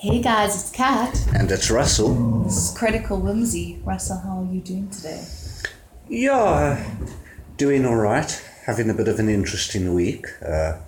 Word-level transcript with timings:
Hey 0.00 0.22
guys, 0.22 0.54
it's 0.54 0.70
Kat. 0.70 1.26
And 1.34 1.50
it's 1.50 1.70
Russell. 1.70 2.14
This 2.44 2.70
is 2.70 2.78
Critical 2.78 3.20
Whimsy. 3.20 3.82
Russell, 3.84 4.16
how 4.16 4.38
are 4.38 4.50
you 4.50 4.62
doing 4.62 4.88
today? 4.88 5.22
Yeah, 6.08 6.82
doing 7.58 7.84
all 7.84 7.96
right. 7.96 8.42
Having 8.64 8.88
a 8.88 8.94
bit 8.94 9.08
of 9.08 9.18
an 9.18 9.28
interesting 9.28 9.92
week. 9.92 10.24
Uh, 10.40 10.78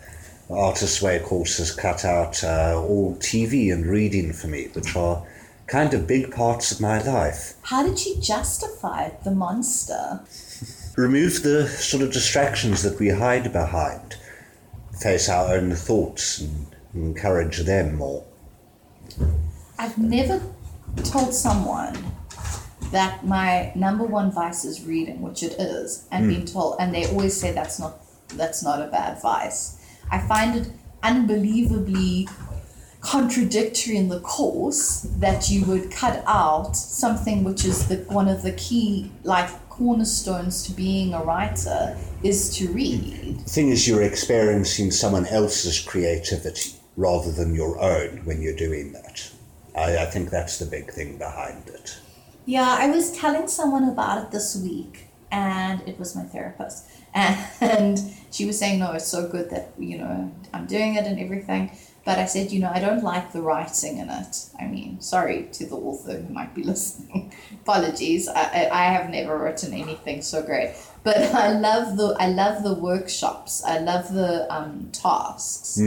Artist's 0.49 1.03
Way 1.03 1.19
course 1.19 1.59
has 1.59 1.75
cut 1.75 2.07
out 2.07 2.43
uh, 2.43 2.83
all 2.83 3.17
TV 3.17 3.71
and 3.71 3.85
reading 3.85 4.33
for 4.33 4.47
me, 4.47 4.69
which 4.73 4.97
are 4.97 5.27
kind 5.67 5.93
of 5.93 6.07
big 6.07 6.35
parts 6.35 6.73
of 6.73 6.81
my 6.81 7.03
life. 7.03 7.53
How 7.65 7.87
did 7.87 8.07
you 8.07 8.19
justify 8.19 9.11
the 9.25 9.33
monster? 9.33 10.21
Remove 10.97 11.43
the 11.43 11.69
sort 11.69 12.03
of 12.03 12.15
distractions 12.15 12.83
that 12.83 12.99
we 12.99 13.11
hide 13.11 13.53
behind. 13.53 14.17
Face 15.03 15.29
our 15.29 15.53
own 15.53 15.73
thoughts 15.73 16.41
and 16.41 16.75
encourage 16.95 17.59
them 17.59 17.97
more. 17.97 18.25
I've 19.79 19.99
never 19.99 20.43
told 21.05 21.35
someone 21.35 21.97
that 22.91 23.27
my 23.27 23.73
number 23.75 24.05
one 24.05 24.31
vice 24.31 24.65
is 24.65 24.85
reading, 24.85 25.23
which 25.23 25.43
it 25.43 25.55
is, 25.59 26.07
and 26.11 26.29
being 26.29 26.41
hmm. 26.41 26.47
told, 26.47 26.77
and 26.79 26.95
they 26.95 27.07
always 27.07 27.39
say 27.39 27.53
that's 27.53 27.79
not 27.79 27.99
that's 28.35 28.63
not 28.63 28.81
a 28.81 28.87
bad 28.89 29.21
vice. 29.21 29.79
I 30.11 30.19
find 30.21 30.57
it 30.57 30.71
unbelievably 31.03 32.29
contradictory 33.01 33.97
in 33.97 34.09
the 34.09 34.21
course 34.21 35.01
that 35.19 35.51
you 35.51 35.65
would 35.65 35.91
cut 35.91 36.23
out 36.27 36.77
something 36.77 37.43
which 37.43 37.65
is 37.65 37.89
the 37.89 37.97
one 38.09 38.29
of 38.29 38.43
the 38.43 38.53
key 38.53 39.11
like 39.25 39.49
cornerstones 39.69 40.63
to 40.63 40.73
being 40.73 41.13
a 41.13 41.25
writer 41.25 41.97
is 42.23 42.57
to 42.57 42.69
read. 42.69 43.39
The 43.41 43.51
thing 43.51 43.71
is, 43.71 43.89
you're 43.89 44.03
experiencing 44.03 44.91
someone 44.91 45.27
else's 45.27 45.81
creativity 45.81 46.75
rather 46.97 47.33
than 47.33 47.55
your 47.55 47.79
own 47.81 48.25
when 48.25 48.43
you're 48.43 48.57
doing 48.57 48.93
that. 48.93 49.31
I, 49.77 49.99
I 49.99 50.07
think 50.07 50.31
that's 50.31 50.59
the 50.59 50.67
big 50.67 50.91
thing 50.91 51.19
behind 51.19 51.69
it. 51.69 51.99
Yeah, 52.45 52.77
I 52.79 52.89
was 52.89 53.17
telling 53.17 53.49
someone 53.49 53.89
about 53.89 54.23
it 54.23 54.31
this 54.31 54.57
week, 54.57 55.09
and 55.31 55.81
it 55.87 55.99
was 55.99 56.15
my 56.15 56.25
therapist. 56.25 56.85
And 57.61 57.99
she 58.31 58.47
was 58.47 58.59
saying, 58.59 58.79
No, 58.79 58.93
it's 58.93 59.07
so 59.07 59.29
good 59.29 59.51
that, 59.51 59.73
you 59.79 59.99
know, 59.99 60.33
I'm 60.53 60.67
doing 60.67 60.95
it 60.97 61.05
and 61.05 61.21
everything. 61.21 61.77
But 62.05 62.19
I 62.19 62.25
said, 62.25 62.51
You 62.51 62.61
know, 62.61 62.71
I 62.75 62.81
don't 62.81 63.05
like 63.05 63.33
the 63.33 63.43
writing 63.43 63.99
in 63.99 64.09
it. 64.09 64.47
I 64.59 64.67
mean, 64.67 65.01
sorry 65.01 65.49
to 65.53 65.67
the 65.67 65.77
author 65.77 66.15
who 66.15 66.33
might 66.33 66.55
be 66.55 66.63
listening. 66.73 67.33
Apologies. 67.63 68.29
I, 68.29 68.69
I 68.73 68.85
have 68.85 69.11
never 69.11 69.39
written 69.39 69.73
anything 69.75 70.23
so 70.23 70.43
great. 70.43 70.75
But 71.05 71.19
I 71.35 71.53
love 71.53 71.97
the 71.97 72.17
I 72.19 72.29
love 72.29 72.63
the 72.63 72.75
workshops. 72.75 73.63
I 73.65 73.79
love 73.79 74.13
the 74.13 74.53
um, 74.53 74.89
tasks. 74.93 75.79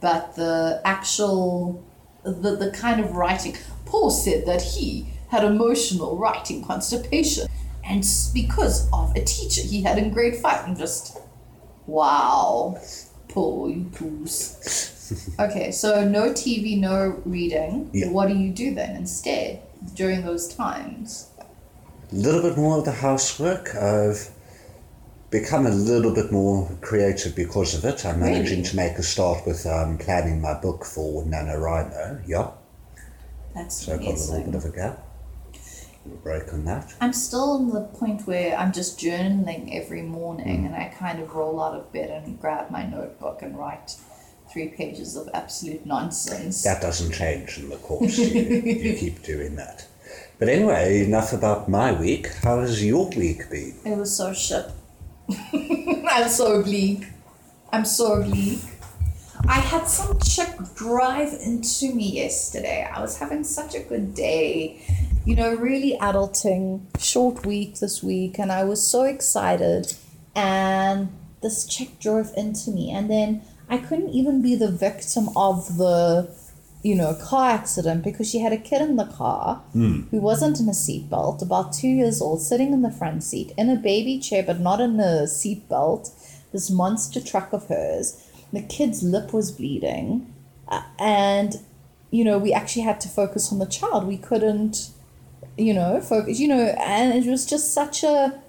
But 0.00 0.36
the 0.36 0.80
actual 0.84 1.84
the, 2.22 2.56
the 2.56 2.70
kind 2.70 3.00
of 3.00 3.12
writing. 3.12 3.56
Paul 3.86 4.10
said 4.10 4.46
that 4.46 4.62
he 4.62 5.06
had 5.28 5.44
emotional 5.44 6.16
writing 6.16 6.64
constipation, 6.64 7.46
and 7.84 8.04
because 8.34 8.88
of 8.92 9.14
a 9.16 9.24
teacher 9.24 9.62
he 9.62 9.82
had 9.82 9.98
in 9.98 10.10
grade 10.10 10.36
five. 10.36 10.66
I'm 10.66 10.76
just, 10.76 11.18
wow, 11.86 12.78
Paul, 13.28 13.70
you 13.70 13.84
poos. 13.84 15.38
okay, 15.40 15.72
so 15.72 16.06
no 16.06 16.30
TV, 16.30 16.78
no 16.78 17.20
reading. 17.24 17.90
Yeah. 17.92 18.10
What 18.10 18.28
do 18.28 18.34
you 18.34 18.50
do 18.50 18.74
then 18.74 18.96
instead 18.96 19.62
during 19.94 20.22
those 20.22 20.54
times? 20.54 21.30
A 22.12 22.14
little 22.14 22.42
bit 22.42 22.56
more 22.56 22.78
of 22.78 22.84
the 22.84 22.92
housework. 22.92 23.74
I've 23.74 24.30
become 25.30 25.66
a 25.66 25.70
little 25.70 26.12
bit 26.12 26.32
more 26.32 26.68
creative 26.80 27.34
because 27.36 27.74
of 27.74 27.84
it. 27.84 28.04
I'm 28.04 28.20
managing 28.20 28.58
Really? 28.58 28.70
to 28.70 28.76
make 28.76 28.92
a 28.98 29.02
start 29.02 29.46
with 29.46 29.64
um, 29.66 29.96
planning 29.98 30.40
my 30.40 30.54
book 30.60 30.84
for 30.84 31.24
NaNoWriMo. 31.24 32.22
Yeah, 32.26 32.50
That's 33.54 33.86
so 33.86 33.94
I've 33.94 34.00
got 34.00 34.08
a 34.08 34.32
little 34.32 34.44
bit 34.44 34.54
of 34.54 34.64
a 34.64 34.70
gap. 34.70 35.06
A 36.06 36.08
break 36.08 36.52
on 36.52 36.64
that. 36.64 36.94
I'm 37.00 37.12
still 37.12 37.58
in 37.58 37.68
the 37.68 37.82
point 37.82 38.26
where 38.26 38.56
I'm 38.56 38.72
just 38.72 38.98
journaling 38.98 39.68
every 39.78 40.02
morning 40.02 40.62
Mm. 40.62 40.66
and 40.66 40.74
I 40.74 40.92
kind 40.98 41.20
of 41.20 41.34
roll 41.34 41.62
out 41.62 41.74
of 41.74 41.92
bed 41.92 42.10
and 42.10 42.40
grab 42.40 42.70
my 42.70 42.86
notebook 42.86 43.42
and 43.42 43.56
write 43.58 43.96
three 44.50 44.68
pages 44.68 45.14
of 45.14 45.28
absolute 45.34 45.84
nonsense. 45.86 46.62
That 46.64 46.80
doesn't 46.80 47.12
change 47.12 47.58
in 47.58 47.68
the 47.68 47.76
course. 47.76 48.16
you, 48.18 48.26
you 48.26 48.96
keep 48.98 49.22
doing 49.22 49.56
that. 49.56 49.86
But 50.38 50.48
anyway, 50.48 51.04
enough 51.04 51.32
about 51.34 51.68
my 51.68 51.92
week. 51.92 52.32
How 52.42 52.60
has 52.60 52.82
your 52.84 53.10
week 53.10 53.50
been? 53.50 53.74
It 53.84 53.96
was 53.98 54.16
so 54.16 54.32
shit. 54.32 54.64
I'm 56.08 56.28
so 56.28 56.62
bleak. 56.62 57.06
I'm 57.72 57.84
so 57.84 58.22
bleak. 58.22 58.60
I 59.48 59.60
had 59.60 59.86
some 59.86 60.18
chick 60.18 60.50
drive 60.74 61.32
into 61.32 61.94
me 61.94 62.12
yesterday. 62.12 62.88
I 62.92 63.00
was 63.00 63.18
having 63.18 63.44
such 63.44 63.74
a 63.74 63.80
good 63.80 64.14
day. 64.14 64.82
You 65.24 65.36
know, 65.36 65.54
really 65.54 65.96
adulting, 66.00 66.82
short 66.98 67.46
week 67.46 67.78
this 67.78 68.02
week, 68.02 68.38
and 68.38 68.50
I 68.50 68.64
was 68.64 68.82
so 68.82 69.04
excited. 69.04 69.94
And 70.34 71.10
this 71.42 71.64
chick 71.66 71.98
drove 71.98 72.32
into 72.36 72.70
me, 72.70 72.90
and 72.90 73.10
then 73.10 73.42
I 73.68 73.78
couldn't 73.78 74.10
even 74.10 74.42
be 74.42 74.56
the 74.56 74.70
victim 74.70 75.28
of 75.36 75.78
the, 75.78 76.28
you 76.82 76.94
know, 76.94 77.10
a 77.10 77.14
car 77.14 77.50
accident 77.50 78.02
because 78.02 78.30
she 78.30 78.38
had 78.38 78.52
a 78.52 78.56
kid 78.56 78.80
in 78.80 78.96
the 78.96 79.04
car 79.04 79.62
who 80.10 80.18
wasn't 80.20 80.58
in 80.60 80.66
a 80.68 80.72
seatbelt, 80.72 81.42
about 81.42 81.72
two 81.74 81.88
years 81.88 82.22
old, 82.22 82.40
sitting 82.40 82.72
in 82.72 82.80
the 82.82 82.90
front 82.90 83.22
seat 83.22 83.52
in 83.58 83.68
a 83.68 83.76
baby 83.76 84.18
chair, 84.18 84.42
but 84.42 84.60
not 84.60 84.80
in 84.80 84.98
a 84.98 85.24
seatbelt. 85.26 86.10
This 86.52 86.70
monster 86.70 87.20
truck 87.20 87.52
of 87.52 87.68
hers. 87.68 88.26
The 88.52 88.62
kid's 88.62 89.02
lip 89.02 89.32
was 89.32 89.52
bleeding, 89.52 90.34
uh, 90.66 90.82
and 90.98 91.60
you 92.10 92.24
know 92.24 92.38
we 92.38 92.52
actually 92.52 92.82
had 92.82 93.00
to 93.02 93.08
focus 93.08 93.52
on 93.52 93.58
the 93.60 93.66
child. 93.66 94.08
We 94.08 94.16
couldn't, 94.16 94.90
you 95.56 95.72
know, 95.74 96.00
focus. 96.00 96.40
You 96.40 96.48
know, 96.48 96.74
and 96.80 97.14
it 97.14 97.30
was 97.30 97.46
just 97.46 97.72
such 97.72 98.02
a 98.02 98.40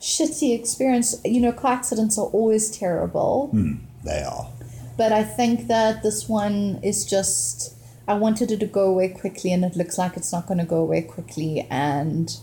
shitty 0.00 0.56
experience. 0.56 1.20
You 1.24 1.40
know, 1.40 1.52
car 1.52 1.72
accidents 1.72 2.16
are 2.18 2.26
always 2.26 2.70
terrible. 2.70 3.50
They 4.04 4.22
are. 4.22 4.46
But 4.96 5.10
I 5.12 5.24
think 5.24 5.66
that 5.68 6.02
this 6.02 6.28
one 6.28 6.78
is 6.82 7.04
just. 7.04 7.74
I 8.08 8.14
wanted 8.14 8.50
it 8.50 8.60
to 8.60 8.66
go 8.66 8.86
away 8.86 9.10
quickly, 9.10 9.52
and 9.52 9.64
it 9.64 9.76
looks 9.76 9.98
like 9.98 10.16
it's 10.16 10.32
not 10.32 10.46
going 10.46 10.58
to 10.58 10.64
go 10.64 10.78
away 10.78 11.02
quickly, 11.02 11.68
and 11.70 12.34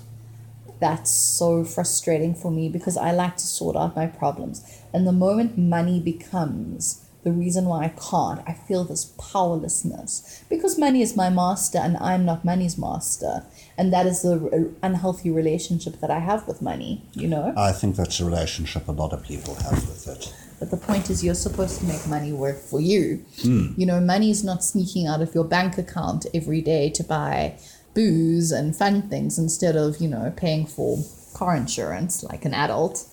that's 0.79 1.09
so 1.11 1.63
frustrating 1.63 2.35
for 2.35 2.51
me 2.51 2.69
because 2.69 2.97
I 2.97 3.11
like 3.11 3.37
to 3.37 3.47
sort 3.47 3.75
out 3.75 3.95
my 3.95 4.07
problems. 4.07 4.63
And 4.93 5.07
the 5.07 5.11
moment 5.11 5.57
money 5.57 5.99
becomes 5.99 7.05
the 7.23 7.31
reason 7.31 7.65
why 7.65 7.85
I 7.85 7.87
can't, 7.89 8.41
I 8.45 8.53
feel 8.53 8.83
this 8.83 9.05
powerlessness 9.17 10.43
because 10.47 10.77
money 10.77 11.01
is 11.01 11.15
my 11.15 11.31
master 11.31 11.79
and 11.79 11.97
I'm 11.97 12.23
not 12.23 12.45
money's 12.45 12.77
master. 12.77 13.43
And 13.79 13.91
that 13.91 14.05
is 14.05 14.21
the 14.21 14.71
unhealthy 14.83 15.31
relationship 15.31 15.99
that 16.01 16.11
I 16.11 16.19
have 16.19 16.47
with 16.47 16.61
money, 16.61 17.01
you 17.13 17.27
know? 17.27 17.51
I 17.57 17.71
think 17.71 17.95
that's 17.95 18.19
a 18.19 18.25
relationship 18.25 18.87
a 18.87 18.91
lot 18.91 19.11
of 19.11 19.23
people 19.23 19.55
have 19.55 19.87
with 19.87 20.07
it. 20.07 20.33
But 20.59 20.71
the 20.71 20.77
point 20.77 21.09
is, 21.09 21.23
you're 21.23 21.35
supposed 21.35 21.79
to 21.79 21.85
make 21.85 22.07
money 22.07 22.31
work 22.31 22.57
for 22.57 22.79
you. 22.79 23.25
Hmm. 23.41 23.73
You 23.77 23.85
know, 23.85 23.99
money 23.99 24.31
is 24.31 24.43
not 24.43 24.63
sneaking 24.63 25.07
out 25.07 25.21
of 25.21 25.35
your 25.35 25.43
bank 25.43 25.77
account 25.77 26.25
every 26.33 26.61
day 26.61 26.89
to 26.91 27.03
buy 27.03 27.57
booze 27.93 28.51
and 28.51 28.75
fun 28.75 29.09
things 29.09 29.37
instead 29.37 29.75
of, 29.75 29.99
you 29.99 30.07
know, 30.07 30.33
paying 30.35 30.65
for 30.65 30.97
car 31.33 31.55
insurance 31.55 32.23
like 32.23 32.45
an 32.45 32.53
adult. 32.53 33.05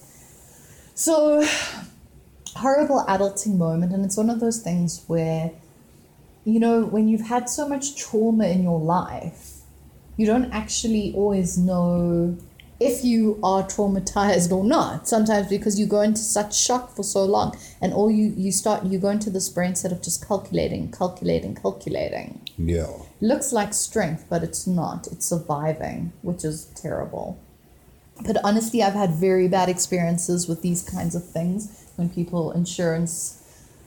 So, 0.95 1.47
horrible 2.57 3.05
adulting 3.09 3.57
moment. 3.57 3.93
And 3.93 4.05
it's 4.05 4.17
one 4.17 4.31
of 4.31 4.41
those 4.41 4.61
things 4.61 5.05
where, 5.07 5.53
you 6.45 6.61
know, 6.61 6.85
when 6.85 7.09
you've 7.09 7.29
had 7.29 7.49
so 7.49 7.69
much 7.69 7.97
trauma 7.97 8.47
in 8.47 8.63
your 8.63 8.81
life, 8.81 9.59
you 10.17 10.27
don't 10.27 10.53
actually 10.53 11.13
always 11.15 11.57
know 11.57 12.37
if 12.87 13.05
you 13.05 13.39
are 13.43 13.63
traumatized 13.63 14.51
or 14.53 14.65
not. 14.65 15.09
Sometimes 15.09 15.49
because 15.49 15.79
you 15.79 15.87
go 15.87 16.01
into 16.01 16.21
such 16.21 16.59
shock 16.59 16.95
for 16.95 17.03
so 17.03 17.25
long 17.25 17.57
and 17.81 17.93
all 17.93 18.11
you 18.11 18.35
you 18.37 18.53
start 18.53 18.85
you 18.85 18.99
go 18.99 19.09
into 19.09 19.31
this 19.31 19.49
brain 19.49 19.75
set 19.75 19.93
of 19.93 20.03
just 20.03 20.27
calculating 20.27 20.91
calculating 20.91 21.55
calculating. 21.55 22.41
Yeah. 22.59 22.89
looks 23.21 23.53
like 23.53 23.73
strength 23.75 24.27
but 24.29 24.43
it's 24.43 24.67
not. 24.67 25.07
It's 25.13 25.27
surviving 25.27 26.13
which 26.23 26.45
is 26.45 26.67
terrible. 26.75 27.39
But 28.27 28.37
honestly 28.45 28.83
i've 28.83 28.95
had 28.95 29.11
very 29.11 29.49
bad 29.49 29.69
experiences 29.69 30.49
with 30.49 30.63
these 30.63 30.83
kinds 30.83 31.15
of 31.15 31.25
things 31.25 31.91
when 31.97 32.09
people 32.09 32.53
insurance 32.53 33.39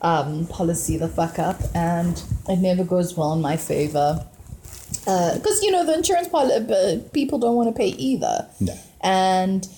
um, 0.02 0.46
policy 0.46 0.96
the 0.98 1.08
fuck 1.08 1.38
up 1.38 1.58
and 1.74 2.22
it 2.48 2.58
never 2.58 2.84
goes 2.84 3.16
well 3.16 3.32
in 3.32 3.40
my 3.40 3.56
favor 3.56 4.26
because 4.90 5.62
you 5.62 5.70
know 5.70 5.84
the 5.84 5.94
insurance 5.94 6.28
pol- 6.28 6.50
uh, 6.50 6.98
people 7.12 7.38
don't 7.38 7.54
want 7.56 7.68
to 7.68 7.72
pay 7.76 7.88
either 7.88 8.48
No. 8.60 8.74
and 9.02 9.68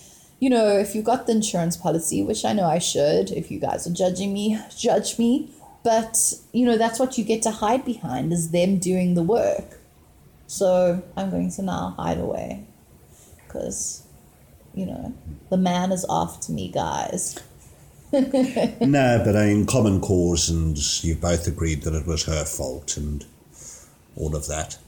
you 0.41 0.49
know 0.51 0.79
if 0.79 0.95
you've 0.95 1.05
got 1.05 1.27
the 1.27 1.33
insurance 1.33 1.77
policy 1.77 2.23
which 2.23 2.45
i 2.45 2.53
know 2.53 2.65
i 2.67 2.79
should 2.79 3.31
if 3.31 3.51
you 3.51 3.59
guys 3.59 3.87
are 3.87 3.93
judging 3.93 4.33
me 4.33 4.59
judge 4.77 5.19
me 5.19 5.51
but 5.83 6.35
you 6.53 6.65
know 6.67 6.77
that's 6.79 6.99
what 6.99 7.19
you 7.19 7.25
get 7.25 7.43
to 7.43 7.51
hide 7.51 7.85
behind 7.85 8.33
is 8.33 8.51
them 8.51 8.79
doing 8.79 9.15
the 9.15 9.23
work 9.23 9.79
so 10.47 11.03
i'm 11.17 11.31
going 11.31 11.51
to 11.51 11.63
now 11.63 11.95
hide 11.99 12.19
away 12.19 12.65
because 13.47 14.03
you 14.75 14.87
know 14.87 15.13
the 15.51 15.57
man 15.57 15.91
is 15.93 16.05
after 16.09 16.53
me 16.53 16.69
guys 16.69 17.39
no, 18.13 19.21
but 19.23 19.35
in 19.37 19.67
common 19.67 20.01
cause, 20.01 20.49
and 20.49 20.79
you've 21.05 21.21
both 21.21 21.47
agreed 21.47 21.83
that 21.83 21.93
it 21.95 22.07
was 22.07 22.25
her 22.25 22.43
fault, 22.47 22.97
and 22.97 23.27
all 24.17 24.35
of 24.35 24.47
that. 24.47 24.79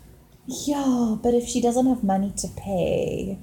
Yeah, 0.51 1.17
but 1.23 1.33
if 1.35 1.47
she 1.47 1.61
doesn't 1.61 1.87
have 1.87 2.03
money 2.03 2.33
to 2.39 2.49
pay, 2.57 3.39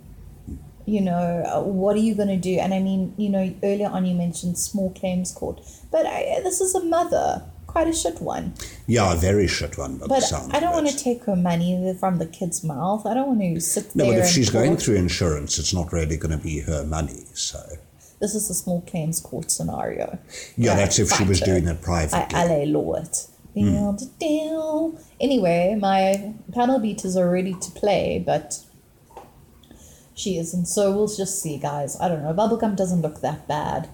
you 0.85 1.01
know, 1.01 1.43
uh, 1.45 1.61
what 1.61 1.95
are 1.95 1.99
you 1.99 2.15
going 2.15 2.27
to 2.27 2.37
do? 2.37 2.59
And 2.59 2.73
I 2.73 2.79
mean, 2.79 3.13
you 3.17 3.29
know, 3.29 3.53
earlier 3.63 3.87
on 3.87 4.05
you 4.05 4.13
mentioned 4.15 4.57
small 4.57 4.93
claims 4.93 5.31
court, 5.31 5.61
but 5.91 6.05
I, 6.05 6.41
this 6.43 6.59
is 6.59 6.75
a 6.75 6.83
mother, 6.83 7.43
quite 7.65 7.87
a 7.87 7.93
shit 7.93 8.21
one. 8.21 8.53
Yeah, 8.87 9.13
a 9.13 9.15
very 9.15 9.47
shit 9.47 9.77
one. 9.77 9.99
But 9.99 10.23
I 10.53 10.59
don't 10.59 10.73
want 10.73 10.89
to 10.89 10.97
take 10.97 11.23
her 11.25 11.35
money 11.37 11.95
from 11.97 12.17
the 12.17 12.25
kid's 12.25 12.63
mouth. 12.63 13.05
I 13.05 13.13
don't 13.13 13.27
want 13.37 13.41
to 13.41 13.61
sit 13.61 13.95
No, 13.95 14.03
there. 14.03 14.13
No, 14.13 14.19
but 14.19 14.27
if 14.27 14.31
she's 14.33 14.49
going 14.49 14.75
through 14.75 14.95
insurance, 14.95 15.57
it's 15.59 15.73
not 15.73 15.93
really 15.93 16.17
going 16.17 16.37
to 16.37 16.43
be 16.43 16.59
her 16.61 16.83
money. 16.83 17.23
So 17.33 17.59
this 18.19 18.35
is 18.35 18.49
a 18.49 18.53
small 18.53 18.81
claims 18.81 19.21
court 19.21 19.49
scenario. 19.49 20.19
yeah, 20.57 20.75
that's 20.75 20.99
if 20.99 21.09
she 21.11 21.23
was 21.23 21.39
doing 21.39 21.67
it 21.67 21.81
privately. 21.81 22.35
I 22.35 22.45
LA 22.45 22.63
law 22.65 22.95
it. 22.95 23.27
Mm. 23.65 24.19
Deal. 24.19 24.99
Anyway, 25.19 25.77
my 25.79 26.33
panel 26.53 26.79
beaters 26.79 27.15
are 27.15 27.29
ready 27.29 27.53
to 27.53 27.71
play, 27.71 28.21
but 28.25 28.59
she 30.13 30.37
isn't. 30.37 30.65
So 30.65 30.91
we'll 30.91 31.07
just 31.07 31.41
see, 31.41 31.57
guys. 31.57 31.99
I 31.99 32.07
don't 32.07 32.23
know. 32.23 32.33
Bubblegum 32.33 32.75
doesn't 32.75 33.01
look 33.01 33.21
that 33.21 33.47
bad, 33.47 33.89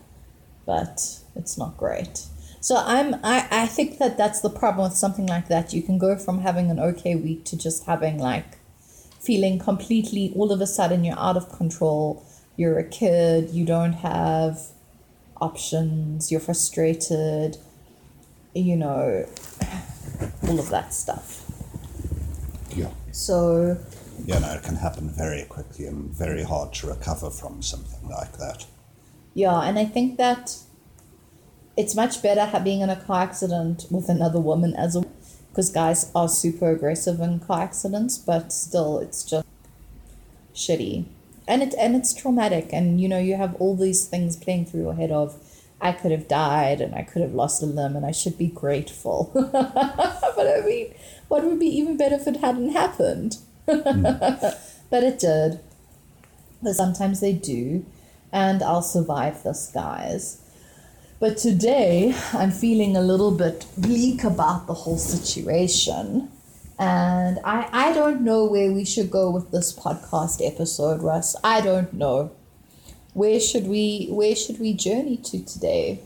but 0.66 1.20
it's 1.36 1.58
not 1.58 1.78
great. 1.78 2.26
So 2.60 2.78
I'm. 2.78 3.16
I, 3.24 3.48
I 3.52 3.68
think 3.68 3.98
that 4.00 4.18
that's 4.18 4.42
the 4.42 4.50
problem 4.50 4.90
with 4.90 4.98
something 4.98 5.28
like 5.28 5.50
that. 5.50 5.74
You 5.74 5.82
can 5.82 5.98
go 5.98 6.18
from 6.18 6.42
having 6.42 6.72
an 6.72 6.80
okay 6.80 7.16
week 7.16 7.44
to 7.46 7.58
just 7.58 7.86
having 7.86 8.18
like 8.18 8.58
feeling 9.20 9.60
completely 9.60 10.34
all 10.36 10.52
of 10.52 10.60
a 10.62 10.68
sudden 10.68 11.04
you're 11.04 11.20
out 11.20 11.38
of 11.38 11.50
control. 11.50 12.26
You're 12.56 12.80
a 12.80 12.88
kid. 12.88 13.50
You 13.50 13.66
don't 13.66 13.94
have 13.94 14.60
options. 15.42 16.32
You're 16.32 16.40
frustrated 16.40 17.58
you 18.54 18.76
know, 18.76 19.26
all 20.48 20.60
of 20.60 20.70
that 20.70 20.94
stuff. 20.94 21.42
yeah. 22.76 22.90
So, 23.12 23.78
Yeah, 24.26 24.40
no, 24.40 24.52
it 24.54 24.64
can 24.64 24.76
happen 24.76 25.10
very 25.10 25.44
quickly 25.44 25.86
and 25.88 26.10
very 26.12 26.44
hard 26.44 26.74
to 26.76 26.88
recover 26.88 27.30
from 27.30 27.62
something 27.62 28.08
like 28.10 28.38
that. 28.38 28.66
yeah, 29.34 29.60
and 29.62 29.78
I 29.80 29.86
think 29.86 30.18
that 30.18 30.58
it's 31.76 31.96
much 31.96 32.22
better 32.22 32.60
being 32.60 32.82
in 32.82 32.90
a 32.90 32.96
car 32.96 33.24
accident 33.24 33.86
with 33.90 34.08
another 34.10 34.40
woman 34.40 34.76
as 34.76 34.96
a 34.96 35.04
because 35.50 35.70
guys 35.70 36.12
are 36.16 36.28
super 36.28 36.72
aggressive 36.72 37.20
in 37.20 37.40
car 37.40 37.62
accidents, 37.62 38.18
but 38.18 38.52
still, 38.52 38.98
it's 39.00 39.24
just 39.24 39.46
shitty, 40.56 41.06
and 41.48 41.62
it 41.64 41.74
and 41.80 41.96
it's 41.96 42.14
traumatic, 42.14 42.70
and 42.74 43.00
you 43.02 43.08
know 43.08 43.20
you 43.20 43.36
have 43.38 43.56
all 43.56 43.76
these 43.76 44.06
things 44.08 44.36
playing 44.36 44.66
through 44.66 44.82
your 44.82 44.96
head 44.96 45.12
of. 45.12 45.36
I 45.84 45.92
could 45.92 46.12
have 46.12 46.30
died 46.30 46.80
and 46.80 46.96
I 46.96 47.04
could 47.04 47.22
have 47.22 47.34
lost 47.34 47.62
a 47.62 47.66
limb 47.66 47.98
and 47.98 48.06
I 48.06 48.12
should 48.12 48.38
be 48.38 48.48
grateful. 48.48 49.32
but 49.34 50.48
I 50.48 50.62
mean, 50.66 50.94
what 51.28 51.44
would 51.44 51.60
be 51.60 51.68
even 51.68 51.98
better 51.98 52.16
if 52.16 52.26
it 52.26 52.38
hadn't 52.38 52.70
happened? 52.70 53.38
but 53.66 55.04
it 55.04 55.20
did. 55.20 55.60
But 56.62 56.76
sometimes 56.76 57.20
they 57.20 57.34
do. 57.34 57.86
And 58.32 58.64
I'll 58.64 58.82
survive 58.82 59.44
this, 59.44 59.70
guys. 59.74 60.42
But 61.20 61.38
today, 61.38 62.16
I'm 62.32 62.52
feeling 62.52 62.96
a 62.96 63.02
little 63.02 63.32
bit 63.32 63.66
bleak 63.78 64.24
about 64.24 64.68
the 64.68 64.74
whole 64.74 64.98
situation. 64.98 66.32
And 66.80 67.40
I, 67.44 67.68
I 67.72 67.94
don't 67.94 68.22
know 68.22 68.46
where 68.46 68.72
we 68.72 68.86
should 68.86 69.12
go 69.12 69.30
with 69.30 69.52
this 69.52 69.78
podcast 69.78 70.46
episode, 70.46 71.02
Russ. 71.02 71.36
I 71.44 71.60
don't 71.60 71.92
know. 71.92 72.32
Where 73.14 73.40
should 73.40 73.68
we 73.68 74.08
where 74.10 74.36
should 74.36 74.60
we 74.60 74.74
journey 74.74 75.18
to 75.18 75.44
today? 75.46 76.00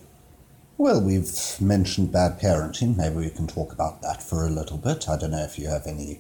Well, 0.78 1.02
we've 1.02 1.32
mentioned 1.60 2.12
bad 2.12 2.40
parenting. 2.40 2.96
Maybe 2.96 3.16
we 3.16 3.30
can 3.30 3.48
talk 3.48 3.72
about 3.74 4.02
that 4.02 4.22
for 4.22 4.46
a 4.46 4.50
little 4.50 4.78
bit. 4.78 5.10
I 5.10 5.18
don't 5.18 5.32
know 5.32 5.44
if 5.44 5.58
you 5.58 5.68
have 5.68 5.88
any 5.88 6.20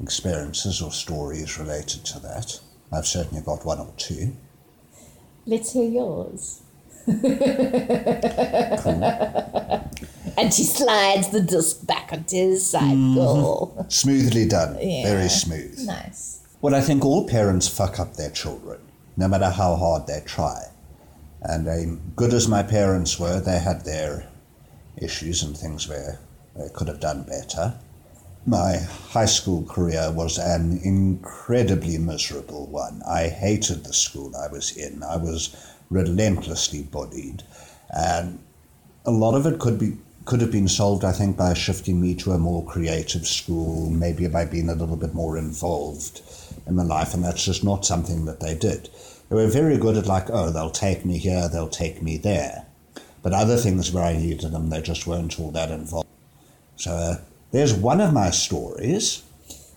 experiences 0.00 0.80
or 0.80 0.92
stories 0.92 1.58
related 1.58 2.04
to 2.06 2.20
that. 2.20 2.60
I've 2.90 3.06
certainly 3.06 3.42
got 3.42 3.66
one 3.66 3.78
or 3.78 3.92
two. 3.98 4.34
Let's 5.44 5.72
hear 5.72 5.88
yours. 5.88 6.62
and 7.06 7.22
she 10.52 10.64
slides 10.64 11.28
the 11.30 11.40
disc 11.40 11.86
back 11.86 12.12
onto 12.12 12.36
his 12.36 12.70
side 12.70 12.82
mm-hmm. 12.82 13.14
goal. 13.14 13.86
Smoothly 13.88 14.46
done. 14.46 14.78
Yeah. 14.80 15.04
Very 15.04 15.28
smooth. 15.28 15.78
Nice. 15.86 16.40
Well, 16.60 16.74
I 16.74 16.80
think 16.80 17.04
all 17.04 17.26
parents 17.26 17.68
fuck 17.68 17.98
up 17.98 18.16
their 18.16 18.30
children, 18.30 18.80
no 19.20 19.28
matter 19.28 19.50
how 19.50 19.76
hard 19.76 20.06
they 20.06 20.22
try. 20.24 20.64
And 21.42 22.00
good 22.16 22.32
as 22.32 22.48
my 22.48 22.62
parents 22.62 23.20
were, 23.20 23.38
they 23.38 23.58
had 23.58 23.84
their 23.84 24.26
issues 24.96 25.42
and 25.42 25.54
things 25.56 25.86
where 25.86 26.18
they 26.56 26.68
could 26.70 26.88
have 26.88 27.00
done 27.00 27.24
better. 27.24 27.74
My 28.46 28.78
high 29.10 29.26
school 29.26 29.62
career 29.64 30.10
was 30.10 30.38
an 30.38 30.80
incredibly 30.82 31.98
miserable 31.98 32.66
one. 32.66 33.02
I 33.06 33.28
hated 33.28 33.84
the 33.84 33.92
school 33.92 34.34
I 34.34 34.48
was 34.48 34.74
in. 34.74 35.02
I 35.02 35.18
was 35.18 35.54
relentlessly 35.90 36.82
bullied, 36.82 37.42
and 37.90 38.38
a 39.04 39.10
lot 39.10 39.34
of 39.34 39.44
it 39.44 39.58
could 39.58 39.78
be 39.78 39.98
could 40.24 40.40
have 40.40 40.52
been 40.52 40.68
solved, 40.68 41.04
I 41.04 41.12
think, 41.12 41.36
by 41.36 41.54
shifting 41.54 42.00
me 42.00 42.14
to 42.16 42.32
a 42.32 42.38
more 42.38 42.64
creative 42.64 43.26
school, 43.26 43.90
maybe 43.90 44.28
by 44.28 44.44
being 44.44 44.68
a 44.68 44.74
little 44.74 44.96
bit 44.96 45.12
more 45.12 45.36
involved 45.36 46.20
in 46.66 46.76
my 46.76 46.82
life, 46.82 47.14
and 47.14 47.24
that's 47.24 47.44
just 47.44 47.64
not 47.64 47.84
something 47.84 48.24
that 48.24 48.40
they 48.40 48.54
did. 48.54 48.88
They 49.28 49.36
were 49.36 49.46
very 49.46 49.78
good 49.78 49.96
at 49.96 50.06
like, 50.06 50.28
oh, 50.30 50.50
they'll 50.50 50.70
take 50.70 51.04
me 51.04 51.18
here, 51.18 51.48
they'll 51.48 51.68
take 51.68 52.02
me 52.02 52.16
there, 52.16 52.66
but 53.22 53.32
other 53.32 53.56
things 53.56 53.92
where 53.92 54.04
I 54.04 54.16
needed 54.16 54.52
them, 54.52 54.70
they 54.70 54.82
just 54.82 55.06
weren't 55.06 55.38
all 55.38 55.50
that 55.52 55.70
involved. 55.70 56.08
So 56.76 56.90
uh, 56.92 57.16
there's 57.52 57.74
one 57.74 58.00
of 58.00 58.12
my 58.12 58.30
stories. 58.30 59.22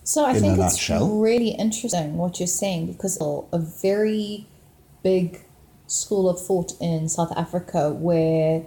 So 0.02 0.24
I 0.24 0.32
in 0.32 0.40
think 0.40 0.58
it's 0.58 0.90
really 0.90 1.50
interesting 1.50 2.16
what 2.16 2.38
you're 2.38 2.46
saying 2.46 2.92
because 2.92 3.18
a 3.20 3.58
very 3.58 4.46
big 5.02 5.40
school 5.86 6.28
of 6.28 6.40
thought 6.40 6.72
in 6.80 7.08
South 7.08 7.32
Africa 7.36 7.90
where 7.90 8.64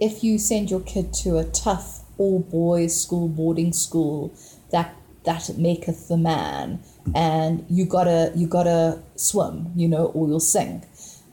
if 0.00 0.22
you 0.22 0.38
send 0.38 0.70
your 0.70 0.80
kid 0.80 1.12
to 1.12 1.38
a 1.38 1.44
tough 1.44 2.02
all 2.16 2.40
boys 2.40 3.00
school 3.00 3.28
boarding 3.28 3.72
school 3.72 4.32
that 4.70 4.94
that 5.24 5.50
maketh 5.56 6.08
the 6.08 6.16
man 6.16 6.80
and 7.14 7.64
you 7.68 7.84
gotta 7.84 8.32
you 8.34 8.46
gotta 8.46 9.00
swim 9.16 9.72
you 9.76 9.88
know 9.88 10.06
or 10.06 10.28
you'll 10.28 10.40
sink 10.40 10.84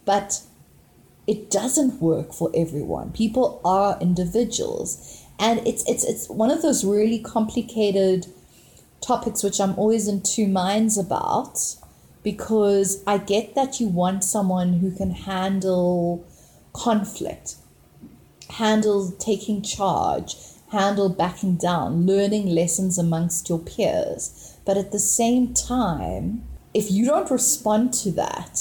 but 0.06 0.42
it 1.28 1.50
doesn't 1.50 2.02
work 2.02 2.34
for 2.34 2.52
everyone. 2.56 3.12
People 3.12 3.60
are 3.66 3.98
individuals, 4.00 5.26
and 5.40 5.66
it's 5.66 5.84
it's 5.90 6.04
it's 6.04 6.30
one 6.30 6.52
of 6.52 6.62
those 6.62 6.86
really 6.86 7.20
complicated 7.20 8.28
topics 9.02 9.44
which 9.44 9.60
I'm 9.60 9.78
always 9.78 10.08
in 10.08 10.22
two 10.22 10.48
minds 10.48 10.98
about 10.98 11.60
because 12.24 13.04
I 13.06 13.18
get 13.18 13.54
that 13.56 13.80
you 13.80 13.88
want 13.88 14.24
someone 14.24 14.74
who 14.74 14.92
can 14.92 15.12
handle 15.12 16.26
conflict, 16.74 17.56
handle 18.52 19.12
taking 19.20 19.62
charge, 19.62 20.36
handle 20.72 21.10
backing 21.10 21.56
down, 21.56 22.06
learning 22.06 22.48
lessons 22.48 22.98
amongst 22.98 23.50
your 23.50 23.60
peers. 23.60 24.45
But 24.66 24.78
at 24.78 24.92
the 24.92 25.00
same 25.00 25.54
time, 25.54 26.44
if 26.74 26.92
you 26.92 27.06
don't 27.06 27.30
respond 27.30 27.94
to 28.04 28.12
that, 28.12 28.60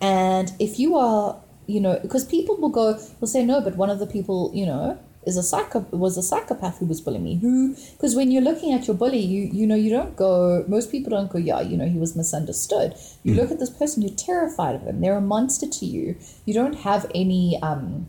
and 0.00 0.52
if 0.58 0.78
you 0.78 0.96
are, 0.96 1.40
you 1.66 1.80
know, 1.80 1.98
because 2.02 2.24
people 2.24 2.56
will 2.56 2.70
go, 2.70 2.98
will 3.20 3.28
say, 3.28 3.44
no, 3.44 3.60
but 3.60 3.76
one 3.76 3.90
of 3.90 3.98
the 3.98 4.06
people, 4.06 4.50
you 4.54 4.66
know, 4.66 4.98
is 5.24 5.36
a 5.36 5.42
psycho 5.42 5.80
was 5.92 6.16
a 6.18 6.22
psychopath 6.22 6.78
who 6.78 6.86
was 6.86 7.00
bullying 7.00 7.22
me. 7.22 7.36
Who? 7.36 7.76
Because 7.92 8.16
when 8.16 8.32
you're 8.32 8.42
looking 8.42 8.72
at 8.72 8.88
your 8.88 8.96
bully, 8.96 9.20
you 9.20 9.48
you 9.52 9.66
know 9.68 9.76
you 9.76 9.88
don't 9.90 10.16
go. 10.16 10.64
Most 10.66 10.90
people 10.90 11.10
don't 11.10 11.30
go, 11.30 11.38
yeah, 11.38 11.60
you 11.60 11.76
know, 11.76 11.86
he 11.86 11.96
was 11.98 12.16
misunderstood. 12.16 12.94
You 13.22 13.34
look 13.34 13.52
at 13.52 13.60
this 13.60 13.70
person, 13.70 14.02
you're 14.02 14.16
terrified 14.16 14.74
of 14.74 14.84
them. 14.84 15.00
They're 15.00 15.16
a 15.16 15.20
monster 15.20 15.68
to 15.68 15.86
you. 15.86 16.16
You 16.44 16.54
don't 16.54 16.74
have 16.88 17.08
any. 17.14 17.56
um 17.62 18.08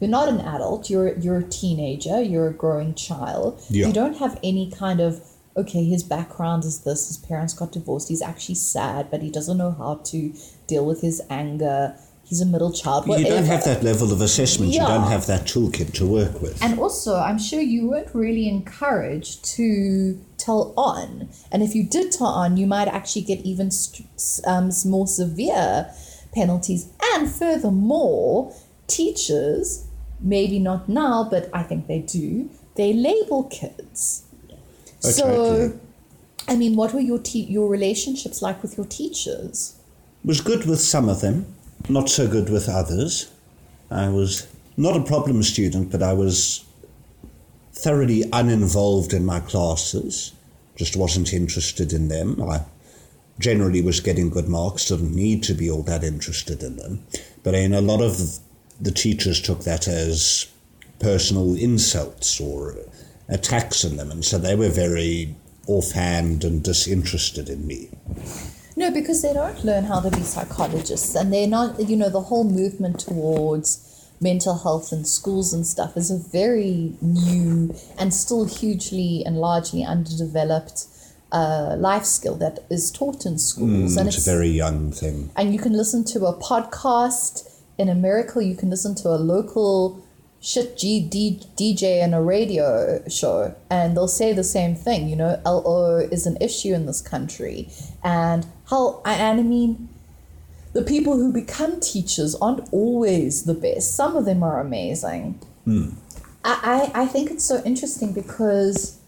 You're 0.00 0.10
not 0.10 0.28
an 0.28 0.40
adult. 0.40 0.90
You're 0.90 1.16
you're 1.18 1.38
a 1.38 1.48
teenager. 1.60 2.20
You're 2.20 2.48
a 2.48 2.52
growing 2.52 2.94
child. 2.94 3.60
Yeah. 3.70 3.86
You 3.86 3.92
don't 3.92 4.16
have 4.18 4.40
any 4.42 4.70
kind 4.70 5.00
of 5.00 5.22
okay. 5.58 5.84
His 5.84 6.02
background 6.02 6.64
is 6.64 6.80
this. 6.80 7.08
His 7.08 7.16
parents 7.16 7.54
got 7.54 7.72
divorced. 7.72 8.08
He's 8.08 8.22
actually 8.22 8.56
sad, 8.56 9.10
but 9.10 9.22
he 9.22 9.30
doesn't 9.30 9.58
know 9.58 9.72
how 9.72 10.00
to 10.04 10.32
deal 10.66 10.86
with 10.86 11.00
his 11.00 11.20
anger. 11.28 11.94
He's 12.24 12.42
a 12.42 12.46
middle 12.46 12.72
child. 12.72 13.06
You 13.06 13.24
don't 13.24 13.44
have 13.44 13.64
that 13.64 13.82
level 13.82 14.12
of 14.12 14.20
assessment. 14.20 14.72
You 14.72 14.80
don't 14.80 15.10
have 15.10 15.26
that 15.28 15.46
toolkit 15.46 15.94
to 15.94 16.06
work 16.06 16.42
with. 16.42 16.62
And 16.62 16.78
also, 16.78 17.16
I'm 17.16 17.38
sure 17.38 17.60
you 17.60 17.88
weren't 17.88 18.14
really 18.14 18.48
encouraged 18.48 19.44
to 19.56 20.22
tell 20.36 20.74
on. 20.76 21.30
And 21.50 21.62
if 21.62 21.74
you 21.74 21.84
did 21.84 22.12
tell 22.12 22.26
on, 22.26 22.58
you 22.58 22.66
might 22.66 22.86
actually 22.88 23.22
get 23.22 23.40
even 23.40 23.70
um, 24.46 24.70
more 24.84 25.06
severe 25.06 25.90
penalties. 26.34 26.90
And 27.14 27.30
furthermore, 27.30 28.54
teachers, 28.86 29.86
maybe 30.20 30.58
not 30.58 30.86
now, 30.86 31.26
but 31.30 31.48
I 31.54 31.62
think 31.62 31.86
they 31.86 32.00
do, 32.00 32.50
they 32.74 32.92
label 32.92 33.44
kids. 33.44 34.24
So. 35.00 35.78
I 36.46 36.56
mean, 36.56 36.76
what 36.76 36.94
were 36.94 37.00
your 37.00 37.18
te- 37.18 37.40
your 37.40 37.68
relationships 37.68 38.40
like 38.40 38.62
with 38.62 38.78
your 38.78 38.86
teachers? 38.86 39.78
was 40.24 40.40
good 40.40 40.66
with 40.66 40.80
some 40.80 41.08
of 41.08 41.20
them, 41.20 41.46
not 41.88 42.08
so 42.08 42.28
good 42.28 42.50
with 42.50 42.68
others. 42.68 43.30
I 43.90 44.08
was 44.08 44.46
not 44.76 44.96
a 44.96 45.02
problem 45.02 45.42
student, 45.42 45.90
but 45.90 46.02
I 46.02 46.12
was 46.12 46.64
thoroughly 47.72 48.24
uninvolved 48.32 49.12
in 49.12 49.24
my 49.24 49.40
classes, 49.40 50.32
just 50.76 50.96
wasn't 50.96 51.32
interested 51.32 51.92
in 51.92 52.08
them. 52.08 52.42
I 52.42 52.62
generally 53.38 53.80
was 53.80 54.00
getting 54.00 54.30
good 54.30 54.48
marks, 54.48 54.88
didn't 54.88 55.14
need 55.14 55.42
to 55.44 55.54
be 55.54 55.70
all 55.70 55.82
that 55.84 56.02
interested 56.02 56.62
in 56.62 56.76
them. 56.76 57.04
But 57.44 57.54
in 57.54 57.72
a 57.72 57.80
lot 57.80 58.02
of 58.02 58.38
the 58.80 58.90
teachers 58.90 59.40
took 59.40 59.60
that 59.60 59.86
as 59.86 60.46
personal 60.98 61.54
insults 61.54 62.40
or 62.40 62.74
attacks 63.28 63.84
on 63.84 63.96
them, 63.96 64.10
and 64.10 64.24
so 64.24 64.38
they 64.38 64.54
were 64.54 64.68
very 64.68 65.34
offhand 65.66 66.44
and 66.44 66.62
disinterested 66.62 67.48
in 67.48 67.66
me. 67.66 67.90
No, 68.76 68.90
because 68.90 69.22
they 69.22 69.32
don't 69.32 69.64
learn 69.64 69.84
how 69.84 70.00
to 70.00 70.10
be 70.10 70.22
psychologists, 70.22 71.14
and 71.14 71.32
they're 71.32 71.48
not. 71.48 71.80
You 71.80 71.96
know, 71.96 72.08
the 72.08 72.22
whole 72.22 72.44
movement 72.44 73.00
towards 73.00 73.84
mental 74.20 74.58
health 74.58 74.92
in 74.92 75.04
schools 75.04 75.52
and 75.52 75.66
stuff 75.66 75.96
is 75.96 76.10
a 76.10 76.18
very 76.18 76.92
new 77.00 77.74
and 77.98 78.12
still 78.12 78.44
hugely 78.46 79.22
and 79.24 79.36
largely 79.36 79.84
underdeveloped 79.84 80.86
uh, 81.30 81.76
life 81.78 82.04
skill 82.04 82.34
that 82.36 82.60
is 82.70 82.90
taught 82.90 83.24
in 83.26 83.38
schools. 83.38 83.94
Mm, 83.96 83.98
and 84.00 84.08
it's 84.08 84.26
a 84.26 84.30
very 84.30 84.48
young 84.48 84.90
thing. 84.90 85.30
and 85.36 85.52
you 85.52 85.58
can 85.60 85.72
listen 85.72 86.04
to 86.04 86.26
a 86.26 86.36
podcast 86.40 87.48
in 87.76 87.88
America. 87.88 88.44
You 88.44 88.56
can 88.56 88.70
listen 88.70 88.94
to 88.96 89.08
a 89.08 89.18
local 89.18 90.04
shit 90.40 90.76
G 90.76 91.00
D, 91.00 91.40
DJ 91.56 92.02
in 92.02 92.14
a 92.14 92.22
radio 92.22 93.02
show, 93.08 93.54
and 93.70 93.96
they'll 93.96 94.08
say 94.08 94.32
the 94.32 94.44
same 94.44 94.74
thing. 94.74 95.08
You 95.08 95.16
know, 95.16 95.40
LO 95.44 95.96
is 95.98 96.26
an 96.26 96.36
issue 96.40 96.74
in 96.74 96.86
this 96.86 97.00
country, 97.00 97.68
and 98.02 98.46
how 98.70 99.00
I 99.04 99.14
and 99.14 99.40
I 99.40 99.42
mean. 99.42 99.88
The 100.74 100.84
people 100.84 101.16
who 101.16 101.32
become 101.32 101.80
teachers 101.80 102.36
aren't 102.36 102.70
always 102.72 103.44
the 103.44 103.54
best. 103.54 103.96
Some 103.96 104.14
of 104.16 104.26
them 104.26 104.42
are 104.42 104.60
amazing. 104.60 105.40
Hmm. 105.64 105.88
I, 106.44 106.90
I, 106.94 107.02
I 107.02 107.06
think 107.06 107.30
it's 107.30 107.42
so 107.42 107.62
interesting 107.64 108.12
because 108.12 108.98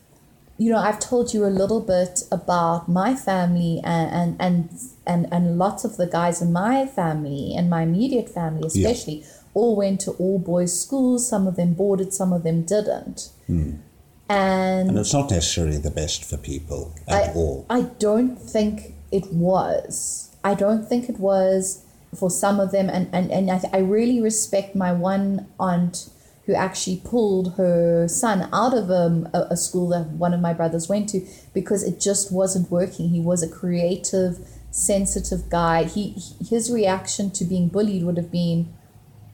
you 0.60 0.70
know, 0.70 0.76
I've 0.76 1.00
told 1.00 1.32
you 1.32 1.46
a 1.46 1.49
little 1.49 1.80
bit 1.80 2.25
about 2.30 2.87
my 2.87 3.14
family 3.14 3.80
and 3.82 4.10
and 4.12 4.37
and 4.38 4.80
and, 5.06 5.32
and 5.32 5.56
lots 5.56 5.84
of 5.87 5.96
the 5.96 6.06
guys 6.06 6.42
in 6.42 6.52
my 6.52 6.84
family 6.84 7.54
and 7.56 7.70
my 7.70 7.82
immediate 7.82 8.28
family 8.28 8.66
especially 8.66 9.25
all 9.54 9.76
went 9.76 10.00
to 10.02 10.12
all 10.12 10.38
boys 10.38 10.78
schools. 10.80 11.28
Some 11.28 11.47
of 11.47 11.57
them 11.57 11.75
boarded, 11.75 12.12
some 12.12 12.33
of 12.33 12.42
them 12.42 12.62
didn't. 12.62 13.30
And, 14.28 14.90
And 14.90 14.99
it's 14.99 15.12
not 15.12 15.30
necessarily 15.30 15.78
the 15.78 15.90
best 15.90 16.25
for 16.25 16.37
people 16.37 16.95
at 17.09 17.30
I, 17.30 17.33
all. 17.33 17.66
I 17.69 17.83
don't 17.83 18.37
think 18.37 18.95
it 19.11 19.33
was. 19.33 20.30
I 20.45 20.54
don't 20.54 20.87
think 20.87 21.09
it 21.09 21.19
was 21.19 21.85
for 22.16 22.30
some 22.30 22.61
of 22.61 22.71
them. 22.71 22.88
And, 22.88 23.09
and, 23.12 23.30
and 23.30 23.50
I, 23.50 23.61
I 23.73 23.78
really 23.78 24.21
respect 24.23 24.76
my 24.76 24.92
one 24.92 25.49
aunt 25.59 26.11
who 26.47 26.54
actually 26.54 27.00
pulled 27.04 27.54
her 27.57 28.09
son 28.09 28.49
out 28.52 28.73
of 28.73 28.90
um, 28.90 29.28
a, 29.35 29.49
a 29.50 29.57
school 29.57 29.88
that 29.88 30.07
one 30.11 30.33
of 30.33 30.40
my 30.40 30.52
brothers 30.52 30.88
went 30.88 31.09
to 31.09 31.26
because 31.52 31.83
it 31.83 32.00
just 32.00 32.33
wasn't 32.33 32.71
working. 32.71 33.11
He 33.11 33.21
was 33.21 33.42
a 33.42 33.49
creative, 33.49 34.38
sensitive 34.71 35.50
guy. 35.50 35.85
He, 35.85 36.16
his 36.49 36.71
reaction 36.71 37.30
to 37.33 37.45
being 37.45 37.69
bullied 37.69 38.04
would 38.04 38.16
have 38.16 38.30
been, 38.33 38.73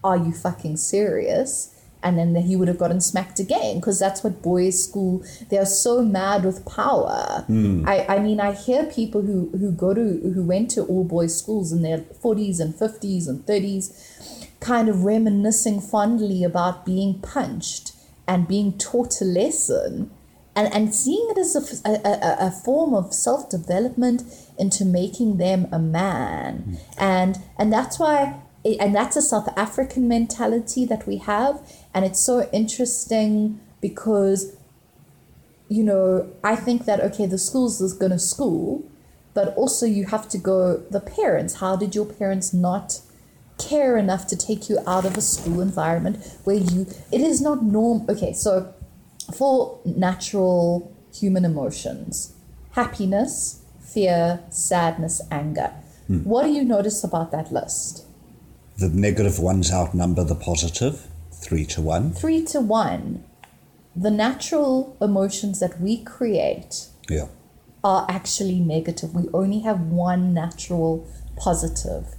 Are 0.06 0.16
you 0.16 0.32
fucking 0.32 0.76
serious? 0.76 1.72
and 2.06 2.18
then 2.18 2.36
he 2.36 2.54
would 2.54 2.68
have 2.68 2.78
gotten 2.78 3.00
smacked 3.00 3.40
again 3.40 3.76
because 3.76 3.98
that's 3.98 4.22
what 4.22 4.40
boys 4.40 4.82
school 4.82 5.24
they 5.50 5.58
are 5.58 5.66
so 5.66 6.02
mad 6.02 6.44
with 6.44 6.64
power. 6.64 7.42
Hmm. 7.48 7.84
I, 7.86 8.06
I 8.06 8.18
mean 8.20 8.38
i 8.40 8.52
hear 8.52 8.84
people 8.84 9.22
who 9.22 9.50
who 9.58 9.72
go 9.72 9.92
to 9.94 10.32
who 10.34 10.42
went 10.44 10.70
to 10.72 10.84
all 10.84 11.04
boys 11.04 11.36
schools 11.36 11.72
in 11.72 11.82
their 11.82 11.98
40s 11.98 12.60
and 12.60 12.74
50s 12.74 13.28
and 13.28 13.44
30s 13.44 14.46
kind 14.60 14.88
of 14.88 15.04
reminiscing 15.04 15.80
fondly 15.80 16.44
about 16.44 16.86
being 16.86 17.20
punched 17.20 17.92
and 18.28 18.48
being 18.48 18.78
taught 18.78 19.20
a 19.20 19.24
lesson 19.24 20.10
and, 20.54 20.72
and 20.72 20.94
seeing 20.94 21.26
it 21.30 21.38
as 21.38 21.54
a, 21.84 21.90
a, 21.90 22.46
a, 22.46 22.50
form 22.50 22.94
of 22.94 23.12
self-development 23.12 24.22
into 24.58 24.86
making 24.86 25.36
them 25.36 25.68
a 25.70 25.78
man. 25.78 26.56
Hmm. 26.56 26.74
And 26.98 27.38
and 27.58 27.72
that's 27.72 27.98
why 27.98 28.40
and 28.80 28.94
that's 28.94 29.16
a 29.16 29.22
South 29.22 29.48
African 29.56 30.08
mentality 30.08 30.84
that 30.86 31.06
we 31.06 31.18
have. 31.18 31.60
And 31.94 32.04
it's 32.04 32.20
so 32.20 32.48
interesting 32.52 33.60
because, 33.80 34.56
you 35.68 35.84
know, 35.84 36.28
I 36.42 36.56
think 36.56 36.84
that, 36.86 37.00
okay, 37.00 37.26
the 37.26 37.38
school's 37.38 37.80
is 37.80 37.92
going 37.92 38.12
to 38.12 38.18
school, 38.18 38.84
but 39.34 39.54
also 39.56 39.86
you 39.86 40.06
have 40.06 40.28
to 40.30 40.38
go, 40.38 40.78
the 40.90 41.00
parents, 41.00 41.54
how 41.54 41.76
did 41.76 41.94
your 41.94 42.06
parents 42.06 42.52
not 42.52 43.00
care 43.58 43.96
enough 43.96 44.26
to 44.26 44.36
take 44.36 44.68
you 44.68 44.78
out 44.86 45.04
of 45.04 45.16
a 45.16 45.20
school 45.20 45.60
environment 45.60 46.16
where 46.44 46.56
you, 46.56 46.86
it 47.12 47.20
is 47.20 47.40
not 47.40 47.62
norm. 47.62 48.04
Okay, 48.08 48.32
so 48.32 48.74
for 49.34 49.80
natural 49.84 50.94
human 51.12 51.44
emotions, 51.44 52.34
happiness, 52.72 53.62
fear, 53.80 54.40
sadness, 54.50 55.20
anger. 55.30 55.72
Hmm. 56.06 56.18
What 56.24 56.44
do 56.44 56.50
you 56.52 56.64
notice 56.64 57.02
about 57.02 57.30
that 57.32 57.52
list? 57.52 58.05
The 58.78 58.88
negative 58.88 59.38
ones 59.38 59.72
outnumber 59.72 60.24
the 60.24 60.34
positive, 60.34 61.06
three 61.32 61.64
to 61.66 61.80
one. 61.80 62.12
three 62.12 62.44
to 62.46 62.60
one, 62.60 63.24
the 63.94 64.10
natural 64.10 64.96
emotions 65.00 65.60
that 65.60 65.80
we 65.80 65.98
create 65.98 66.88
Yeah. 67.08 67.28
are 67.82 68.04
actually 68.08 68.60
negative. 68.60 69.14
We 69.14 69.28
only 69.32 69.60
have 69.60 69.80
one 69.80 70.34
natural 70.34 71.04
positive. 71.36 72.14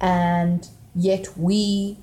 And 0.00 0.66
yet 0.94 1.36
we, 1.38 1.98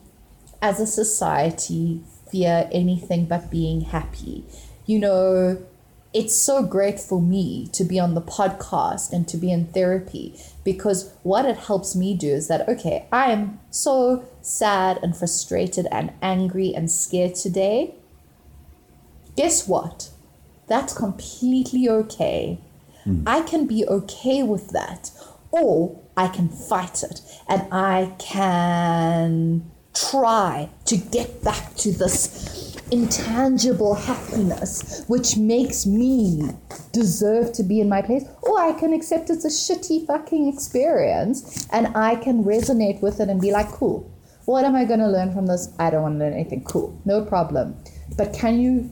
as 0.62 0.80
a 0.80 0.88
society, 0.88 2.02
fear 2.32 2.70
anything 2.72 3.26
but 3.26 3.50
being 3.50 3.82
happy. 3.82 4.46
You 4.86 5.00
know, 5.00 5.58
it's 6.18 6.36
so 6.36 6.64
great 6.64 7.00
for 7.00 7.22
me 7.22 7.68
to 7.72 7.84
be 7.84 8.00
on 8.00 8.16
the 8.16 8.22
podcast 8.22 9.14
and 9.14 9.28
to 9.28 9.38
be 9.38 9.52
in 9.52 9.68
therapy 9.68 10.34
because 10.64 11.14
what 11.22 11.46
it 11.46 11.56
helps 11.56 11.96
me 11.96 12.16
do 12.16 12.28
is 12.28 12.48
that, 12.48 12.68
okay, 12.68 13.06
I 13.12 13.30
am 13.30 13.60
so 13.70 14.26
sad 14.42 14.98
and 15.04 15.16
frustrated 15.16 15.86
and 15.92 16.12
angry 16.24 16.74
and 16.74 16.90
scared 16.90 17.36
today. 17.36 17.94
Guess 19.36 19.68
what? 19.68 20.10
That's 20.66 20.92
completely 20.92 21.88
okay. 21.88 22.62
Hmm. 23.04 23.22
I 23.28 23.42
can 23.42 23.68
be 23.68 23.86
okay 23.86 24.42
with 24.42 24.70
that. 24.70 25.12
Or 25.52 26.02
I 26.18 26.30
can 26.30 26.50
fight 26.50 27.04
it 27.04 27.22
and 27.48 27.72
I 27.72 28.16
can 28.18 29.70
try 30.10 30.70
to 30.86 30.98
get 30.98 31.44
back 31.44 31.76
to 31.76 31.92
this 31.92 32.76
intangible 32.92 33.94
happiness 33.94 35.04
which 35.08 35.36
makes 35.36 35.86
me 35.86 36.50
deserve 36.94 37.52
to 37.54 37.64
be 37.64 37.82
in 37.82 37.90
my 37.90 38.02
place. 38.02 38.24
Or 38.44 38.60
I 38.60 38.72
can 38.74 38.94
accept 38.94 39.30
it's 39.30 39.46
a 39.46 39.50
shitty 39.50 40.08
fucking 40.08 40.48
experience 40.48 41.68
and 41.72 41.88
I 41.96 42.16
can 42.16 42.44
resonate 42.44 43.02
with 43.02 43.20
it 43.20 43.30
and 43.30 43.42
be 43.42 43.52
like, 43.52 43.68
cool. 43.70 44.12
What 44.46 44.64
am 44.64 44.76
I 44.76 44.86
going 44.86 45.02
to 45.02 45.10
learn 45.10 45.34
from 45.34 45.48
this? 45.48 45.74
I 45.78 45.90
don't 45.90 46.04
want 46.04 46.16
to 46.16 46.20
learn 46.20 46.34
anything. 46.34 46.64
Cool. 46.64 47.00
No 47.04 47.26
problem. 47.26 47.76
But 48.16 48.34
can 48.34 48.62
you 48.62 48.90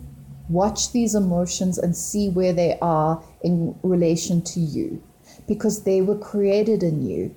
watch 0.49 0.91
these 0.91 1.15
emotions 1.15 1.77
and 1.77 1.95
see 1.95 2.29
where 2.29 2.53
they 2.53 2.77
are 2.81 3.23
in 3.43 3.77
relation 3.83 4.41
to 4.41 4.59
you 4.59 5.01
because 5.47 5.83
they 5.83 6.01
were 6.01 6.17
created 6.17 6.83
in 6.83 7.05
you. 7.05 7.35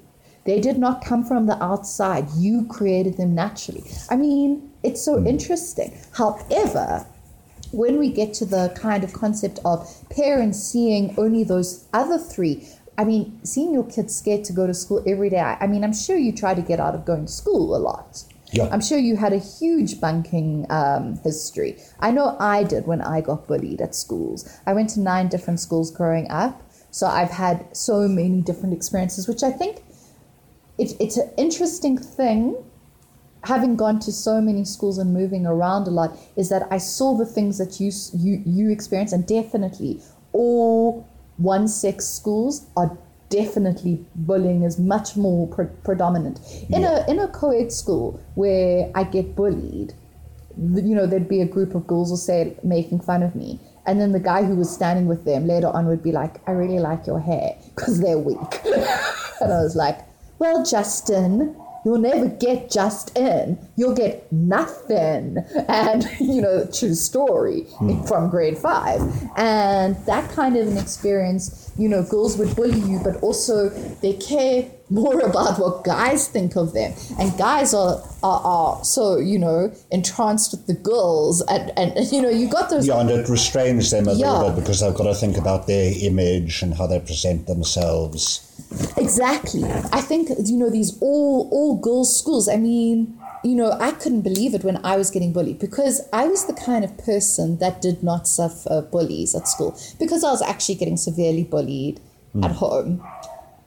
They 0.48 0.60
did 0.60 0.78
not 0.78 1.04
come 1.04 1.24
from 1.24 1.44
the 1.44 1.62
outside. 1.62 2.26
You 2.34 2.64
created 2.64 3.18
them 3.18 3.34
naturally. 3.34 3.84
I 4.08 4.16
mean, 4.16 4.72
it's 4.82 5.04
so 5.04 5.22
interesting. 5.22 5.94
However, 6.14 7.04
when 7.70 7.98
we 7.98 8.10
get 8.10 8.32
to 8.40 8.46
the 8.46 8.72
kind 8.74 9.04
of 9.04 9.12
concept 9.12 9.58
of 9.66 9.86
parents 10.08 10.58
seeing 10.58 11.14
only 11.18 11.44
those 11.44 11.84
other 11.92 12.16
three, 12.16 12.66
I 12.96 13.04
mean, 13.04 13.38
seeing 13.44 13.74
your 13.74 13.84
kids 13.84 14.16
scared 14.16 14.44
to 14.44 14.54
go 14.54 14.66
to 14.66 14.72
school 14.72 15.04
every 15.06 15.28
day, 15.28 15.40
I 15.40 15.58
I 15.60 15.66
mean, 15.66 15.84
I'm 15.84 15.92
sure 15.92 16.16
you 16.16 16.32
try 16.32 16.54
to 16.54 16.62
get 16.62 16.80
out 16.80 16.94
of 16.94 17.04
going 17.04 17.26
to 17.26 17.32
school 17.42 17.76
a 17.76 17.80
lot. 17.90 18.24
Yeah. 18.50 18.70
I'm 18.72 18.80
sure 18.80 18.96
you 18.96 19.16
had 19.16 19.34
a 19.34 19.38
huge 19.38 20.00
bunking 20.00 20.64
um, 20.70 21.18
history. 21.24 21.76
I 22.00 22.10
know 22.10 22.38
I 22.40 22.64
did 22.64 22.86
when 22.86 23.02
I 23.02 23.20
got 23.20 23.46
bullied 23.46 23.82
at 23.82 23.94
schools. 23.94 24.48
I 24.64 24.72
went 24.72 24.88
to 24.94 25.00
nine 25.00 25.28
different 25.28 25.60
schools 25.60 25.90
growing 25.90 26.30
up, 26.30 26.62
so 26.90 27.06
I've 27.06 27.32
had 27.32 27.76
so 27.76 28.08
many 28.08 28.40
different 28.40 28.72
experiences, 28.72 29.28
which 29.28 29.42
I 29.42 29.52
think 29.52 29.82
it, 30.78 30.94
it's 31.00 31.16
an 31.16 31.30
interesting 31.36 31.98
thing. 31.98 32.56
Having 33.44 33.76
gone 33.76 34.00
to 34.00 34.12
so 34.12 34.40
many 34.40 34.64
schools 34.64 34.98
and 34.98 35.14
moving 35.14 35.46
around 35.46 35.86
a 35.86 35.90
lot, 35.90 36.16
is 36.36 36.48
that 36.48 36.66
I 36.70 36.78
saw 36.78 37.16
the 37.16 37.26
things 37.26 37.58
that 37.58 37.80
you 37.80 37.92
you 38.14 38.42
you 38.44 38.70
experience, 38.70 39.12
and 39.12 39.26
definitely 39.26 40.00
all 40.32 41.08
one 41.36 41.68
sex 41.68 42.06
schools 42.06 42.66
are 42.76 42.98
definitely 43.28 44.04
bullying 44.14 44.62
is 44.62 44.78
much 44.78 45.16
more 45.16 45.46
pre- 45.48 45.66
predominant. 45.84 46.40
In 46.70 46.84
a 46.84 47.04
in 47.08 47.18
a 47.18 47.28
co-ed 47.28 47.72
school 47.72 48.20
where 48.34 48.90
I 48.94 49.04
get 49.04 49.36
bullied, 49.36 49.94
you 50.56 50.94
know, 50.94 51.06
there'd 51.06 51.28
be 51.28 51.40
a 51.40 51.46
group 51.46 51.74
of 51.74 51.86
girls 51.86 52.10
will 52.10 52.16
say 52.16 52.56
making 52.64 53.00
fun 53.00 53.22
of 53.22 53.34
me, 53.34 53.60
and 53.86 54.00
then 54.00 54.12
the 54.12 54.20
guy 54.20 54.42
who 54.44 54.56
was 54.56 54.70
standing 54.70 55.06
with 55.06 55.24
them 55.24 55.46
later 55.46 55.68
on 55.68 55.86
would 55.86 56.02
be 56.02 56.12
like, 56.12 56.40
"I 56.48 56.52
really 56.52 56.80
like 56.80 57.06
your 57.06 57.20
hair," 57.20 57.56
because 57.74 58.00
they're 58.00 58.18
weak, 58.18 58.60
and 58.64 59.52
I 59.52 59.62
was 59.62 59.76
like, 59.76 60.07
"Well, 60.38 60.64
Justin." 60.64 61.56
you'll 61.84 61.98
never 61.98 62.28
get 62.28 62.70
just 62.70 63.16
in. 63.16 63.58
You'll 63.76 63.94
get 63.94 64.30
nothing. 64.32 65.38
And, 65.68 66.06
you 66.20 66.40
know, 66.42 66.66
true 66.66 66.94
story 66.94 67.62
hmm. 67.78 68.02
from 68.04 68.28
grade 68.30 68.58
five. 68.58 69.00
And 69.36 69.96
that 70.06 70.30
kind 70.32 70.56
of 70.56 70.68
an 70.68 70.76
experience, 70.76 71.72
you 71.78 71.88
know, 71.88 72.02
girls 72.02 72.36
would 72.36 72.54
bully 72.56 72.80
you, 72.80 73.00
but 73.02 73.16
also 73.22 73.68
they 74.02 74.14
care 74.14 74.70
more 74.90 75.20
about 75.30 75.58
what 75.58 75.84
guys 75.84 76.28
think 76.28 76.56
of 76.56 76.72
them. 76.74 76.92
And 77.18 77.36
guys 77.38 77.74
are, 77.74 78.02
are, 78.22 78.40
are 78.44 78.84
so, 78.84 79.16
you 79.18 79.38
know, 79.38 79.72
entranced 79.90 80.52
with 80.52 80.66
the 80.66 80.74
girls. 80.74 81.42
And, 81.48 81.72
and 81.78 82.06
you 82.12 82.20
know, 82.20 82.30
you 82.30 82.48
got 82.48 82.70
those. 82.70 82.86
Yeah, 82.86 83.00
and 83.00 83.10
it 83.10 83.28
restrains 83.28 83.90
them 83.90 84.08
a 84.08 84.12
Yeah. 84.12 84.32
little 84.32 84.50
bit 84.50 84.60
because 84.60 84.80
they've 84.80 84.94
got 84.94 85.04
to 85.04 85.14
think 85.14 85.36
about 85.36 85.66
their 85.66 85.92
image 86.02 86.62
and 86.62 86.74
how 86.74 86.86
they 86.86 87.00
present 87.00 87.46
themselves. 87.46 88.44
Exactly. 88.96 89.64
I 89.64 90.00
think 90.00 90.28
you 90.44 90.56
know 90.56 90.70
these 90.70 90.96
all 91.00 91.48
all 91.50 91.76
girls 91.76 92.18
schools. 92.18 92.48
I 92.48 92.56
mean, 92.56 93.18
you 93.42 93.54
know, 93.54 93.72
I 93.80 93.92
couldn't 93.92 94.22
believe 94.22 94.54
it 94.54 94.64
when 94.64 94.84
I 94.84 94.96
was 94.96 95.10
getting 95.10 95.32
bullied 95.32 95.58
because 95.58 96.06
I 96.12 96.26
was 96.28 96.46
the 96.46 96.52
kind 96.52 96.84
of 96.84 96.96
person 96.98 97.58
that 97.58 97.80
did 97.80 98.02
not 98.02 98.28
suffer 98.28 98.82
bullies 98.82 99.34
at 99.34 99.48
school 99.48 99.78
because 99.98 100.24
I 100.24 100.30
was 100.30 100.42
actually 100.42 100.74
getting 100.76 100.96
severely 100.96 101.44
bullied 101.44 102.00
hmm. 102.32 102.44
at 102.44 102.52
home. 102.52 103.02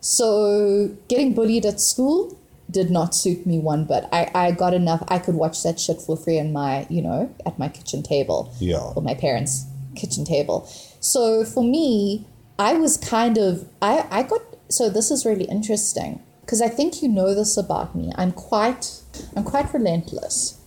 So 0.01 0.95
getting 1.07 1.33
bullied 1.33 1.65
at 1.65 1.79
school 1.79 2.37
did 2.69 2.89
not 2.89 3.13
suit 3.13 3.45
me 3.45 3.59
one 3.59 3.85
bit. 3.85 4.05
I, 4.11 4.31
I 4.33 4.51
got 4.51 4.73
enough. 4.73 5.03
I 5.09 5.19
could 5.19 5.35
watch 5.35 5.61
that 5.63 5.79
shit 5.79 6.01
for 6.01 6.15
free 6.15 6.37
in 6.37 6.53
my, 6.53 6.87
you 6.89 7.01
know, 7.01 7.33
at 7.45 7.59
my 7.59 7.67
kitchen 7.67 8.01
table 8.01 8.53
Yeah. 8.59 8.79
or 8.95 9.01
my 9.01 9.13
parents' 9.13 9.65
kitchen 9.95 10.25
table. 10.25 10.67
So 10.99 11.43
for 11.43 11.63
me, 11.63 12.25
I 12.57 12.73
was 12.73 12.97
kind 12.97 13.37
of 13.37 13.67
I 13.81 14.05
I 14.11 14.23
got 14.23 14.41
so 14.71 14.89
this 14.89 15.11
is 15.11 15.25
really 15.25 15.45
interesting 15.45 16.21
because 16.41 16.61
I 16.61 16.69
think 16.69 17.01
you 17.01 17.09
know 17.09 17.33
this 17.35 17.57
about 17.57 17.95
me. 17.95 18.11
I'm 18.15 18.31
quite 18.31 19.01
I'm 19.35 19.43
quite 19.43 19.73
relentless. 19.73 20.59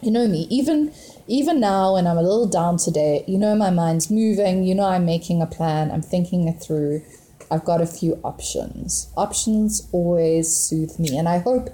You 0.00 0.10
know 0.10 0.28
me, 0.28 0.46
even 0.50 0.92
even 1.26 1.60
now 1.60 1.94
when 1.94 2.06
I'm 2.06 2.18
a 2.18 2.22
little 2.22 2.48
down 2.48 2.78
today, 2.78 3.24
you 3.26 3.38
know 3.38 3.54
my 3.54 3.70
mind's 3.70 4.10
moving, 4.10 4.64
you 4.64 4.74
know 4.74 4.86
I'm 4.86 5.04
making 5.04 5.42
a 5.42 5.46
plan, 5.46 5.90
I'm 5.90 6.02
thinking 6.02 6.48
it 6.48 6.62
through. 6.62 7.02
I've 7.50 7.64
got 7.64 7.80
a 7.80 7.86
few 7.86 8.20
options. 8.24 9.10
Options 9.16 9.88
always 9.92 10.54
soothe 10.54 10.98
me, 10.98 11.16
and 11.16 11.28
I 11.28 11.38
hope 11.38 11.70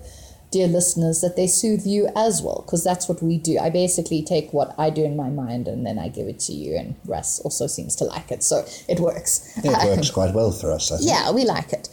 dear 0.54 0.68
listeners 0.68 1.20
that 1.20 1.34
they 1.34 1.48
soothe 1.48 1.84
you 1.84 2.08
as 2.14 2.40
well 2.40 2.62
because 2.64 2.84
that's 2.84 3.08
what 3.08 3.20
we 3.20 3.36
do. 3.36 3.58
I 3.58 3.70
basically 3.70 4.22
take 4.22 4.52
what 4.52 4.72
I 4.78 4.88
do 4.88 5.04
in 5.04 5.16
my 5.16 5.28
mind 5.28 5.66
and 5.66 5.84
then 5.84 5.98
I 5.98 6.08
give 6.08 6.28
it 6.28 6.38
to 6.46 6.52
you 6.52 6.76
and 6.78 6.94
Russ 7.04 7.40
also 7.40 7.66
seems 7.66 7.96
to 7.96 8.04
like 8.04 8.30
it, 8.30 8.44
so 8.44 8.64
it 8.88 9.00
works. 9.00 9.32
It 9.58 9.72
works 9.90 10.10
quite 10.10 10.32
well 10.32 10.52
for 10.52 10.70
us, 10.70 10.92
I 10.92 10.98
think. 10.98 11.10
Yeah, 11.10 11.32
we 11.32 11.44
like 11.44 11.72
it. 11.72 11.88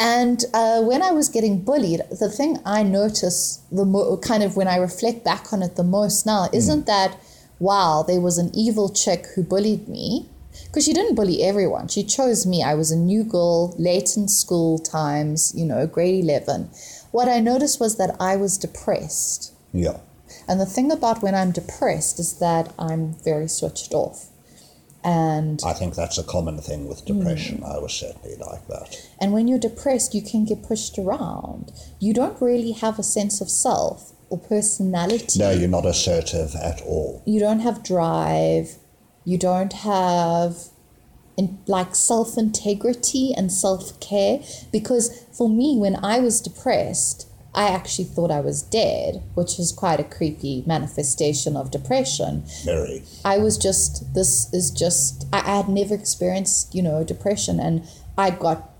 And 0.00 0.44
uh, 0.52 0.82
when 0.82 1.02
I 1.02 1.12
was 1.12 1.28
getting 1.28 1.60
bullied, 1.60 2.00
the 2.10 2.28
thing 2.28 2.58
I 2.66 2.82
notice 2.82 3.62
the 3.70 3.84
mo- 3.84 4.16
kind 4.16 4.42
of 4.42 4.56
when 4.56 4.66
I 4.66 4.76
reflect 4.76 5.24
back 5.24 5.52
on 5.52 5.62
it 5.62 5.76
the 5.76 5.84
most 5.84 6.26
now 6.26 6.48
isn't 6.52 6.86
that 6.86 7.16
wow, 7.60 8.04
there 8.04 8.20
was 8.20 8.38
an 8.38 8.50
evil 8.52 8.88
chick 8.88 9.26
who 9.36 9.42
bullied 9.44 9.88
me 9.88 10.28
because 10.66 10.84
she 10.84 10.92
didn't 10.92 11.14
bully 11.14 11.44
everyone. 11.44 11.86
She 11.86 12.02
chose 12.02 12.44
me. 12.44 12.62
I 12.62 12.74
was 12.74 12.90
a 12.90 12.96
new 12.96 13.22
girl, 13.22 13.74
late 13.78 14.16
in 14.16 14.26
school 14.26 14.78
times, 14.80 15.52
you 15.56 15.64
know, 15.64 15.86
grade 15.86 16.24
eleven. 16.24 16.70
What 17.14 17.28
I 17.28 17.38
noticed 17.38 17.78
was 17.78 17.96
that 17.98 18.16
I 18.18 18.34
was 18.34 18.58
depressed. 18.58 19.52
Yeah. 19.72 19.98
And 20.48 20.60
the 20.60 20.66
thing 20.66 20.90
about 20.90 21.22
when 21.22 21.32
I'm 21.32 21.52
depressed 21.52 22.18
is 22.18 22.40
that 22.40 22.74
I'm 22.76 23.14
very 23.22 23.46
switched 23.46 23.94
off. 23.94 24.30
And 25.04 25.60
I 25.64 25.74
think 25.74 25.94
that's 25.94 26.18
a 26.18 26.24
common 26.24 26.58
thing 26.58 26.88
with 26.88 27.04
depression. 27.04 27.58
Hmm. 27.58 27.66
I 27.66 27.78
was 27.78 27.92
certainly 27.92 28.34
like 28.34 28.66
that. 28.66 28.96
And 29.20 29.32
when 29.32 29.46
you're 29.46 29.60
depressed, 29.60 30.12
you 30.12 30.22
can 30.22 30.44
get 30.44 30.64
pushed 30.64 30.98
around. 30.98 31.70
You 32.00 32.14
don't 32.14 32.42
really 32.42 32.72
have 32.72 32.98
a 32.98 33.04
sense 33.04 33.40
of 33.40 33.48
self 33.48 34.10
or 34.28 34.36
personality. 34.36 35.38
No, 35.38 35.52
you're 35.52 35.68
not 35.68 35.86
assertive 35.86 36.56
at 36.56 36.82
all. 36.82 37.22
You 37.26 37.38
don't 37.38 37.60
have 37.60 37.84
drive. 37.84 38.74
You 39.24 39.38
don't 39.38 39.72
have 39.72 40.56
in, 41.36 41.58
like 41.66 41.94
self 41.94 42.36
integrity 42.36 43.32
and 43.36 43.52
self 43.52 43.98
care. 44.00 44.40
Because 44.72 45.26
for 45.36 45.48
me, 45.48 45.76
when 45.78 45.96
I 46.04 46.20
was 46.20 46.40
depressed, 46.40 47.28
I 47.54 47.68
actually 47.68 48.06
thought 48.06 48.30
I 48.32 48.40
was 48.40 48.62
dead, 48.62 49.22
which 49.34 49.58
is 49.58 49.70
quite 49.70 50.00
a 50.00 50.04
creepy 50.04 50.64
manifestation 50.66 51.56
of 51.56 51.70
depression. 51.70 52.44
Very. 52.64 53.04
I 53.24 53.38
was 53.38 53.56
just, 53.56 54.12
this 54.14 54.52
is 54.52 54.70
just, 54.72 55.26
I, 55.32 55.38
I 55.38 55.56
had 55.58 55.68
never 55.68 55.94
experienced, 55.94 56.74
you 56.74 56.82
know, 56.82 57.04
depression 57.04 57.60
and 57.60 57.86
I 58.18 58.30
got, 58.30 58.70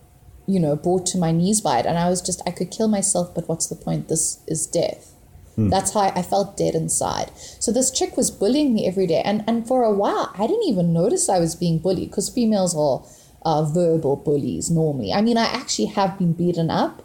you 0.47 0.59
know, 0.59 0.75
brought 0.75 1.07
to 1.07 1.19
my 1.19 1.31
knees 1.31 1.61
by 1.61 1.79
it. 1.79 1.87
And 1.87 1.97
I 1.97 2.11
was 2.11 2.21
just, 2.21 2.43
I 2.47 2.51
could 2.51 2.73
kill 2.73 2.89
myself, 2.89 3.33
but 3.33 3.49
what's 3.49 3.69
the 3.69 3.77
point? 3.77 4.09
This 4.09 4.41
is 4.49 4.67
death. 4.67 5.14
That's 5.57 5.93
how 5.93 6.01
I 6.01 6.23
felt 6.23 6.57
dead 6.57 6.75
inside. 6.75 7.31
So 7.37 7.73
this 7.73 7.91
chick 7.91 8.17
was 8.17 8.31
bullying 8.31 8.75
me 8.75 8.87
every 8.87 9.07
day. 9.07 9.23
And, 9.25 9.45
and 9.47 9.67
for 9.67 9.83
a 9.85 9.93
while, 9.93 10.33
I 10.37 10.47
didn't 10.47 10.69
even 10.69 10.93
notice 10.93 11.29
I 11.29 11.39
was 11.39 11.55
being 11.55 11.79
bullied 11.79 12.11
because 12.11 12.29
females 12.29 12.77
are 12.77 13.05
uh, 13.45 13.63
verbal 13.65 14.17
bullies 14.17 14.71
normally. 14.71 15.13
I 15.13 15.23
mean, 15.23 15.39
I 15.39 15.45
actually 15.45 15.87
have 15.87 16.19
been 16.19 16.33
beaten 16.33 16.71
up 16.71 17.03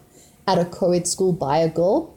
at 0.48 0.58
a 0.58 0.66
co 0.66 0.92
ed 0.92 1.08
school 1.08 1.34
by 1.34 1.60
a 1.60 1.70
girl. 1.70 2.16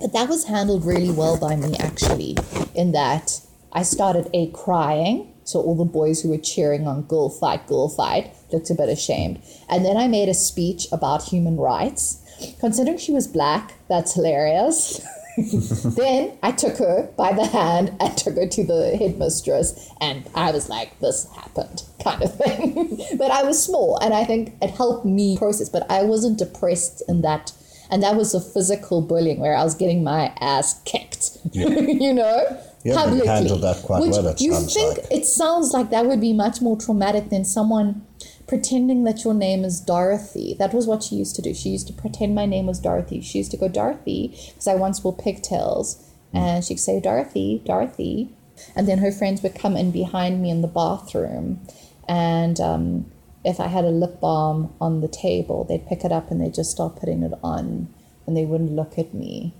But 0.00 0.12
that 0.12 0.28
was 0.28 0.46
handled 0.46 0.84
really 0.84 1.10
well 1.10 1.38
by 1.38 1.54
me, 1.54 1.76
actually, 1.78 2.36
in 2.74 2.92
that 2.92 3.40
I 3.72 3.84
started 3.84 4.28
A, 4.34 4.48
crying. 4.48 5.32
So 5.44 5.60
all 5.60 5.76
the 5.76 5.84
boys 5.84 6.22
who 6.22 6.30
were 6.30 6.38
cheering 6.38 6.86
on 6.86 7.02
girl 7.02 7.28
fight, 7.28 7.66
girl 7.66 7.88
fight 7.88 8.34
looked 8.52 8.70
a 8.70 8.74
bit 8.74 8.88
ashamed. 8.88 9.40
And 9.68 9.84
then 9.84 9.96
I 9.96 10.08
made 10.08 10.28
a 10.28 10.34
speech 10.34 10.88
about 10.90 11.22
human 11.22 11.56
rights. 11.56 12.20
Considering 12.60 12.98
she 12.98 13.12
was 13.12 13.28
black, 13.28 13.74
that's 13.88 14.14
hilarious. 14.14 15.00
then 15.96 16.38
I 16.42 16.52
took 16.52 16.76
her 16.78 17.10
by 17.16 17.32
the 17.32 17.46
hand 17.46 17.96
and 18.00 18.16
took 18.16 18.36
her 18.36 18.46
to 18.46 18.64
the 18.64 18.96
headmistress, 18.96 19.90
and 20.00 20.28
I 20.34 20.52
was 20.52 20.68
like, 20.68 20.98
"This 21.00 21.28
happened," 21.34 21.82
kind 22.02 22.22
of 22.22 22.36
thing. 22.36 22.98
but 23.18 23.30
I 23.30 23.42
was 23.42 23.62
small, 23.62 23.98
and 24.00 24.14
I 24.14 24.24
think 24.24 24.54
it 24.62 24.70
helped 24.70 25.04
me 25.04 25.36
process. 25.36 25.68
But 25.68 25.90
I 25.90 26.04
wasn't 26.04 26.38
depressed 26.38 27.02
in 27.08 27.22
that, 27.22 27.52
and 27.90 28.02
that 28.02 28.14
was 28.14 28.32
a 28.34 28.40
physical 28.40 29.02
bullying 29.02 29.40
where 29.40 29.56
I 29.56 29.64
was 29.64 29.74
getting 29.74 30.04
my 30.04 30.32
ass 30.40 30.80
kicked. 30.84 31.38
you 31.52 32.14
know, 32.14 32.60
Yeah, 32.84 33.12
you 33.12 33.24
handled 33.24 33.62
that 33.62 33.82
quite 33.82 34.02
Which 34.02 34.12
well, 34.12 34.34
you 34.38 34.54
think 34.60 34.98
like. 34.98 35.10
it 35.10 35.26
sounds 35.26 35.72
like 35.72 35.90
that 35.90 36.06
would 36.06 36.20
be 36.20 36.32
much 36.32 36.60
more 36.60 36.76
traumatic 36.76 37.30
than 37.30 37.44
someone 37.44 38.06
pretending 38.46 39.04
that 39.04 39.24
your 39.24 39.34
name 39.34 39.64
is 39.64 39.80
Dorothy. 39.80 40.54
That 40.58 40.74
was 40.74 40.86
what 40.86 41.02
she 41.02 41.16
used 41.16 41.36
to 41.36 41.42
do. 41.42 41.54
She 41.54 41.70
used 41.70 41.86
to 41.86 41.92
pretend 41.92 42.34
my 42.34 42.46
name 42.46 42.66
was 42.66 42.78
Dorothy. 42.78 43.20
She 43.20 43.38
used 43.38 43.50
to 43.52 43.56
go 43.56 43.68
Dorothy 43.68 44.34
because 44.48 44.68
I 44.68 44.74
once 44.74 45.02
wore 45.02 45.16
pigtails, 45.16 46.02
and 46.32 46.64
she'd 46.64 46.80
say 46.80 47.00
Dorothy, 47.00 47.62
Dorothy, 47.64 48.30
and 48.76 48.88
then 48.88 48.98
her 48.98 49.12
friends 49.12 49.42
would 49.42 49.54
come 49.54 49.76
in 49.76 49.90
behind 49.90 50.42
me 50.42 50.50
in 50.50 50.62
the 50.62 50.68
bathroom, 50.68 51.60
and 52.08 52.60
um, 52.60 53.10
if 53.44 53.60
I 53.60 53.68
had 53.68 53.84
a 53.84 53.90
lip 53.90 54.20
balm 54.20 54.74
on 54.80 55.00
the 55.00 55.08
table, 55.08 55.64
they'd 55.64 55.86
pick 55.86 56.04
it 56.04 56.12
up 56.12 56.30
and 56.30 56.40
they'd 56.40 56.54
just 56.54 56.70
start 56.70 56.96
putting 56.96 57.22
it 57.22 57.32
on, 57.42 57.88
and 58.26 58.36
they 58.36 58.44
wouldn't 58.44 58.72
look 58.72 58.98
at 58.98 59.14
me. 59.14 59.54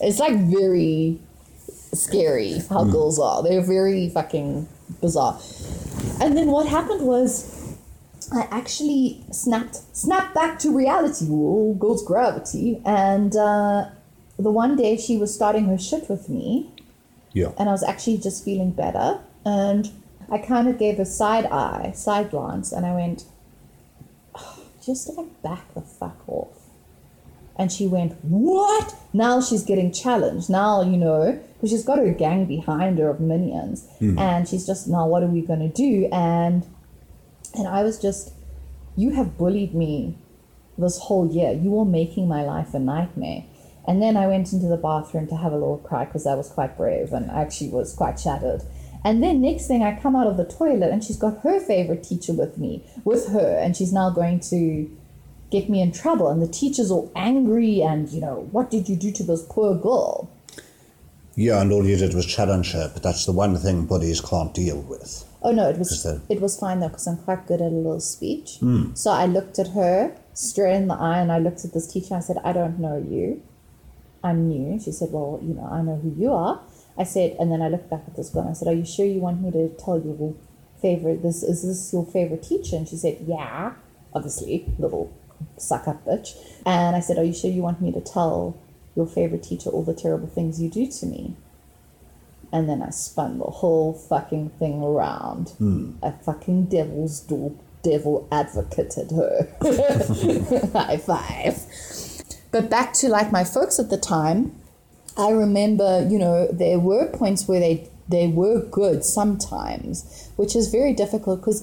It's 0.00 0.18
like 0.18 0.36
very 0.36 1.20
scary 1.92 2.60
how 2.68 2.84
girls 2.84 3.18
are. 3.18 3.42
They're 3.42 3.62
very 3.62 4.08
fucking 4.08 4.68
bizarre. 5.00 5.40
And 6.20 6.36
then 6.36 6.48
what 6.48 6.66
happened 6.66 7.02
was 7.02 7.65
I 8.32 8.42
actually 8.50 9.24
snapped 9.30 9.76
snapped 9.96 10.34
back 10.34 10.58
to 10.60 10.76
reality. 10.76 11.26
Oh, 11.30 11.74
girls 11.78 12.04
gravity. 12.04 12.80
And 12.84 13.34
uh, 13.36 13.86
the 14.38 14.50
one 14.50 14.76
day 14.76 14.96
she 14.96 15.16
was 15.16 15.34
starting 15.34 15.66
her 15.66 15.78
shit 15.78 16.08
with 16.10 16.28
me, 16.28 16.70
Yeah. 17.32 17.52
and 17.58 17.68
I 17.68 17.72
was 17.72 17.82
actually 17.84 18.18
just 18.18 18.44
feeling 18.44 18.70
better. 18.70 19.20
And 19.44 19.90
I 20.30 20.38
kind 20.38 20.68
of 20.68 20.78
gave 20.78 20.98
a 20.98 21.04
side 21.06 21.46
eye, 21.46 21.92
side 21.94 22.30
glance, 22.30 22.72
and 22.72 22.84
I 22.84 22.92
went, 22.94 23.24
"Oh, 24.34 24.58
just 24.84 25.08
like 25.16 25.40
back 25.42 25.72
the 25.74 25.80
fuck 25.80 26.18
off. 26.28 26.48
And 27.58 27.72
she 27.72 27.86
went, 27.86 28.12
What? 28.22 28.94
Now 29.14 29.40
she's 29.40 29.62
getting 29.62 29.90
challenged. 29.92 30.50
Now, 30.50 30.82
you 30.82 30.98
know, 30.98 31.40
because 31.54 31.70
she's 31.70 31.84
got 31.84 31.96
her 31.98 32.10
gang 32.12 32.44
behind 32.44 32.98
her 32.98 33.08
of 33.08 33.18
minions. 33.20 33.86
And 34.00 34.46
she's 34.46 34.66
just, 34.66 34.86
Now, 34.88 35.06
what 35.06 35.22
are 35.22 35.26
we 35.28 35.40
going 35.40 35.60
to 35.60 35.68
do? 35.68 36.06
And 36.12 36.66
and 37.58 37.68
I 37.68 37.82
was 37.82 37.98
just, 38.00 38.32
You 38.96 39.10
have 39.10 39.38
bullied 39.38 39.74
me 39.74 40.18
this 40.78 40.98
whole 40.98 41.30
year. 41.30 41.52
You 41.52 41.78
are 41.78 41.84
making 41.84 42.28
my 42.28 42.42
life 42.42 42.74
a 42.74 42.78
nightmare. 42.78 43.44
And 43.86 44.02
then 44.02 44.16
I 44.16 44.26
went 44.26 44.52
into 44.52 44.66
the 44.66 44.76
bathroom 44.76 45.28
to 45.28 45.36
have 45.36 45.52
a 45.52 45.56
little 45.56 45.78
cry 45.78 46.04
because 46.04 46.26
I 46.26 46.34
was 46.34 46.48
quite 46.48 46.76
brave 46.76 47.12
and 47.12 47.30
actually 47.30 47.70
was 47.70 47.94
quite 47.94 48.18
shattered. 48.18 48.62
And 49.04 49.22
then 49.22 49.40
next 49.40 49.68
thing 49.68 49.82
I 49.82 50.00
come 50.00 50.16
out 50.16 50.26
of 50.26 50.36
the 50.36 50.44
toilet 50.44 50.90
and 50.90 51.04
she's 51.04 51.16
got 51.16 51.40
her 51.42 51.60
favorite 51.60 52.02
teacher 52.02 52.32
with 52.32 52.58
me, 52.58 52.84
with 53.04 53.28
her, 53.28 53.56
and 53.56 53.76
she's 53.76 53.92
now 53.92 54.10
going 54.10 54.40
to 54.50 54.90
get 55.50 55.70
me 55.70 55.80
in 55.80 55.92
trouble. 55.92 56.28
And 56.28 56.42
the 56.42 56.48
teacher's 56.48 56.90
all 56.90 57.12
angry 57.14 57.80
and, 57.80 58.08
you 58.08 58.20
know, 58.20 58.48
what 58.50 58.70
did 58.70 58.88
you 58.88 58.96
do 58.96 59.12
to 59.12 59.22
this 59.22 59.46
poor 59.48 59.76
girl? 59.76 60.28
Yeah, 61.36 61.60
and 61.60 61.70
all 61.70 61.86
you 61.86 61.96
did 61.96 62.14
was 62.14 62.26
challenge 62.26 62.72
her, 62.72 62.90
but 62.92 63.02
that's 63.02 63.26
the 63.26 63.32
one 63.32 63.56
thing 63.56 63.86
bullies 63.86 64.20
can't 64.20 64.52
deal 64.52 64.80
with. 64.80 65.24
Oh 65.46 65.52
no, 65.52 65.68
it 65.70 65.78
was 65.78 66.04
it 66.28 66.40
was 66.40 66.58
fine 66.58 66.80
though 66.80 66.88
because 66.88 67.06
I'm 67.06 67.18
quite 67.18 67.46
good 67.46 67.60
at 67.60 67.70
a 67.70 67.74
little 67.74 68.00
speech. 68.00 68.56
Hmm. 68.58 68.94
So 68.94 69.12
I 69.12 69.26
looked 69.26 69.60
at 69.60 69.68
her 69.68 70.16
straight 70.34 70.74
in 70.74 70.88
the 70.88 70.94
eye 70.94 71.20
and 71.20 71.30
I 71.30 71.38
looked 71.38 71.64
at 71.64 71.72
this 71.72 71.86
teacher. 71.86 72.14
and 72.14 72.22
I 72.22 72.26
said, 72.26 72.38
"I 72.44 72.52
don't 72.52 72.80
know 72.80 72.96
you. 72.96 73.42
I'm 74.26 74.48
new. 74.48 74.80
She 74.80 74.92
said, 74.92 75.10
Well, 75.12 75.38
you 75.42 75.54
know, 75.54 75.68
I 75.70 75.82
know 75.82 75.96
who 75.96 76.12
you 76.20 76.32
are. 76.32 76.60
I 76.98 77.04
said, 77.04 77.36
and 77.38 77.52
then 77.52 77.62
I 77.62 77.68
looked 77.68 77.90
back 77.90 78.02
at 78.06 78.16
this 78.16 78.30
girl 78.30 78.42
and 78.42 78.50
I 78.50 78.54
said, 78.54 78.68
Are 78.68 78.74
you 78.74 78.84
sure 78.84 79.06
you 79.06 79.20
want 79.20 79.40
me 79.40 79.50
to 79.52 79.68
tell 79.82 80.00
your 80.00 80.34
favorite 80.82 81.22
this 81.22 81.42
is 81.42 81.62
this 81.62 81.92
your 81.92 82.04
favorite 82.04 82.42
teacher? 82.42 82.76
And 82.76 82.88
she 82.88 82.96
said, 82.96 83.18
Yeah, 83.26 83.74
obviously, 84.12 84.66
little 84.78 85.16
suck 85.56 85.86
up 85.86 86.04
bitch. 86.04 86.36
And 86.64 86.96
I 86.96 87.00
said, 87.00 87.18
Are 87.18 87.24
you 87.24 87.34
sure 87.34 87.50
you 87.50 87.62
want 87.62 87.80
me 87.80 87.92
to 87.92 88.00
tell 88.00 88.58
your 88.96 89.06
favorite 89.06 89.42
teacher 89.42 89.70
all 89.70 89.84
the 89.84 89.94
terrible 89.94 90.28
things 90.28 90.60
you 90.60 90.70
do 90.70 90.90
to 90.90 91.06
me? 91.06 91.36
And 92.52 92.68
then 92.68 92.82
I 92.82 92.90
spun 92.90 93.38
the 93.38 93.44
whole 93.44 93.92
fucking 93.92 94.50
thing 94.50 94.82
around. 94.82 95.50
Hmm. 95.58 95.92
I 96.02 96.10
fucking 96.10 96.66
devil's 96.66 97.20
door 97.20 97.52
devil 97.82 98.26
advocated 98.32 99.12
her. 99.12 99.48
High 100.72 100.96
five. 100.98 101.60
But 102.50 102.68
back 102.68 102.92
to 102.94 103.08
like 103.08 103.30
my 103.30 103.44
folks 103.44 103.78
at 103.78 103.90
the 103.90 103.98
time, 103.98 104.60
I 105.16 105.30
remember, 105.30 106.06
you 106.08 106.18
know, 106.18 106.48
there 106.52 106.78
were 106.78 107.06
points 107.06 107.46
where 107.46 107.60
they 107.60 107.88
they 108.08 108.28
were 108.28 108.60
good 108.60 109.04
sometimes, 109.04 110.30
which 110.36 110.54
is 110.54 110.68
very 110.68 110.92
difficult 110.92 111.40
because 111.40 111.60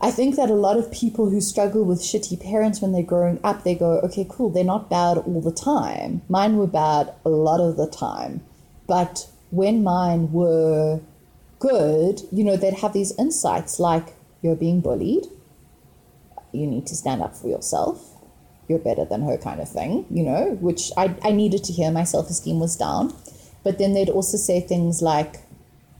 I 0.00 0.10
think 0.10 0.36
that 0.36 0.48
a 0.48 0.54
lot 0.54 0.78
of 0.78 0.90
people 0.90 1.28
who 1.28 1.40
struggle 1.40 1.84
with 1.84 2.00
shitty 2.00 2.42
parents 2.42 2.80
when 2.80 2.92
they're 2.92 3.02
growing 3.02 3.38
up, 3.44 3.64
they 3.64 3.74
go, 3.74 4.00
okay, 4.00 4.26
cool, 4.28 4.48
they're 4.48 4.64
not 4.64 4.88
bad 4.88 5.18
all 5.18 5.42
the 5.42 5.52
time. 5.52 6.22
Mine 6.28 6.56
were 6.56 6.66
bad 6.66 7.12
a 7.24 7.28
lot 7.28 7.60
of 7.60 7.76
the 7.76 7.86
time. 7.86 8.40
But 8.86 9.28
when 9.50 9.82
mine 9.82 10.32
were 10.32 11.00
good, 11.58 12.22
you 12.32 12.44
know, 12.44 12.56
they'd 12.56 12.74
have 12.74 12.92
these 12.92 13.16
insights 13.18 13.78
like, 13.78 14.14
you're 14.42 14.56
being 14.56 14.80
bullied, 14.80 15.26
you 16.52 16.66
need 16.66 16.86
to 16.86 16.96
stand 16.96 17.22
up 17.22 17.36
for 17.36 17.48
yourself, 17.48 18.16
you're 18.68 18.78
better 18.78 19.04
than 19.04 19.22
her 19.22 19.36
kind 19.36 19.60
of 19.60 19.68
thing, 19.68 20.06
you 20.10 20.22
know, 20.22 20.56
which 20.60 20.90
I, 20.96 21.14
I 21.22 21.32
needed 21.32 21.64
to 21.64 21.72
hear. 21.72 21.90
My 21.90 22.04
self 22.04 22.30
esteem 22.30 22.60
was 22.60 22.76
down. 22.76 23.14
But 23.62 23.78
then 23.78 23.92
they'd 23.92 24.08
also 24.08 24.36
say 24.36 24.60
things 24.60 25.02
like, 25.02 25.36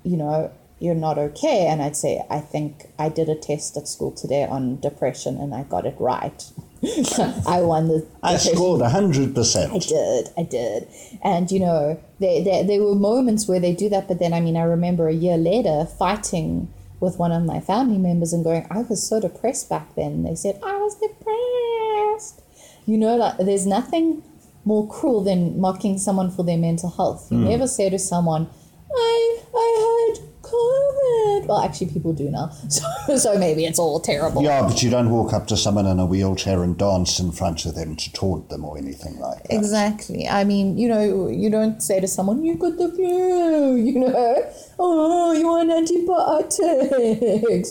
you 0.02 0.16
know, 0.16 0.50
you're 0.78 0.94
not 0.94 1.18
okay. 1.18 1.66
And 1.66 1.82
I'd 1.82 1.96
say, 1.96 2.24
I 2.30 2.40
think 2.40 2.86
I 2.98 3.08
did 3.08 3.28
a 3.28 3.34
test 3.34 3.76
at 3.76 3.86
school 3.86 4.12
today 4.12 4.46
on 4.46 4.80
depression 4.80 5.36
and 5.36 5.54
I 5.54 5.64
got 5.64 5.84
it 5.84 5.96
right. 5.98 6.42
I 7.46 7.60
won 7.60 7.88
the 7.88 8.06
I 8.22 8.36
scored 8.38 8.80
100%. 8.80 9.74
I 9.74 9.78
did, 9.78 10.28
I 10.38 10.42
did. 10.42 10.88
And, 11.22 11.50
you 11.50 11.60
know, 11.60 12.00
there, 12.20 12.42
there, 12.42 12.64
there 12.64 12.82
were 12.82 12.94
moments 12.94 13.46
where 13.46 13.60
they 13.60 13.74
do 13.74 13.88
that, 13.90 14.08
but 14.08 14.18
then, 14.18 14.32
I 14.32 14.40
mean, 14.40 14.56
I 14.56 14.62
remember 14.62 15.08
a 15.08 15.12
year 15.12 15.36
later 15.36 15.84
fighting 15.84 16.72
with 16.98 17.18
one 17.18 17.32
of 17.32 17.44
my 17.44 17.60
family 17.60 17.98
members 17.98 18.32
and 18.32 18.44
going, 18.44 18.66
I 18.70 18.82
was 18.82 19.06
so 19.06 19.20
depressed 19.20 19.68
back 19.68 19.94
then. 19.94 20.22
They 20.22 20.34
said, 20.34 20.58
I 20.62 20.76
was 20.76 20.94
depressed. 20.96 22.42
You 22.86 22.96
know, 22.96 23.16
like, 23.16 23.38
there's 23.38 23.66
nothing 23.66 24.22
more 24.64 24.88
cruel 24.88 25.22
than 25.22 25.60
mocking 25.60 25.98
someone 25.98 26.30
for 26.30 26.44
their 26.44 26.58
mental 26.58 26.90
health. 26.90 27.30
You 27.30 27.38
mm. 27.38 27.48
never 27.48 27.66
say 27.66 27.90
to 27.90 27.98
someone, 27.98 28.48
I, 28.94 29.42
I 29.54 30.14
had 30.16 30.29
COVID. 30.50 31.46
Well, 31.46 31.62
actually, 31.62 31.92
people 31.92 32.12
do 32.12 32.30
now. 32.30 32.52
So, 32.70 33.16
so 33.16 33.38
maybe 33.38 33.64
it's 33.64 33.78
all 33.78 34.00
terrible. 34.00 34.42
Yeah, 34.42 34.62
but 34.62 34.82
you 34.82 34.90
don't 34.90 35.10
walk 35.10 35.32
up 35.32 35.46
to 35.48 35.56
someone 35.56 35.86
in 35.86 35.98
a 35.98 36.06
wheelchair 36.06 36.62
and 36.62 36.76
dance 36.78 37.18
in 37.18 37.32
front 37.32 37.66
of 37.66 37.74
them 37.74 37.96
to 37.96 38.12
taunt 38.12 38.48
them 38.48 38.64
or 38.64 38.78
anything 38.78 39.18
like 39.18 39.42
that. 39.42 39.54
Exactly. 39.54 40.28
I 40.28 40.44
mean, 40.44 40.78
you 40.78 40.88
know, 40.88 41.28
you 41.28 41.50
don't 41.50 41.82
say 41.82 42.00
to 42.00 42.06
someone, 42.06 42.44
"You 42.44 42.54
got 42.56 42.76
the 42.78 42.88
flu," 42.88 43.76
you 43.88 43.98
know. 43.98 44.50
Oh, 44.78 45.32
you 45.32 45.46
want 45.46 45.70
antibiotics? 45.70 46.58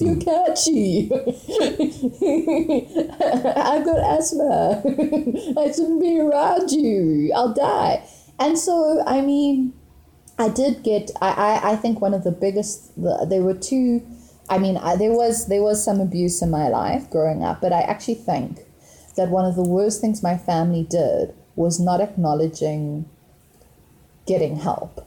You're 0.02 0.14
hmm. 0.14 0.20
catchy. 0.20 1.10
I've 3.56 3.86
got 3.86 4.00
asthma. 4.18 4.84
I 5.58 5.72
shouldn't 5.72 6.02
be 6.02 6.20
around 6.20 6.72
you. 6.72 7.32
I'll 7.36 7.54
die. 7.54 8.04
And 8.40 8.58
so, 8.58 9.04
I 9.06 9.22
mean, 9.22 9.74
I 10.40 10.48
did 10.50 10.84
get. 10.84 11.12
I, 11.22 11.32
I, 11.32 11.72
I 11.72 11.76
think 11.76 12.02
one 12.02 12.14
of 12.14 12.24
the 12.24 12.32
biggest. 12.32 12.96
The, 12.96 13.28
there 13.30 13.42
were 13.42 13.54
two. 13.54 14.06
I 14.50 14.58
mean, 14.58 14.78
I, 14.78 14.96
there 14.96 15.12
was 15.12 15.48
there 15.48 15.62
was 15.62 15.84
some 15.84 16.00
abuse 16.00 16.42
in 16.42 16.50
my 16.50 16.70
life 16.70 17.10
growing 17.10 17.44
up, 17.44 17.62
but 17.62 17.74
I 17.74 17.82
actually 17.82 18.16
think 18.16 18.62
that 19.16 19.30
one 19.30 19.46
of 19.46 19.56
the 19.56 19.64
worst 19.64 20.02
things 20.02 20.24
my 20.24 20.38
family 20.38 20.84
did 20.84 21.36
was 21.56 21.80
not 21.80 22.00
acknowledging 22.00 23.08
getting 24.26 24.56
help 24.56 25.06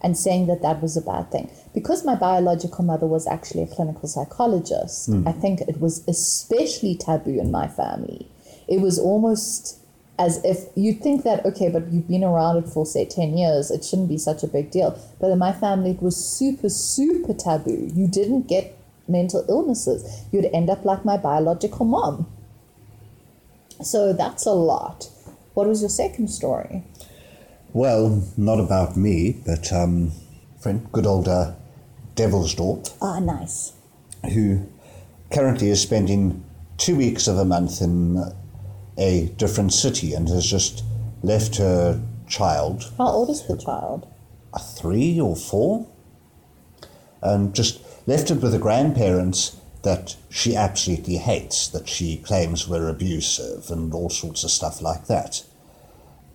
and 0.00 0.16
saying 0.16 0.46
that 0.46 0.62
that 0.62 0.80
was 0.80 0.96
a 0.96 1.00
bad 1.00 1.32
thing. 1.32 1.50
Because 1.74 2.04
my 2.04 2.14
biological 2.14 2.84
mother 2.84 3.06
was 3.06 3.26
actually 3.26 3.62
a 3.62 3.66
clinical 3.66 4.08
psychologist, 4.08 5.06
hmm. 5.06 5.26
I 5.26 5.32
think 5.32 5.62
it 5.62 5.80
was 5.80 6.06
especially 6.06 6.94
taboo 6.94 7.40
in 7.40 7.50
my 7.50 7.66
family. 7.66 8.28
It 8.68 8.80
was 8.80 8.98
almost 8.98 9.80
as 10.18 10.42
if 10.44 10.66
you'd 10.74 11.00
think 11.02 11.24
that, 11.24 11.44
okay, 11.44 11.68
but 11.68 11.86
you've 11.92 12.08
been 12.08 12.24
around 12.24 12.56
it 12.56 12.68
for, 12.68 12.86
say, 12.86 13.04
10 13.04 13.36
years, 13.36 13.70
it 13.70 13.84
shouldn't 13.84 14.08
be 14.08 14.16
such 14.18 14.42
a 14.42 14.46
big 14.46 14.70
deal. 14.70 14.98
But 15.20 15.30
in 15.30 15.38
my 15.38 15.52
family, 15.52 15.90
it 15.90 16.02
was 16.02 16.16
super, 16.16 16.68
super 16.70 17.34
taboo. 17.34 17.90
You 17.94 18.08
didn't 18.08 18.48
get 18.48 18.76
mental 19.08 19.44
illnesses, 19.48 20.24
you'd 20.32 20.46
end 20.46 20.68
up 20.70 20.84
like 20.84 21.04
my 21.04 21.16
biological 21.16 21.84
mom. 21.86 22.26
So 23.82 24.12
that's 24.12 24.46
a 24.46 24.52
lot. 24.52 25.08
What 25.54 25.68
was 25.68 25.80
your 25.80 25.90
second 25.90 26.28
story? 26.28 26.82
Well, 27.72 28.26
not 28.36 28.58
about 28.58 28.96
me, 28.96 29.36
but 29.44 29.70
um, 29.72 30.12
friend, 30.60 30.86
good 30.92 31.06
old 31.06 31.28
uh, 31.28 31.52
Devilsdorp, 32.14 32.90
Ah, 33.02 33.18
nice. 33.20 33.72
who 34.32 34.66
currently 35.30 35.68
is 35.68 35.80
spending 35.82 36.42
two 36.78 36.96
weeks 36.96 37.28
of 37.28 37.36
a 37.38 37.44
month 37.44 37.82
in 37.82 38.16
a 38.98 39.26
different 39.36 39.72
city 39.72 40.14
and 40.14 40.28
has 40.28 40.46
just 40.48 40.84
left 41.22 41.56
her 41.56 42.00
child, 42.28 42.92
How 42.98 43.08
old 43.08 43.30
is 43.30 43.46
the 43.46 43.56
child? 43.56 44.06
a 44.54 44.58
three 44.58 45.20
or 45.20 45.36
four, 45.36 45.86
and 47.20 47.54
just 47.54 47.80
left 48.06 48.30
it 48.30 48.40
with 48.40 48.52
the 48.52 48.58
grandparents 48.58 49.56
that 49.82 50.16
she 50.30 50.56
absolutely 50.56 51.18
hates, 51.18 51.68
that 51.68 51.88
she 51.88 52.16
claims 52.18 52.66
were 52.66 52.88
abusive 52.88 53.70
and 53.70 53.92
all 53.92 54.08
sorts 54.08 54.44
of 54.44 54.50
stuff 54.50 54.80
like 54.80 55.06
that. 55.06 55.44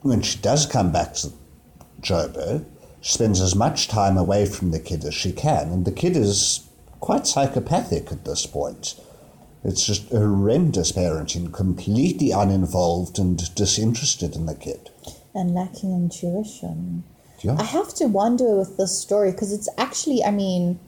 When 0.02 0.22
she 0.22 0.40
does 0.40 0.66
come 0.66 0.92
back 0.92 1.16
to 1.16 1.32
Joburg, 2.02 2.66
she 3.02 3.14
spends 3.14 3.42
as 3.42 3.56
much 3.56 3.88
time 3.88 4.18
away 4.18 4.46
from 4.46 4.72
the 4.72 4.80
kid 4.80 5.04
as 5.04 5.14
she 5.14 5.32
can, 5.32 5.70
and 5.72 5.86
the 5.86 5.92
kid 5.92 6.16
is 6.16 6.68
quite 7.00 7.26
psychopathic 7.28 8.12
at 8.12 8.24
this 8.26 8.46
point. 8.46 8.96
It's 9.64 9.86
just 9.86 10.10
horrendous 10.10 10.92
parenting, 10.92 11.54
completely 11.54 12.32
uninvolved 12.32 13.20
and 13.20 13.38
disinterested 13.56 14.36
in 14.36 14.46
the 14.46 14.56
kid. 14.56 14.90
And 15.36 15.54
lacking 15.54 15.94
intuition. 15.94 17.04
Yeah. 17.42 17.58
I 17.58 17.64
have 17.64 17.94
to 17.96 18.06
wonder 18.06 18.56
with 18.56 18.78
this 18.78 19.00
story 19.00 19.32
because 19.32 19.54
it's 19.54 19.70
actually, 19.78 20.24
I 20.24 20.32
mean, 20.32 20.80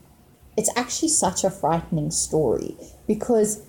it's 0.58 0.72
actually 0.76 1.10
such 1.10 1.44
a 1.44 1.50
frightening 1.50 2.12
story 2.12 2.76
because 3.08 3.62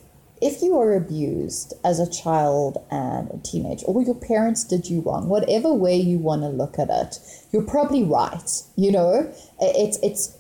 if 0.43 0.61
you 0.61 0.79
are 0.79 0.95
abused 0.95 1.73
as 1.85 1.99
a 1.99 2.11
child 2.11 2.77
and 2.91 3.31
a 3.31 3.39
teenager, 3.39 3.87
or 3.87 4.03
your 4.03 4.15
parents 4.15 4.65
did 4.65 4.89
you 4.91 5.01
wrong, 5.01 5.29
whatever 5.29 5.73
way 5.73 5.97
you 5.97 6.19
want 6.19 6.43
to 6.43 6.49
look 6.49 6.79
at 6.79 6.91
it, 6.91 7.19
you're 7.53 7.63
probably 7.63 8.03
right. 8.03 8.63
You 8.77 8.93
know, 8.93 9.33
it's 9.61 9.99
it's. 10.03 10.37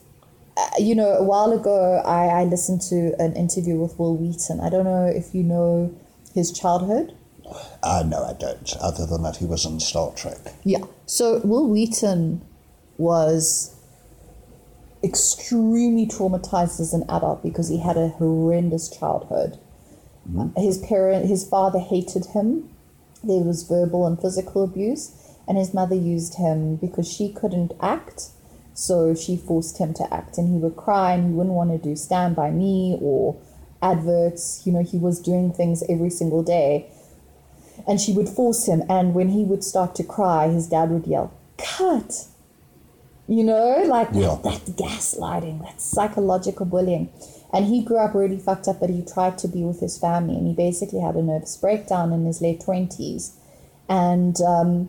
Uh, 0.56 0.68
you 0.78 0.94
know, 0.94 1.08
a 1.08 1.22
while 1.22 1.52
ago, 1.52 2.00
I, 2.04 2.26
I 2.26 2.44
listened 2.44 2.80
to 2.82 3.14
an 3.18 3.34
interview 3.34 3.76
with 3.76 3.98
Wil 3.98 4.16
Wheaton. 4.16 4.60
I 4.60 4.70
don't 4.70 4.84
know 4.84 5.06
if 5.06 5.34
you 5.34 5.42
know 5.42 5.94
his 6.32 6.52
childhood. 6.52 7.12
Uh, 7.82 8.04
no, 8.06 8.24
I 8.24 8.32
don't, 8.34 8.76
other 8.80 9.06
than 9.06 9.22
that 9.22 9.36
he 9.36 9.44
was 9.44 9.64
in 9.66 9.80
Star 9.80 10.12
Trek. 10.12 10.54
Yeah. 10.64 10.84
So 11.06 11.40
Wil 11.44 11.68
Wheaton 11.68 12.40
was 12.96 13.74
extremely 15.02 16.06
traumatized 16.06 16.80
as 16.80 16.94
an 16.94 17.02
adult 17.10 17.42
because 17.42 17.68
he 17.68 17.78
had 17.78 17.96
a 17.96 18.08
horrendous 18.08 18.88
childhood. 18.88 19.58
His 20.56 20.78
parent, 20.78 21.26
his 21.26 21.46
father 21.46 21.78
hated 21.78 22.26
him. 22.26 22.70
There 23.22 23.44
was 23.44 23.62
verbal 23.64 24.06
and 24.06 24.18
physical 24.18 24.64
abuse, 24.64 25.14
and 25.46 25.58
his 25.58 25.74
mother 25.74 25.94
used 25.94 26.36
him 26.36 26.76
because 26.76 27.06
she 27.06 27.30
couldn't 27.30 27.72
act. 27.80 28.30
So 28.74 29.14
she 29.14 29.36
forced 29.36 29.78
him 29.78 29.94
to 29.94 30.12
act, 30.12 30.36
and 30.36 30.48
he 30.52 30.58
would 30.58 30.76
cry, 30.76 31.12
and 31.14 31.24
he 31.28 31.30
wouldn't 31.32 31.54
want 31.54 31.70
to 31.70 31.78
do 31.78 31.94
Stand 31.96 32.34
By 32.36 32.50
Me 32.50 32.98
or 33.00 33.36
adverts. 33.80 34.62
You 34.66 34.72
know, 34.72 34.82
he 34.82 34.98
was 34.98 35.20
doing 35.20 35.52
things 35.52 35.82
every 35.88 36.10
single 36.10 36.42
day 36.42 36.90
and 37.86 38.00
she 38.00 38.12
would 38.12 38.28
force 38.28 38.66
him 38.66 38.82
and 38.88 39.14
when 39.14 39.30
he 39.30 39.42
would 39.44 39.64
start 39.64 39.94
to 39.96 40.04
cry 40.04 40.48
his 40.48 40.68
dad 40.68 40.90
would 40.90 41.06
yell 41.06 41.32
cut 41.58 42.26
you 43.26 43.42
know 43.42 43.82
like 43.86 44.08
Yeah. 44.12 44.36
that, 44.44 44.64
that 44.66 44.76
gaslighting 44.76 45.60
that 45.62 45.80
psychological 45.80 46.66
bullying 46.66 47.10
and 47.52 47.66
he 47.66 47.82
grew 47.82 47.98
up 47.98 48.14
really 48.14 48.38
fucked 48.38 48.68
up 48.68 48.80
but 48.80 48.90
he 48.90 49.02
tried 49.02 49.38
to 49.38 49.48
be 49.48 49.64
with 49.64 49.80
his 49.80 49.98
family 49.98 50.36
and 50.36 50.46
he 50.46 50.54
basically 50.54 51.00
had 51.00 51.14
a 51.16 51.22
nervous 51.22 51.56
breakdown 51.56 52.12
in 52.12 52.24
his 52.26 52.40
late 52.40 52.60
20s 52.60 53.32
and 53.88 54.40
um, 54.40 54.88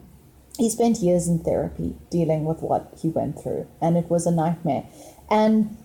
he 0.57 0.69
spent 0.69 0.97
years 0.97 1.27
in 1.27 1.39
therapy 1.39 1.95
dealing 2.09 2.45
with 2.45 2.61
what 2.61 2.93
he 3.01 3.09
went 3.09 3.41
through 3.41 3.67
and 3.81 3.97
it 3.97 4.09
was 4.09 4.25
a 4.25 4.31
nightmare 4.31 4.85
and 5.29 5.75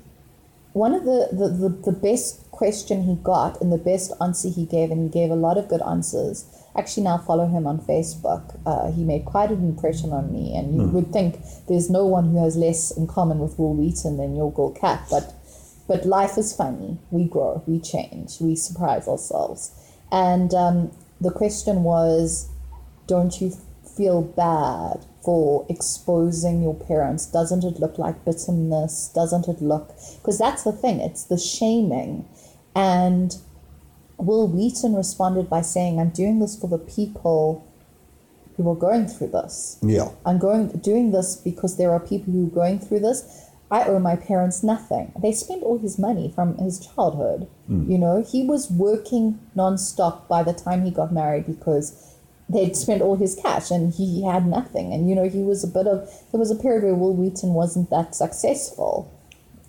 one 0.73 0.95
of 0.95 1.05
the, 1.05 1.29
the, 1.33 1.49
the, 1.49 1.69
the 1.91 1.93
best 1.93 2.49
question 2.51 3.03
he 3.03 3.17
got 3.17 3.61
and 3.61 3.73
the 3.73 3.79
best 3.79 4.13
answer 4.21 4.49
he 4.49 4.65
gave, 4.65 4.91
and 4.91 5.03
he 5.03 5.09
gave 5.09 5.31
a 5.31 5.35
lot 5.35 5.59
of 5.59 5.69
good 5.69 5.83
answers. 5.83 6.45
Actually, 6.77 7.03
now 7.05 7.19
follow 7.19 7.47
him 7.47 7.67
on 7.67 7.81
Facebook. 7.81 8.59
Uh, 8.65 8.93
he 8.93 9.03
made 9.03 9.25
quite 9.25 9.51
an 9.51 9.65
impression 9.69 10.13
on 10.13 10.33
me, 10.33 10.55
and 10.55 10.77
you 10.77 10.83
would 10.89 11.13
think 11.13 11.41
there's 11.69 11.91
no 11.91 12.07
one 12.07 12.31
who 12.31 12.43
has 12.43 12.57
less 12.57 12.91
in 12.93 13.07
common 13.07 13.39
with 13.39 13.59
Wil 13.59 13.75
Wheaton 13.75 14.17
than 14.17 14.37
your 14.37 14.53
girl 14.53 14.71
Cat, 14.71 15.07
but 15.11 15.35
but 15.89 16.07
life 16.07 16.39
is 16.39 16.55
funny. 16.55 16.99
We 17.11 17.25
grow, 17.25 17.65
we 17.67 17.81
change, 17.81 18.41
we 18.41 18.55
surprise 18.55 19.09
ourselves. 19.09 19.73
And 20.13 20.55
um, 20.55 20.93
the 21.21 21.33
question 21.33 21.83
was, 21.83 22.49
don't 23.09 23.41
you 23.41 23.53
feel 23.97 24.23
bad 24.23 25.05
for 25.23 25.67
exposing 25.69 26.63
your 26.63 26.75
parents? 26.75 27.27
Doesn't 27.27 27.65
it 27.65 27.81
look 27.81 27.99
like 27.99 28.25
bitterness? 28.25 29.11
Doesn't 29.15 29.49
it 29.49 29.61
look 29.61 29.89
because 30.17 30.39
that's 30.39 30.65
the 30.65 30.73
thing, 30.73 31.01
it's 31.01 31.25
the 31.25 31.39
shaming. 31.39 32.29
And 32.75 33.37
Wil 34.19 34.49
Wheaton 34.49 34.95
responded 34.95 35.49
by 35.49 35.63
saying, 35.63 35.99
I'm 35.99 36.11
doing 36.11 36.39
this 36.39 36.59
for 36.59 36.69
the 36.69 36.79
people 36.79 37.67
who 38.57 38.71
are 38.71 38.77
going 38.77 39.07
through 39.07 39.29
this. 39.29 39.79
Yeah. 39.83 40.11
I'm 40.27 40.39
going 40.39 40.69
doing 40.69 41.13
this 41.13 41.37
because 41.37 41.77
there 41.77 41.91
are 41.91 42.01
people 42.01 42.33
who 42.33 42.47
are 42.47 42.51
going 42.51 42.79
through 42.79 43.01
this. 43.01 43.49
I 43.71 43.85
owe 43.85 44.01
my 44.01 44.17
parents 44.17 44.63
nothing. 44.63 45.13
They 45.23 45.33
spent 45.33 45.63
all 45.63 45.79
his 45.79 45.99
money 45.99 46.33
from 46.35 46.59
his 46.59 46.85
childhood. 46.85 47.49
Hmm. 47.67 47.91
You 47.91 47.99
know, 47.99 48.25
he 48.29 48.45
was 48.45 48.71
working 48.71 49.39
nonstop 49.57 50.27
by 50.29 50.43
the 50.43 50.53
time 50.53 50.85
he 50.85 50.91
got 50.91 51.13
married 51.13 51.47
because 51.47 52.10
they'd 52.53 52.77
spent 52.77 53.01
all 53.03 53.17
his 53.17 53.35
cash 53.37 53.71
and 53.71 53.95
he 53.95 54.25
had 54.25 54.47
nothing. 54.47 54.93
And 54.93 55.09
you 55.09 55.15
know, 55.15 55.29
he 55.29 55.39
was 55.43 55.63
a 55.65 55.69
bit 55.69 55.87
of 55.87 56.09
there 56.33 56.39
was 56.41 56.51
a 56.51 56.57
period 56.57 56.83
where 56.83 56.95
Wil 56.95 57.15
Wheaton 57.15 57.55
wasn't 57.55 57.91
that 57.91 58.15
successful. 58.15 59.11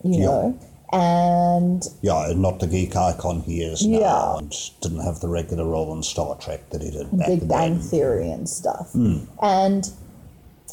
You 0.03 0.19
Yeah. 0.19 0.25
know, 0.25 0.55
and 0.91 1.87
Yeah, 2.01 2.33
not 2.35 2.59
the 2.59 2.67
geek 2.67 2.95
icon 2.95 3.41
he 3.41 3.61
is 3.61 3.85
now, 3.85 3.99
Yeah. 3.99 4.37
and 4.39 4.53
didn't 4.81 5.01
have 5.01 5.19
the 5.19 5.29
regular 5.29 5.65
role 5.65 5.93
in 5.93 6.03
Star 6.03 6.35
Trek 6.35 6.69
that 6.71 6.81
he 6.81 6.89
did 6.91 7.15
back 7.17 7.27
Big 7.27 7.47
Bang 7.47 7.73
then. 7.75 7.81
Theory 7.81 8.31
and 8.31 8.49
stuff. 8.49 8.91
Hmm. 8.93 9.19
And 9.41 9.89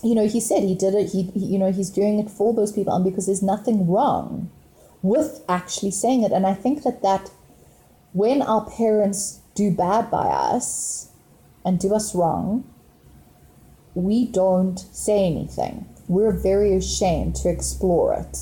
you 0.03 0.15
know, 0.15 0.27
he 0.29 0.39
said 0.41 0.63
he 0.63 0.77
did 0.77 0.95
it. 0.95 1.11
He, 1.11 1.23
he, 1.35 1.41
you 1.41 1.59
know, 1.59 1.73
he's 1.73 1.91
doing 1.91 2.21
it 2.21 2.31
for 2.31 2.55
those 2.55 2.71
people, 2.71 2.95
and 2.95 3.05
because 3.05 3.27
there's 3.27 3.43
nothing 3.43 3.89
wrong 3.89 4.49
with 5.03 5.43
actually 5.49 5.91
saying 5.91 6.23
it. 6.23 6.31
And 6.33 6.47
I 6.47 6.55
think 6.55 6.85
that 6.85 7.03
that 7.03 7.31
when 8.13 8.41
our 8.43 8.65
parents 8.65 9.41
do 9.57 9.73
bad 9.73 10.09
by 10.11 10.29
us 10.29 11.08
and 11.69 11.79
do 11.79 11.95
us 11.95 12.15
wrong, 12.15 12.65
we 13.95 14.25
don't 14.25 14.79
say 14.79 15.27
anything. 15.27 15.87
We're 16.09 16.33
very 16.33 16.75
ashamed 16.75 17.37
to 17.37 17.51
explore 17.51 18.15
it. 18.15 18.39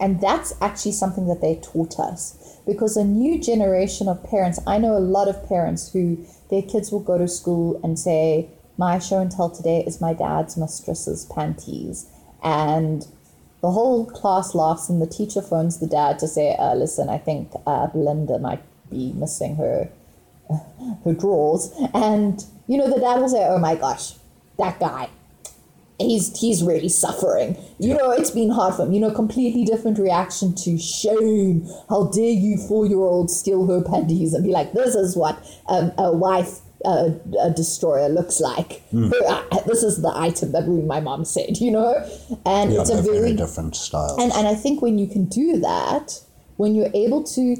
And 0.00 0.18
that's 0.22 0.54
actually 0.62 0.92
something 0.92 1.26
that 1.26 1.42
they 1.42 1.56
taught 1.56 1.98
us. 1.98 2.58
Because 2.66 2.96
a 2.96 3.04
new 3.04 3.38
generation 3.38 4.08
of 4.08 4.24
parents, 4.24 4.58
I 4.66 4.78
know 4.78 4.96
a 4.96 5.10
lot 5.16 5.28
of 5.28 5.46
parents 5.46 5.92
who 5.92 6.24
their 6.50 6.62
kids 6.62 6.90
will 6.90 7.00
go 7.00 7.18
to 7.18 7.28
school 7.28 7.78
and 7.84 7.98
say, 7.98 8.48
My 8.78 8.98
show 8.98 9.20
and 9.20 9.30
tell 9.30 9.50
today 9.50 9.84
is 9.86 10.00
my 10.00 10.14
dad's 10.14 10.56
mistress's 10.56 11.26
panties. 11.26 12.06
And 12.42 13.06
the 13.60 13.70
whole 13.70 14.06
class 14.06 14.54
laughs, 14.54 14.88
and 14.88 15.02
the 15.02 15.06
teacher 15.06 15.42
phones 15.42 15.80
the 15.80 15.86
dad 15.86 16.18
to 16.20 16.28
say, 16.28 16.56
uh, 16.58 16.74
Listen, 16.74 17.10
I 17.10 17.18
think 17.18 17.52
uh, 17.66 17.88
Belinda 17.88 18.38
might 18.38 18.62
be 18.90 19.12
missing 19.12 19.56
her 19.56 19.90
her 21.04 21.12
drawers. 21.14 21.72
And, 21.94 22.44
you 22.66 22.78
know, 22.78 22.88
the 22.92 23.00
dad 23.00 23.20
will 23.20 23.28
say, 23.28 23.44
Oh 23.46 23.58
my 23.58 23.74
gosh, 23.74 24.14
that 24.58 24.78
guy, 24.80 25.08
he's 25.98 26.38
he's 26.38 26.62
really 26.62 26.88
suffering. 26.88 27.56
You 27.78 27.94
know, 27.94 28.10
it's 28.10 28.30
been 28.30 28.50
hard 28.50 28.74
for 28.74 28.82
him. 28.84 28.92
You 28.92 29.00
know, 29.00 29.10
completely 29.10 29.64
different 29.64 29.98
reaction 29.98 30.54
to 30.56 30.78
shame. 30.78 31.66
How 31.88 32.04
dare 32.08 32.30
you 32.30 32.58
four 32.58 32.86
year 32.86 32.98
old 33.00 33.30
steal 33.30 33.66
her 33.66 33.82
panties 33.82 34.34
and 34.34 34.44
be 34.44 34.50
like, 34.50 34.72
this 34.72 34.94
is 34.94 35.16
what 35.16 35.38
um, 35.68 35.92
a 35.98 36.12
wife. 36.12 36.60
Uh, 36.84 37.10
a 37.42 37.50
destroyer 37.50 38.08
looks 38.08 38.38
like. 38.38 38.82
Her- 38.92 39.10
uh, 39.50 39.60
this 39.66 39.82
is 39.82 40.02
the 40.02 40.12
item 40.14 40.52
that 40.52 40.68
my 40.68 41.00
mom 41.00 41.24
said, 41.24 41.56
you 41.56 41.72
know, 41.72 41.94
and 42.44 42.72
Yeah, 42.72 42.82
it's 42.82 42.90
a 42.90 43.02
very 43.02 43.18
very 43.18 43.34
different 43.34 43.74
style. 43.74 44.14
and, 44.20 44.30
and 44.32 44.46
I 44.46 44.54
think 44.54 44.82
when 44.82 44.96
you 44.98 45.08
can 45.08 45.24
do 45.24 45.58
that, 45.60 46.20
when 46.58 46.76
you're 46.76 46.90
able 46.94 47.24
to 47.24 47.56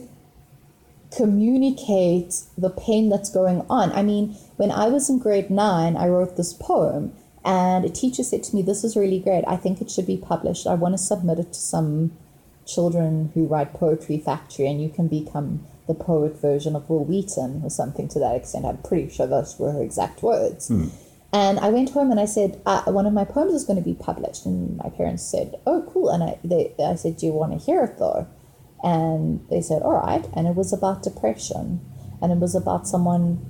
communicate 1.17 2.43
the 2.59 2.71
pain 2.71 3.09
that's 3.09 3.31
going 3.31 3.65
on. 3.71 3.93
I 3.93 4.03
mean, 4.03 4.37
when 4.57 4.71
I 4.71 4.89
was 4.89 5.09
in 5.09 5.19
grade 5.19 5.51
nine, 5.51 5.97
I 5.97 6.09
wrote 6.09 6.37
this 6.37 6.53
poem, 6.53 7.13
and 7.45 7.85
a 7.85 7.89
teacher 7.89 8.23
said 8.23 8.43
to 8.45 8.57
me, 8.57 8.63
This 8.63 8.85
is 8.85 8.97
really 8.97 9.19
great. 9.19 9.45
I 9.47 9.57
think 9.57 9.81
it 9.81 9.91
should 9.91 10.07
be 10.07 10.17
published. 10.17 10.67
I 10.67 10.75
want 10.75 10.95
to 10.95 10.99
submit 10.99 11.39
it 11.39 11.53
to 11.53 11.59
some 11.59 12.13
children 12.67 13.31
who 13.35 13.47
write 13.47 13.75
Poetry 13.75 14.19
Factory, 14.19 14.67
and 14.67 14.83
you 14.83 14.89
can 14.89 15.09
become 15.09 15.65
the 15.87 15.95
poet 15.95 16.41
version 16.41 16.75
of 16.75 16.89
Wil 16.91 17.05
Wheaton 17.05 17.63
or 17.65 17.71
something 17.71 18.09
to 18.09 18.19
that 18.19 18.35
extent. 18.35 18.67
I'm 18.67 18.79
pretty 18.79 19.09
sure 19.09 19.27
those 19.27 19.59
were 19.59 19.73
her 19.73 19.83
exact 19.83 20.23
words. 20.23 20.69
And 21.33 21.59
I 21.61 21.69
went 21.69 21.91
home 21.91 22.11
and 22.11 22.19
I 22.19 22.25
said, 22.25 22.61
uh, 22.67 22.83
one 22.85 23.07
of 23.07 23.13
my 23.13 23.25
poems 23.25 23.53
is 23.53 23.65
going 23.65 23.79
to 23.79 23.85
be 23.85 23.95
published. 23.95 24.47
And 24.47 24.79
my 24.79 24.89
parents 24.91 25.23
said, 25.23 25.55
oh, 25.67 25.89
cool. 25.93 26.09
And 26.09 26.23
I, 26.23 26.39
they, 26.43 26.73
I 26.83 26.95
said, 26.95 27.19
do 27.19 27.27
you 27.27 27.33
want 27.33 27.53
to 27.53 27.59
hear 27.59 27.85
it 27.85 27.99
though? 27.99 28.27
And 28.87 29.45
they 29.51 29.61
said, 29.61 29.83
all 29.83 29.97
right. 29.97 30.25
And 30.33 30.47
it 30.47 30.55
was 30.55 30.73
about 30.73 31.03
depression. 31.03 31.81
And 32.23 32.31
it 32.31 32.39
was 32.39 32.55
about 32.55 32.87
someone 32.87 33.45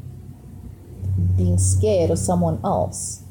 being 1.37 1.59
scared 1.59 2.11
of 2.11 2.19
someone 2.19 2.59
else. 2.65 3.23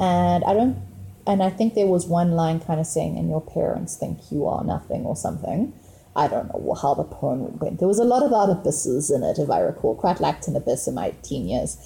And 0.00 0.42
I 0.44 0.54
don't, 0.54 0.78
and 1.26 1.42
I 1.42 1.50
think 1.50 1.74
there 1.74 1.86
was 1.86 2.06
one 2.06 2.30
line 2.30 2.58
kind 2.58 2.80
of 2.80 2.86
saying, 2.86 3.18
and 3.18 3.28
your 3.28 3.42
parents 3.42 3.96
think 3.96 4.32
you 4.32 4.46
are 4.46 4.64
nothing 4.64 5.04
or 5.04 5.14
something. 5.14 5.74
I 6.16 6.26
don't 6.26 6.48
know 6.48 6.74
how 6.80 6.94
the 6.94 7.04
poem 7.04 7.58
went. 7.58 7.80
There 7.80 7.86
was 7.86 7.98
a 7.98 8.04
lot 8.04 8.24
about 8.24 8.48
abysses 8.48 9.10
in 9.10 9.22
it, 9.22 9.38
if 9.38 9.50
I 9.50 9.60
recall. 9.60 9.94
Quite 9.94 10.20
lacked 10.20 10.48
an 10.48 10.56
abyss 10.56 10.88
in 10.88 10.94
my 10.94 11.10
teen 11.22 11.46
years. 11.46 11.76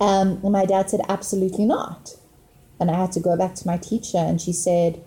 Um, 0.00 0.40
and 0.42 0.52
my 0.52 0.64
dad 0.64 0.88
said, 0.88 1.02
absolutely 1.06 1.66
not. 1.66 2.16
And 2.80 2.90
I 2.90 2.98
had 2.98 3.12
to 3.12 3.20
go 3.20 3.36
back 3.36 3.54
to 3.56 3.66
my 3.66 3.76
teacher, 3.76 4.16
and 4.16 4.40
she 4.40 4.54
said, 4.54 5.04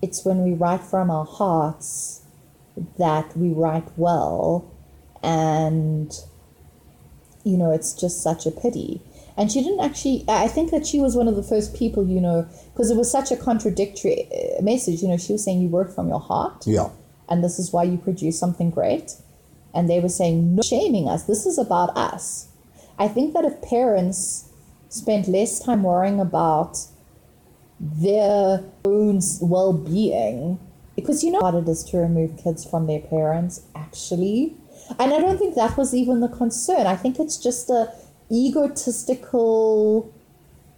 it's 0.00 0.24
when 0.24 0.44
we 0.44 0.54
write 0.54 0.82
from 0.82 1.10
our 1.10 1.24
hearts 1.24 2.22
that 2.98 3.36
we 3.36 3.50
write 3.50 3.88
well. 3.96 4.70
And, 5.22 6.12
you 7.44 7.56
know, 7.56 7.72
it's 7.72 7.92
just 7.92 8.22
such 8.22 8.46
a 8.46 8.50
pity. 8.50 9.02
And 9.36 9.52
she 9.52 9.62
didn't 9.62 9.80
actually, 9.80 10.24
I 10.26 10.48
think 10.48 10.72
that 10.72 10.84
she 10.84 10.98
was 10.98 11.14
one 11.14 11.28
of 11.28 11.36
the 11.36 11.42
first 11.44 11.74
people, 11.76 12.06
you 12.06 12.20
know, 12.20 12.48
because 12.72 12.90
it 12.90 12.96
was 12.96 13.10
such 13.10 13.30
a 13.30 13.36
contradictory 13.36 14.28
uh, 14.32 14.62
message. 14.62 15.00
You 15.00 15.08
know, 15.08 15.16
she 15.16 15.32
was 15.32 15.44
saying 15.44 15.62
you 15.62 15.68
work 15.68 15.94
from 15.94 16.08
your 16.08 16.20
heart 16.20 16.64
yeah. 16.66 16.88
and 17.28 17.44
this 17.44 17.58
is 17.58 17.72
why 17.72 17.84
you 17.84 17.98
produce 17.98 18.38
something 18.38 18.70
great. 18.70 19.12
And 19.74 19.88
they 19.88 20.00
were 20.00 20.08
saying, 20.08 20.56
no 20.56 20.62
shaming 20.62 21.08
us. 21.08 21.24
This 21.24 21.46
is 21.46 21.56
about 21.56 21.96
us. 21.96 22.48
I 22.98 23.06
think 23.06 23.32
that 23.34 23.44
if 23.44 23.62
parents 23.62 24.48
spent 24.88 25.28
less 25.28 25.60
time 25.60 25.84
worrying 25.84 26.18
about 26.18 26.78
their 27.78 28.64
own 28.84 29.20
well 29.40 29.72
being, 29.72 30.58
because 30.98 31.22
you 31.22 31.30
know 31.30 31.38
what 31.38 31.54
it 31.54 31.68
is 31.68 31.84
to 31.84 31.96
remove 31.96 32.36
kids 32.42 32.64
from 32.68 32.88
their 32.88 32.98
parents, 32.98 33.60
actually. 33.76 34.56
And 34.98 35.14
I 35.14 35.20
don't 35.20 35.38
think 35.38 35.54
that 35.54 35.76
was 35.76 35.94
even 35.94 36.18
the 36.18 36.28
concern. 36.28 36.88
I 36.88 36.96
think 36.96 37.20
it's 37.20 37.36
just 37.36 37.70
a 37.70 37.92
egotistical 38.32 40.12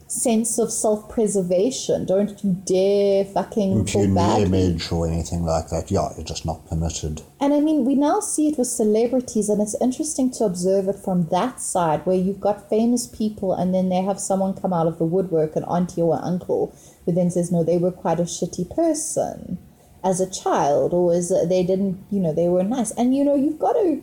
sense 0.08 0.58
of 0.58 0.70
self 0.70 1.08
preservation. 1.08 2.04
Don't 2.04 2.44
you 2.44 2.52
dare 2.66 3.24
fucking 3.24 3.84
the 3.84 4.12
badly. 4.14 4.44
image 4.44 4.92
or 4.92 5.08
anything 5.08 5.44
like 5.44 5.70
that. 5.70 5.90
Yeah, 5.90 6.10
it's 6.18 6.28
just 6.28 6.44
not 6.44 6.68
permitted. 6.68 7.22
And 7.40 7.54
I 7.54 7.60
mean, 7.60 7.86
we 7.86 7.94
now 7.94 8.20
see 8.20 8.48
it 8.48 8.58
with 8.58 8.68
celebrities, 8.68 9.48
and 9.48 9.62
it's 9.62 9.80
interesting 9.80 10.30
to 10.32 10.44
observe 10.44 10.86
it 10.88 10.96
from 10.96 11.28
that 11.28 11.62
side, 11.62 12.04
where 12.04 12.18
you've 12.18 12.40
got 12.40 12.68
famous 12.68 13.06
people, 13.06 13.54
and 13.54 13.72
then 13.72 13.88
they 13.88 14.02
have 14.02 14.20
someone 14.20 14.52
come 14.52 14.74
out 14.74 14.86
of 14.86 14.98
the 14.98 15.06
woodwork, 15.06 15.56
an 15.56 15.64
auntie 15.64 16.02
or 16.02 16.18
an 16.18 16.24
uncle, 16.24 16.76
who 17.06 17.12
then 17.12 17.30
says, 17.30 17.50
no, 17.50 17.64
they 17.64 17.78
were 17.78 17.90
quite 17.90 18.20
a 18.20 18.24
shitty 18.24 18.68
person 18.68 19.56
as 20.02 20.20
a 20.20 20.30
child, 20.30 20.92
or 20.92 21.12
as 21.12 21.28
they 21.48 21.62
didn't, 21.62 22.04
you 22.10 22.20
know, 22.20 22.32
they 22.32 22.48
were 22.48 22.62
nice. 22.62 22.90
And 22.92 23.16
you 23.16 23.24
know, 23.24 23.34
you've 23.34 23.58
got 23.58 23.72
to 23.74 24.02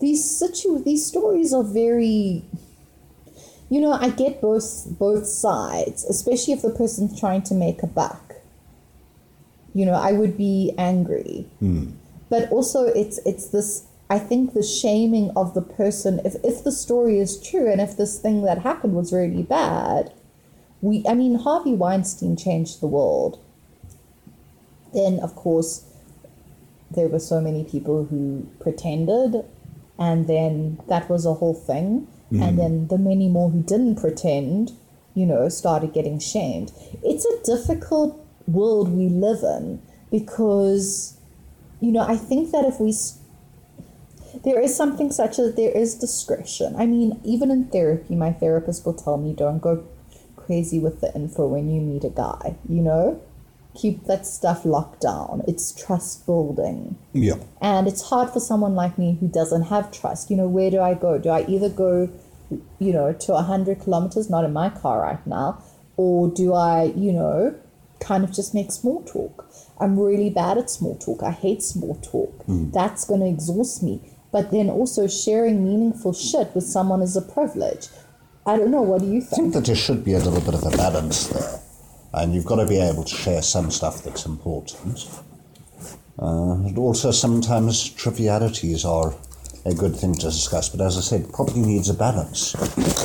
these 0.00 0.24
situ 0.24 0.82
these 0.82 1.06
stories 1.06 1.52
are 1.52 1.64
very. 1.64 2.44
You 3.68 3.80
know, 3.80 3.92
I 3.92 4.10
get 4.10 4.40
both 4.40 4.86
both 4.98 5.26
sides, 5.26 6.04
especially 6.04 6.54
if 6.54 6.62
the 6.62 6.70
person's 6.70 7.18
trying 7.18 7.42
to 7.42 7.54
make 7.54 7.82
a 7.82 7.86
buck. 7.86 8.34
You 9.72 9.86
know, 9.86 9.94
I 9.94 10.10
would 10.10 10.36
be 10.36 10.74
angry 10.76 11.46
hmm. 11.60 11.90
but 12.28 12.50
also 12.50 12.86
it's 12.86 13.18
it's 13.24 13.48
this 13.48 13.86
i 14.08 14.18
think 14.18 14.52
the 14.52 14.62
shaming 14.62 15.30
of 15.36 15.54
the 15.54 15.62
person 15.62 16.20
if, 16.24 16.34
if 16.42 16.64
the 16.64 16.72
story 16.72 17.18
is 17.18 17.40
true 17.40 17.70
and 17.70 17.80
if 17.80 17.96
this 17.96 18.18
thing 18.18 18.42
that 18.42 18.58
happened 18.58 18.94
was 18.94 19.12
really 19.12 19.42
bad 19.42 20.12
we 20.80 21.04
i 21.08 21.14
mean 21.14 21.36
harvey 21.36 21.74
weinstein 21.74 22.36
changed 22.36 22.80
the 22.80 22.86
world 22.86 23.38
then 24.92 25.18
of 25.20 25.34
course 25.34 25.84
there 26.90 27.08
were 27.08 27.20
so 27.20 27.40
many 27.40 27.64
people 27.64 28.04
who 28.06 28.46
pretended 28.60 29.44
and 29.98 30.26
then 30.26 30.80
that 30.88 31.08
was 31.08 31.24
a 31.24 31.34
whole 31.34 31.54
thing 31.54 32.08
and 32.30 32.40
mm-hmm. 32.40 32.56
then 32.56 32.88
the 32.88 32.98
many 32.98 33.28
more 33.28 33.50
who 33.50 33.62
didn't 33.62 33.96
pretend 33.96 34.72
you 35.14 35.26
know 35.26 35.48
started 35.48 35.92
getting 35.92 36.18
shamed 36.18 36.72
it's 37.02 37.24
a 37.24 37.42
difficult 37.44 38.24
world 38.46 38.88
we 38.88 39.08
live 39.08 39.42
in 39.42 39.80
because 40.10 41.20
you 41.80 41.90
know, 41.90 42.02
I 42.06 42.16
think 42.16 42.52
that 42.52 42.64
if 42.64 42.78
we 42.78 42.94
there 44.44 44.60
is 44.60 44.76
something 44.76 45.10
such 45.10 45.38
as 45.38 45.56
there 45.56 45.72
is 45.72 45.96
discretion. 45.96 46.76
I 46.76 46.86
mean, 46.86 47.20
even 47.24 47.50
in 47.50 47.64
therapy, 47.68 48.14
my 48.14 48.32
therapist 48.32 48.86
will 48.86 48.94
tell 48.94 49.16
me 49.16 49.34
don't 49.34 49.58
go 49.58 49.84
crazy 50.36 50.78
with 50.78 51.00
the 51.00 51.12
info 51.14 51.48
when 51.48 51.68
you 51.68 51.80
meet 51.80 52.04
a 52.04 52.10
guy, 52.10 52.56
you 52.68 52.80
know? 52.80 53.20
Keep 53.74 54.04
that 54.04 54.26
stuff 54.26 54.64
locked 54.64 55.00
down. 55.00 55.42
It's 55.46 55.72
trust 55.72 56.26
building. 56.26 56.98
Yeah. 57.12 57.36
And 57.60 57.86
it's 57.86 58.02
hard 58.02 58.30
for 58.30 58.40
someone 58.40 58.74
like 58.74 58.98
me 58.98 59.16
who 59.20 59.28
doesn't 59.28 59.62
have 59.64 59.92
trust. 59.92 60.30
You 60.30 60.36
know, 60.36 60.48
where 60.48 60.70
do 60.70 60.80
I 60.80 60.94
go? 60.94 61.18
Do 61.18 61.30
I 61.30 61.44
either 61.46 61.68
go, 61.68 62.10
you 62.78 62.92
know, 62.92 63.12
to 63.12 63.32
100 63.32 63.80
kilometers, 63.80 64.28
not 64.28 64.44
in 64.44 64.52
my 64.52 64.70
car 64.70 65.02
right 65.02 65.24
now, 65.26 65.62
or 65.96 66.28
do 66.28 66.54
I, 66.54 66.92
you 66.96 67.12
know, 67.12 67.54
kind 68.00 68.24
of 68.24 68.32
just 68.32 68.54
make 68.54 68.72
small 68.72 69.02
talk? 69.04 69.48
I'm 69.78 69.98
really 69.98 70.30
bad 70.30 70.58
at 70.58 70.68
small 70.68 70.96
talk. 70.98 71.22
I 71.22 71.30
hate 71.30 71.62
small 71.62 71.94
talk. 71.96 72.44
Hmm. 72.44 72.70
That's 72.70 73.04
going 73.04 73.20
to 73.20 73.26
exhaust 73.26 73.82
me. 73.82 74.02
But 74.32 74.50
then 74.50 74.68
also 74.68 75.06
sharing 75.08 75.64
meaningful 75.64 76.12
shit 76.12 76.54
with 76.54 76.64
someone 76.64 77.02
is 77.02 77.16
a 77.16 77.22
privilege. 77.22 77.88
I 78.46 78.56
don't 78.56 78.70
know. 78.70 78.82
What 78.82 79.00
do 79.00 79.06
you 79.06 79.20
think? 79.20 79.32
I 79.32 79.36
think 79.36 79.52
think? 79.52 79.54
that 79.54 79.64
there 79.66 79.76
should 79.76 80.04
be 80.04 80.14
a 80.14 80.18
little 80.18 80.40
bit 80.40 80.54
of 80.54 80.64
a 80.64 80.76
balance 80.76 81.28
there. 81.28 81.60
And 82.12 82.34
you've 82.34 82.46
got 82.46 82.56
to 82.56 82.66
be 82.66 82.78
able 82.78 83.04
to 83.04 83.14
share 83.14 83.42
some 83.42 83.70
stuff 83.70 84.02
that's 84.02 84.26
important. 84.26 85.08
Uh, 86.18 86.52
and 86.52 86.76
also, 86.76 87.10
sometimes 87.10 87.88
trivialities 87.90 88.84
are 88.84 89.14
a 89.64 89.74
good 89.74 89.96
thing 89.96 90.14
to 90.14 90.26
discuss. 90.26 90.68
But 90.68 90.80
as 90.80 90.96
I 90.96 91.00
said, 91.00 91.32
probably 91.32 91.62
needs 91.62 91.88
a 91.88 91.94
balance, 91.94 92.54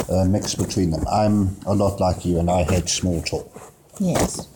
a 0.10 0.26
mix 0.26 0.56
between 0.56 0.92
them. 0.92 1.06
I'm 1.12 1.58
a 1.66 1.74
lot 1.74 2.00
like 2.00 2.26
you, 2.26 2.40
and 2.40 2.50
I 2.50 2.64
hate 2.64 2.90
small 2.90 3.22
talk. 3.22 3.72
Yes. 4.00 4.48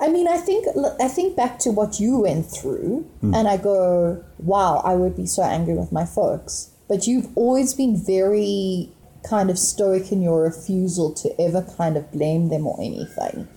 I 0.00 0.08
mean, 0.08 0.28
I 0.28 0.38
think 0.38 0.66
I 1.00 1.08
think 1.08 1.36
back 1.36 1.58
to 1.60 1.70
what 1.70 2.00
you 2.00 2.20
went 2.20 2.46
through, 2.46 3.06
and 3.22 3.46
I 3.48 3.56
go, 3.56 4.22
"Wow, 4.38 4.80
I 4.84 4.94
would 4.94 5.14
be 5.16 5.26
so 5.26 5.42
angry 5.42 5.74
with 5.74 5.92
my 5.92 6.06
folks." 6.06 6.70
But 6.88 7.06
you've 7.06 7.28
always 7.36 7.74
been 7.74 7.96
very 7.96 8.90
kind 9.28 9.50
of 9.50 9.58
stoic 9.58 10.10
in 10.12 10.22
your 10.22 10.42
refusal 10.42 11.12
to 11.14 11.40
ever 11.40 11.62
kind 11.76 11.96
of 11.96 12.10
blame 12.12 12.48
them 12.48 12.66
or 12.66 12.76
anything, 12.80 13.48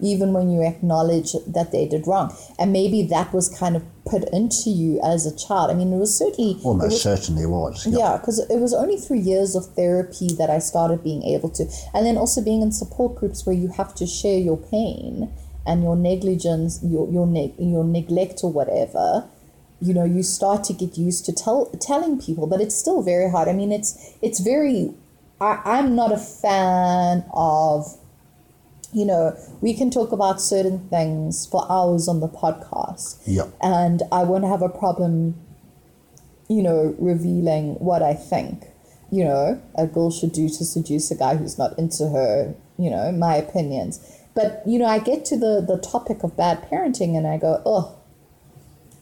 even 0.00 0.32
when 0.32 0.50
you 0.50 0.62
acknowledge 0.62 1.32
that 1.46 1.70
they 1.72 1.86
did 1.86 2.06
wrong. 2.06 2.34
And 2.58 2.72
maybe 2.72 3.02
that 3.04 3.32
was 3.32 3.48
kind 3.48 3.76
of 3.76 3.82
put 4.04 4.24
into 4.32 4.70
you 4.70 5.00
as 5.04 5.26
a 5.26 5.36
child. 5.36 5.70
I 5.70 5.74
mean, 5.74 5.92
it 5.92 5.98
was 5.98 6.16
certainly 6.16 6.58
Almost 6.64 6.90
was- 6.92 7.02
certainly 7.02 7.46
was. 7.46 7.86
yeah, 7.86 8.16
because 8.16 8.40
it 8.40 8.58
was 8.58 8.74
only 8.74 8.96
through 8.96 9.18
years 9.20 9.54
of 9.54 9.66
therapy 9.74 10.28
that 10.38 10.50
I 10.50 10.58
started 10.58 11.04
being 11.04 11.22
able 11.22 11.50
to, 11.50 11.66
and 11.94 12.04
then 12.04 12.16
also 12.16 12.42
being 12.42 12.62
in 12.62 12.72
support 12.72 13.14
groups 13.16 13.46
where 13.46 13.54
you 13.56 13.68
have 13.68 13.94
to 13.96 14.06
share 14.06 14.38
your 14.38 14.56
pain 14.56 15.32
and 15.64 15.84
your 15.84 15.94
negligence, 15.94 16.80
your 16.82 17.08
your 17.08 17.26
neg- 17.26 17.54
your 17.58 17.84
neglect 17.84 18.40
or 18.42 18.50
whatever. 18.50 19.28
You 19.80 19.94
know, 19.94 20.04
you 20.04 20.22
start 20.22 20.62
to 20.64 20.72
get 20.72 20.96
used 20.98 21.24
to 21.26 21.32
tell 21.32 21.66
telling 21.80 22.20
people, 22.20 22.46
but 22.48 22.60
it's 22.60 22.74
still 22.74 23.02
very 23.02 23.30
hard. 23.30 23.46
I 23.48 23.52
mean, 23.52 23.70
it's 23.70 24.14
it's 24.20 24.40
very. 24.40 24.94
I, 25.42 25.60
I'm 25.64 25.96
not 25.96 26.12
a 26.12 26.18
fan 26.18 27.24
of 27.34 27.98
you 28.92 29.06
know, 29.06 29.34
we 29.62 29.72
can 29.74 29.90
talk 29.90 30.12
about 30.12 30.40
certain 30.40 30.86
things 30.90 31.46
for 31.46 31.66
hours 31.70 32.08
on 32.08 32.20
the 32.20 32.28
podcast. 32.28 33.22
Yeah. 33.26 33.46
And 33.62 34.02
I 34.12 34.22
won't 34.22 34.44
have 34.44 34.60
a 34.60 34.68
problem, 34.68 35.34
you 36.48 36.62
know, 36.62 36.94
revealing 36.98 37.76
what 37.76 38.02
I 38.02 38.12
think, 38.12 38.66
you 39.10 39.24
know, 39.24 39.62
a 39.76 39.86
girl 39.86 40.10
should 40.10 40.32
do 40.32 40.46
to 40.46 40.64
seduce 40.64 41.10
a 41.10 41.16
guy 41.16 41.36
who's 41.36 41.56
not 41.56 41.78
into 41.78 42.08
her, 42.10 42.54
you 42.78 42.90
know, 42.90 43.10
my 43.12 43.34
opinions. 43.36 43.98
But, 44.34 44.62
you 44.66 44.78
know, 44.78 44.86
I 44.86 44.98
get 44.98 45.24
to 45.26 45.38
the, 45.38 45.64
the 45.66 45.78
topic 45.78 46.22
of 46.22 46.36
bad 46.36 46.68
parenting 46.70 47.16
and 47.16 47.26
I 47.26 47.38
go, 47.38 47.62
oh, 47.64 47.96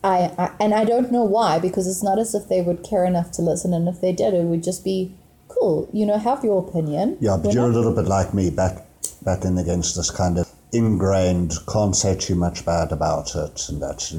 I, 0.03 0.33
I 0.39 0.53
and 0.61 0.73
I 0.73 0.85
don't 0.85 1.13
know 1.13 1.25
why 1.25 1.59
because 1.59 1.87
it's 1.87 2.03
not 2.03 2.19
as 2.19 2.35
if 2.35 2.49
they 2.49 2.63
would 2.63 2.83
care 2.83 3.05
enough 3.05 3.33
to 3.33 3.43
listen, 3.43 3.75
and 3.75 3.87
if 3.87 4.01
they 4.01 4.13
did, 4.13 4.33
it 4.33 4.45
would 4.45 4.63
just 4.63 4.83
be 4.83 5.15
cool. 5.61 5.89
You 5.93 6.07
know, 6.07 6.19
have 6.19 6.43
your 6.45 6.67
opinion. 6.67 7.19
Yeah, 7.21 7.37
but 7.37 7.49
We're 7.49 7.53
you're 7.53 7.71
a 7.71 7.73
little 7.73 7.95
bit 7.95 8.07
like 8.07 8.35
me, 8.35 8.51
back 8.51 8.87
battling 9.23 9.59
against 9.59 9.97
this 9.97 10.11
kind 10.11 10.39
of 10.39 10.51
ingrained, 10.73 11.55
can't 11.71 11.95
say 11.95 12.17
too 12.17 12.35
much 12.35 12.65
bad 12.65 12.93
about 12.93 13.35
it, 13.35 13.69
and 13.69 13.83
that. 13.83 14.13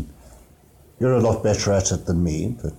You're 0.99 1.13
a 1.13 1.19
lot 1.19 1.43
better 1.43 1.71
at 1.71 1.91
it 1.91 2.06
than 2.06 2.23
me, 2.23 2.56
but 2.62 2.73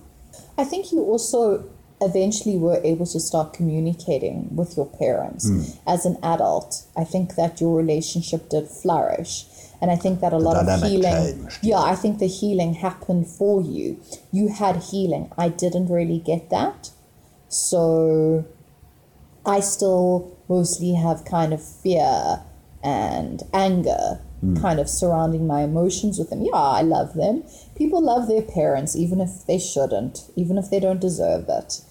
I 0.57 0.63
think 0.63 0.93
you 0.93 0.99
also 0.99 1.69
eventually 1.99 2.57
were 2.57 2.79
able 2.83 3.05
to 3.05 3.19
start 3.19 3.53
communicating 3.53 4.55
with 4.55 4.77
your 4.77 4.85
parents 4.85 5.47
hmm. 5.47 5.63
as 5.87 6.05
an 6.05 6.17
adult. 6.23 6.85
I 6.95 7.03
think 7.03 7.35
that 7.35 7.59
your 7.59 7.75
relationship 7.75 8.49
did 8.49 8.67
flourish. 8.67 9.45
And 9.81 9.91
I 9.91 9.97
think 9.97 10.21
that 10.21 10.31
a 10.31 10.37
lot 10.37 10.55
of 10.55 10.81
healing, 10.81 11.11
changed, 11.11 11.59
yeah, 11.61 11.79
I 11.79 11.95
think 11.95 12.19
the 12.19 12.27
healing 12.27 12.75
happened 12.75 13.27
for 13.27 13.61
you. 13.61 13.99
You 14.31 14.47
had 14.47 14.77
healing. 14.77 15.29
I 15.37 15.49
didn't 15.49 15.89
really 15.89 16.19
get 16.19 16.49
that. 16.51 16.91
So 17.49 18.45
I 19.45 19.59
still 19.59 20.37
mostly 20.47 20.93
have 20.93 21.25
kind 21.25 21.53
of 21.53 21.63
fear 21.63 22.43
and 22.83 23.41
anger 23.53 24.19
hmm. 24.41 24.57
kind 24.57 24.79
of 24.79 24.89
surrounding 24.89 25.47
my 25.47 25.61
emotions 25.61 26.19
with 26.19 26.29
them. 26.29 26.41
Yeah, 26.41 26.51
I 26.53 26.81
love 26.81 27.13
them. 27.13 27.43
People 27.75 28.01
love 28.01 28.27
their 28.27 28.41
parents 28.41 28.95
even 28.95 29.19
if 29.19 29.45
they 29.47 29.59
shouldn't, 29.59 30.29
even 30.35 30.57
if 30.57 30.69
they 30.69 30.79
don't 30.79 31.01
deserve 31.01 31.45
it. 31.49 31.81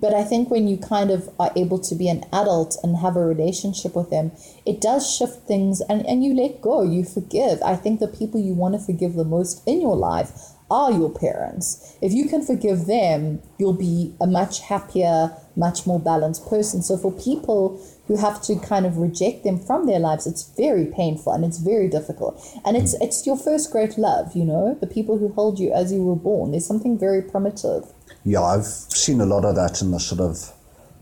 But 0.00 0.14
I 0.14 0.24
think 0.24 0.50
when 0.50 0.66
you 0.66 0.78
kind 0.78 1.10
of 1.10 1.28
are 1.38 1.52
able 1.54 1.78
to 1.78 1.94
be 1.94 2.08
an 2.08 2.24
adult 2.32 2.78
and 2.82 2.96
have 2.96 3.16
a 3.16 3.24
relationship 3.24 3.94
with 3.94 4.08
them, 4.08 4.32
it 4.64 4.80
does 4.80 5.14
shift 5.14 5.46
things 5.46 5.82
and, 5.82 6.06
and 6.06 6.24
you 6.24 6.32
let 6.32 6.62
go, 6.62 6.82
you 6.82 7.04
forgive. 7.04 7.62
I 7.62 7.76
think 7.76 8.00
the 8.00 8.08
people 8.08 8.40
you 8.40 8.54
want 8.54 8.74
to 8.74 8.80
forgive 8.80 9.12
the 9.12 9.24
most 9.24 9.62
in 9.66 9.80
your 9.80 9.96
life 9.96 10.30
are 10.70 10.92
your 10.92 11.10
parents. 11.10 11.96
If 12.00 12.12
you 12.12 12.28
can 12.28 12.44
forgive 12.44 12.86
them, 12.86 13.42
you'll 13.58 13.72
be 13.72 14.14
a 14.20 14.26
much 14.26 14.60
happier, 14.60 15.32
much 15.56 15.86
more 15.86 15.98
balanced 15.98 16.48
person. 16.48 16.82
So 16.82 16.96
for 16.96 17.12
people 17.12 17.84
who 18.06 18.16
have 18.16 18.40
to 18.42 18.56
kind 18.58 18.86
of 18.86 18.98
reject 18.98 19.44
them 19.44 19.58
from 19.58 19.86
their 19.86 19.98
lives, 19.98 20.26
it's 20.26 20.50
very 20.56 20.86
painful 20.86 21.32
and 21.32 21.44
it's 21.44 21.58
very 21.58 21.88
difficult. 21.88 22.40
And 22.64 22.76
it's 22.76 22.94
it's 23.00 23.26
your 23.26 23.36
first 23.36 23.70
great 23.70 23.98
love, 23.98 24.34
you 24.34 24.44
know, 24.44 24.76
the 24.80 24.86
people 24.86 25.18
who 25.18 25.32
hold 25.32 25.58
you 25.58 25.72
as 25.72 25.92
you 25.92 26.04
were 26.04 26.16
born. 26.16 26.52
There's 26.52 26.66
something 26.66 26.98
very 26.98 27.22
primitive. 27.22 27.84
yeah, 28.24 28.42
I've 28.42 28.66
seen 28.66 29.20
a 29.20 29.26
lot 29.26 29.44
of 29.44 29.54
that 29.56 29.80
in 29.82 29.90
the 29.90 30.00
sort 30.00 30.20
of 30.20 30.52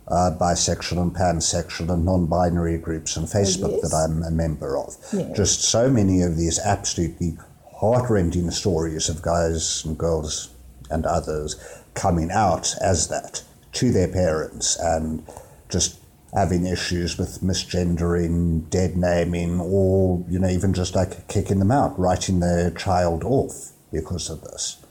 uh, 0.08 0.30
bisexual 0.40 1.00
and 1.02 1.14
pansexual 1.14 1.90
and 1.92 2.04
non-binary 2.04 2.78
groups 2.78 3.16
on 3.16 3.24
Facebook 3.24 3.72
yes. 3.72 3.90
that 3.90 3.96
I'm 3.96 4.22
a 4.22 4.30
member 4.30 4.78
of. 4.78 4.96
Yeah. 5.12 5.32
Just 5.34 5.62
so 5.62 5.90
many 5.90 6.22
of 6.22 6.36
these 6.36 6.58
absolutely 6.58 7.36
heart-rending 7.78 8.50
stories 8.50 9.08
of 9.08 9.22
guys 9.22 9.84
and 9.84 9.96
girls 9.96 10.50
and 10.90 11.06
others 11.06 11.56
coming 11.94 12.30
out 12.30 12.74
as 12.82 13.08
that 13.08 13.42
to 13.72 13.90
their 13.92 14.08
parents 14.08 14.76
and 14.76 15.24
just 15.68 15.98
having 16.34 16.66
issues 16.66 17.16
with 17.16 17.40
misgendering, 17.40 18.68
dead 18.70 18.96
naming, 18.96 19.60
or 19.60 20.24
you 20.28 20.38
know 20.38 20.48
even 20.48 20.74
just 20.74 20.94
like 20.94 21.26
kicking 21.28 21.58
them 21.58 21.70
out, 21.70 21.98
writing 21.98 22.40
their 22.40 22.70
child 22.70 23.24
off 23.24 23.72
because 23.92 24.28
of 24.28 24.42
this. 24.42 24.84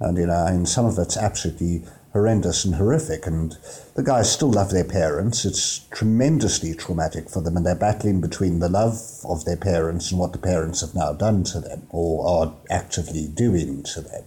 And 0.00 0.16
you 0.16 0.26
know, 0.26 0.34
I 0.34 0.52
mean, 0.52 0.66
some 0.66 0.86
of 0.86 0.98
it's 0.98 1.16
absolutely 1.16 1.84
horrendous 2.12 2.64
and 2.64 2.74
horrific. 2.74 3.26
And 3.26 3.56
the 3.94 4.02
guys 4.02 4.32
still 4.32 4.50
love 4.50 4.70
their 4.70 4.84
parents. 4.84 5.44
It's 5.44 5.80
tremendously 5.90 6.74
traumatic 6.74 7.28
for 7.28 7.42
them, 7.42 7.56
and 7.56 7.66
they're 7.66 7.74
battling 7.74 8.20
between 8.20 8.58
the 8.58 8.68
love 8.68 9.00
of 9.24 9.44
their 9.44 9.56
parents 9.56 10.10
and 10.10 10.20
what 10.20 10.32
the 10.32 10.38
parents 10.38 10.80
have 10.80 10.94
now 10.94 11.12
done 11.12 11.44
to 11.44 11.60
them 11.60 11.86
or 11.90 12.26
are 12.26 12.54
actively 12.70 13.26
doing 13.28 13.82
to 13.94 14.00
them. 14.00 14.24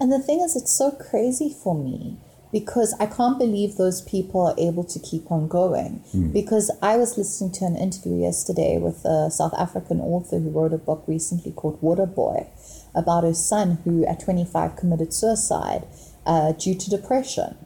And 0.00 0.12
the 0.12 0.20
thing 0.20 0.40
is, 0.40 0.54
it's 0.54 0.72
so 0.72 0.92
crazy 0.92 1.52
for 1.52 1.74
me 1.74 2.18
because 2.52 2.94
I 2.98 3.06
can't 3.06 3.38
believe 3.38 3.76
those 3.76 4.00
people 4.00 4.46
are 4.46 4.54
able 4.58 4.84
to 4.84 4.98
keep 4.98 5.30
on 5.30 5.48
going. 5.48 6.02
Hmm. 6.12 6.32
Because 6.32 6.70
I 6.80 6.96
was 6.96 7.18
listening 7.18 7.52
to 7.52 7.64
an 7.66 7.76
interview 7.76 8.16
yesterday 8.16 8.78
with 8.78 9.04
a 9.04 9.30
South 9.30 9.52
African 9.58 10.00
author 10.00 10.38
who 10.38 10.50
wrote 10.50 10.72
a 10.72 10.78
book 10.78 11.04
recently 11.06 11.52
called 11.52 11.80
Water 11.82 12.06
Boy 12.06 12.48
about 12.94 13.24
her 13.24 13.34
son 13.34 13.78
who 13.84 14.06
at 14.06 14.20
25 14.20 14.76
committed 14.76 15.12
suicide 15.12 15.86
uh, 16.26 16.52
due 16.52 16.74
to 16.74 16.90
depression. 16.90 17.56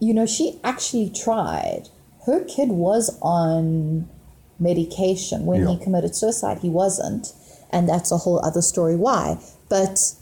You 0.00 0.14
know, 0.14 0.26
she 0.26 0.60
actually 0.62 1.10
tried. 1.10 1.88
Her 2.26 2.44
kid 2.44 2.70
was 2.70 3.18
on 3.20 4.08
medication 4.58 5.46
when 5.46 5.66
he 5.66 5.78
committed 5.82 6.14
suicide. 6.14 6.58
He 6.58 6.68
wasn't. 6.68 7.32
And 7.70 7.88
that's 7.88 8.10
a 8.12 8.18
whole 8.18 8.44
other 8.44 8.62
story 8.62 8.96
why. 8.96 9.38
But 9.68 10.14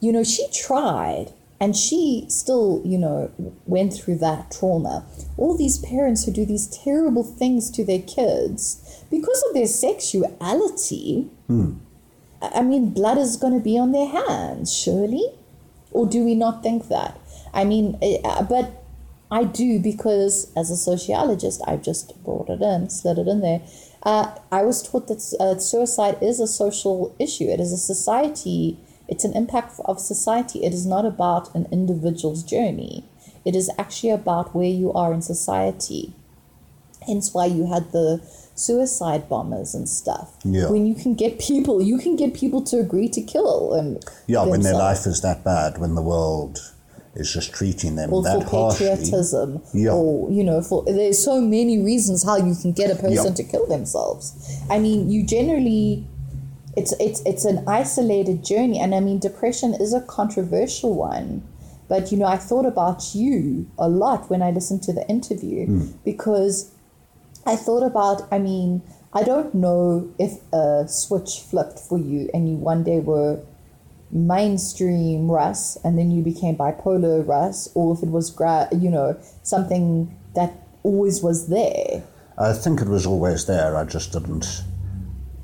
you 0.00 0.12
know, 0.12 0.24
she 0.24 0.46
tried 0.52 1.32
and 1.60 1.76
she 1.76 2.24
still, 2.28 2.80
you 2.84 2.96
know, 2.96 3.30
went 3.66 3.92
through 3.92 4.16
that 4.18 4.50
trauma. 4.50 5.04
All 5.36 5.56
these 5.56 5.78
parents 5.78 6.24
who 6.24 6.32
do 6.32 6.46
these 6.46 6.66
terrible 6.66 7.22
things 7.22 7.70
to 7.72 7.84
their 7.84 8.00
kids 8.00 9.04
because 9.10 9.44
of 9.48 9.54
their 9.54 9.66
sexuality, 9.66 11.28
I 12.40 12.60
I 12.60 12.62
mean, 12.62 12.90
blood 12.90 13.18
is 13.18 13.36
going 13.36 13.52
to 13.52 13.60
be 13.60 13.78
on 13.78 13.92
their 13.92 14.08
hands, 14.08 14.72
surely? 14.74 15.24
Or 15.90 16.06
do 16.06 16.24
we 16.24 16.34
not 16.34 16.62
think 16.62 16.88
that? 16.88 17.19
I 17.52 17.64
mean, 17.64 17.98
uh, 18.24 18.42
but 18.42 18.84
I 19.30 19.44
do 19.44 19.78
because 19.78 20.52
as 20.56 20.70
a 20.70 20.76
sociologist, 20.76 21.62
I've 21.66 21.82
just 21.82 22.22
brought 22.24 22.48
it 22.48 22.60
in, 22.62 22.90
slid 22.90 23.18
it 23.18 23.28
in 23.28 23.40
there. 23.40 23.62
Uh, 24.02 24.34
I 24.50 24.62
was 24.62 24.82
taught 24.82 25.08
that 25.08 25.22
uh, 25.38 25.58
suicide 25.58 26.18
is 26.22 26.40
a 26.40 26.46
social 26.46 27.14
issue. 27.18 27.44
It 27.44 27.60
is 27.60 27.72
a 27.72 27.76
society 27.76 28.78
It's 29.10 29.24
an 29.24 29.34
impact 29.34 29.80
of 29.86 29.98
society. 29.98 30.64
It 30.64 30.72
is 30.72 30.86
not 30.86 31.04
about 31.04 31.52
an 31.54 31.66
individual's 31.72 32.44
journey. 32.44 33.04
It 33.44 33.56
is 33.56 33.68
actually 33.76 34.10
about 34.10 34.54
where 34.54 34.70
you 34.70 34.92
are 34.92 35.12
in 35.12 35.20
society. 35.20 36.14
Hence 37.06 37.34
why 37.34 37.46
you 37.46 37.66
had 37.66 37.90
the 37.90 38.20
suicide 38.54 39.28
bombers 39.28 39.74
and 39.74 39.88
stuff. 39.88 40.36
Yeah. 40.44 40.70
When 40.70 40.86
you 40.86 40.94
can 40.94 41.14
get 41.14 41.40
people, 41.40 41.82
you 41.82 41.98
can 41.98 42.14
get 42.14 42.34
people 42.34 42.62
to 42.70 42.78
agree 42.78 43.08
to 43.08 43.20
kill 43.20 43.74
and 43.74 44.00
Yeah, 44.28 44.44
when 44.44 44.62
their 44.62 44.74
life 44.74 45.06
is 45.06 45.20
that 45.22 45.42
bad, 45.42 45.78
when 45.78 45.96
the 45.96 46.02
world 46.02 46.60
is 47.14 47.32
just 47.32 47.52
treating 47.52 47.96
them 47.96 48.12
or 48.12 48.22
that 48.22 48.44
for 48.44 48.70
harshly. 48.70 48.86
patriotism 48.86 49.60
Yeah. 49.74 49.92
or 49.92 50.30
you 50.30 50.44
know 50.44 50.62
for 50.62 50.84
there's 50.84 51.22
so 51.22 51.40
many 51.40 51.78
reasons 51.82 52.22
how 52.24 52.36
you 52.36 52.54
can 52.54 52.72
get 52.72 52.90
a 52.90 52.94
person 52.94 53.26
Yeah. 53.32 53.34
to 53.34 53.42
kill 53.42 53.66
themselves 53.66 54.32
i 54.70 54.78
mean 54.78 55.10
you 55.10 55.24
generally 55.26 56.06
it's 56.76 56.92
it's 57.00 57.20
it's 57.26 57.44
an 57.44 57.64
isolated 57.66 58.44
journey 58.44 58.78
and 58.78 58.94
i 58.94 59.00
mean 59.00 59.18
depression 59.18 59.74
is 59.74 59.92
a 59.92 60.00
controversial 60.02 60.94
one 60.94 61.42
but 61.88 62.12
you 62.12 62.18
know 62.18 62.26
i 62.26 62.36
thought 62.36 62.64
about 62.66 63.12
you 63.14 63.68
a 63.78 63.88
lot 63.88 64.30
when 64.30 64.40
i 64.40 64.50
listened 64.50 64.82
to 64.82 64.92
the 64.92 65.06
interview 65.08 65.66
hmm. 65.66 65.86
because 66.04 66.70
i 67.44 67.56
thought 67.56 67.82
about 67.82 68.22
i 68.30 68.38
mean 68.38 68.82
i 69.14 69.24
don't 69.24 69.52
know 69.52 70.08
if 70.20 70.38
a 70.52 70.86
switch 70.86 71.40
flipped 71.40 71.80
for 71.80 71.98
you 71.98 72.30
and 72.32 72.48
you 72.48 72.54
one 72.54 72.84
day 72.84 73.00
were 73.00 73.40
mainstream 74.12 75.30
Russ 75.30 75.76
and 75.84 75.98
then 75.98 76.10
you 76.10 76.22
became 76.22 76.56
bipolar 76.56 77.26
Russ, 77.26 77.68
or 77.74 77.94
if 77.94 78.02
it 78.02 78.10
was, 78.10 78.30
gra- 78.30 78.68
you 78.72 78.90
know, 78.90 79.16
something 79.42 80.16
that 80.34 80.52
always 80.82 81.22
was 81.22 81.48
there. 81.48 82.02
I 82.38 82.52
think 82.52 82.80
it 82.80 82.88
was 82.88 83.06
always 83.06 83.46
there, 83.46 83.76
I 83.76 83.84
just 83.84 84.12
didn't 84.12 84.62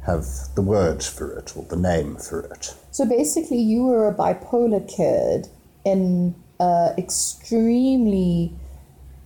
have 0.07 0.25
the 0.55 0.63
words 0.63 1.09
for 1.09 1.37
it 1.37 1.57
or 1.57 1.65
the 1.65 1.77
name 1.77 2.17
for 2.17 2.41
it. 2.41 2.75
So 2.91 3.05
basically, 3.05 3.59
you 3.59 3.85
were 3.85 4.09
a 4.09 4.15
bipolar 4.15 4.89
kid 4.89 5.49
in 5.85 6.35
a 6.61 6.95
extremely 6.97 8.53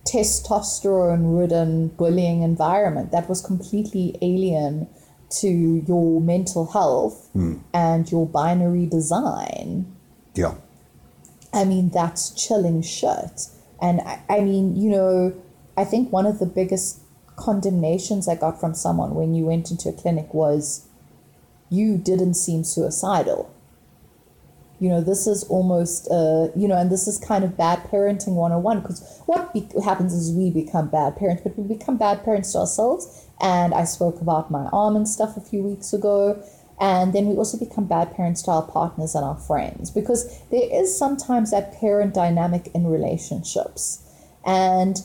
testosterone 0.03 1.37
ridden 1.39 1.89
bullying 1.89 2.41
environment 2.41 3.11
that 3.11 3.29
was 3.29 3.41
completely 3.41 4.17
alien 4.21 4.87
to 5.39 5.47
your 5.87 6.21
mental 6.21 6.65
health 6.67 7.29
hmm. 7.33 7.57
and 7.73 8.11
your 8.11 8.27
binary 8.27 8.85
design. 8.85 9.85
Yeah. 10.35 10.55
I 11.53 11.65
mean, 11.65 11.89
that's 11.89 12.29
chilling 12.31 12.81
shit. 12.81 13.47
And 13.81 14.01
I, 14.01 14.21
I 14.29 14.39
mean, 14.41 14.75
you 14.75 14.89
know, 14.89 15.33
I 15.77 15.83
think 15.83 16.11
one 16.11 16.25
of 16.25 16.39
the 16.39 16.45
biggest 16.45 16.99
condemnations 17.35 18.27
I 18.27 18.35
got 18.35 18.59
from 18.59 18.73
someone 18.73 19.15
when 19.15 19.33
you 19.33 19.45
went 19.45 19.71
into 19.71 19.89
a 19.89 19.93
clinic 19.93 20.33
was 20.33 20.87
you 21.69 21.97
didn't 21.97 22.35
seem 22.35 22.63
suicidal. 22.63 23.53
You 24.81 24.89
know, 24.89 24.99
this 24.99 25.27
is 25.27 25.43
almost, 25.43 26.09
uh, 26.09 26.47
you 26.55 26.67
know, 26.67 26.75
and 26.75 26.91
this 26.91 27.07
is 27.07 27.19
kind 27.19 27.43
of 27.43 27.55
bad 27.55 27.83
parenting 27.83 28.33
101 28.33 28.81
because 28.81 29.21
what 29.27 29.53
be- 29.53 29.69
happens 29.83 30.11
is 30.11 30.33
we 30.33 30.49
become 30.49 30.89
bad 30.89 31.15
parents, 31.17 31.43
but 31.43 31.55
we 31.55 31.77
become 31.77 31.97
bad 31.97 32.23
parents 32.23 32.51
to 32.53 32.57
ourselves. 32.57 33.27
And 33.39 33.75
I 33.75 33.83
spoke 33.83 34.21
about 34.21 34.49
my 34.49 34.65
arm 34.73 34.95
and 34.95 35.07
stuff 35.07 35.37
a 35.37 35.41
few 35.41 35.61
weeks 35.61 35.93
ago. 35.93 36.43
And 36.79 37.13
then 37.13 37.27
we 37.27 37.35
also 37.35 37.59
become 37.59 37.85
bad 37.85 38.15
parents 38.15 38.41
to 38.43 38.51
our 38.51 38.63
partners 38.63 39.13
and 39.13 39.23
our 39.23 39.37
friends 39.37 39.91
because 39.91 40.41
there 40.49 40.67
is 40.73 40.97
sometimes 40.97 41.51
that 41.51 41.79
parent 41.79 42.15
dynamic 42.15 42.71
in 42.73 42.87
relationships. 42.87 44.01
And, 44.47 44.97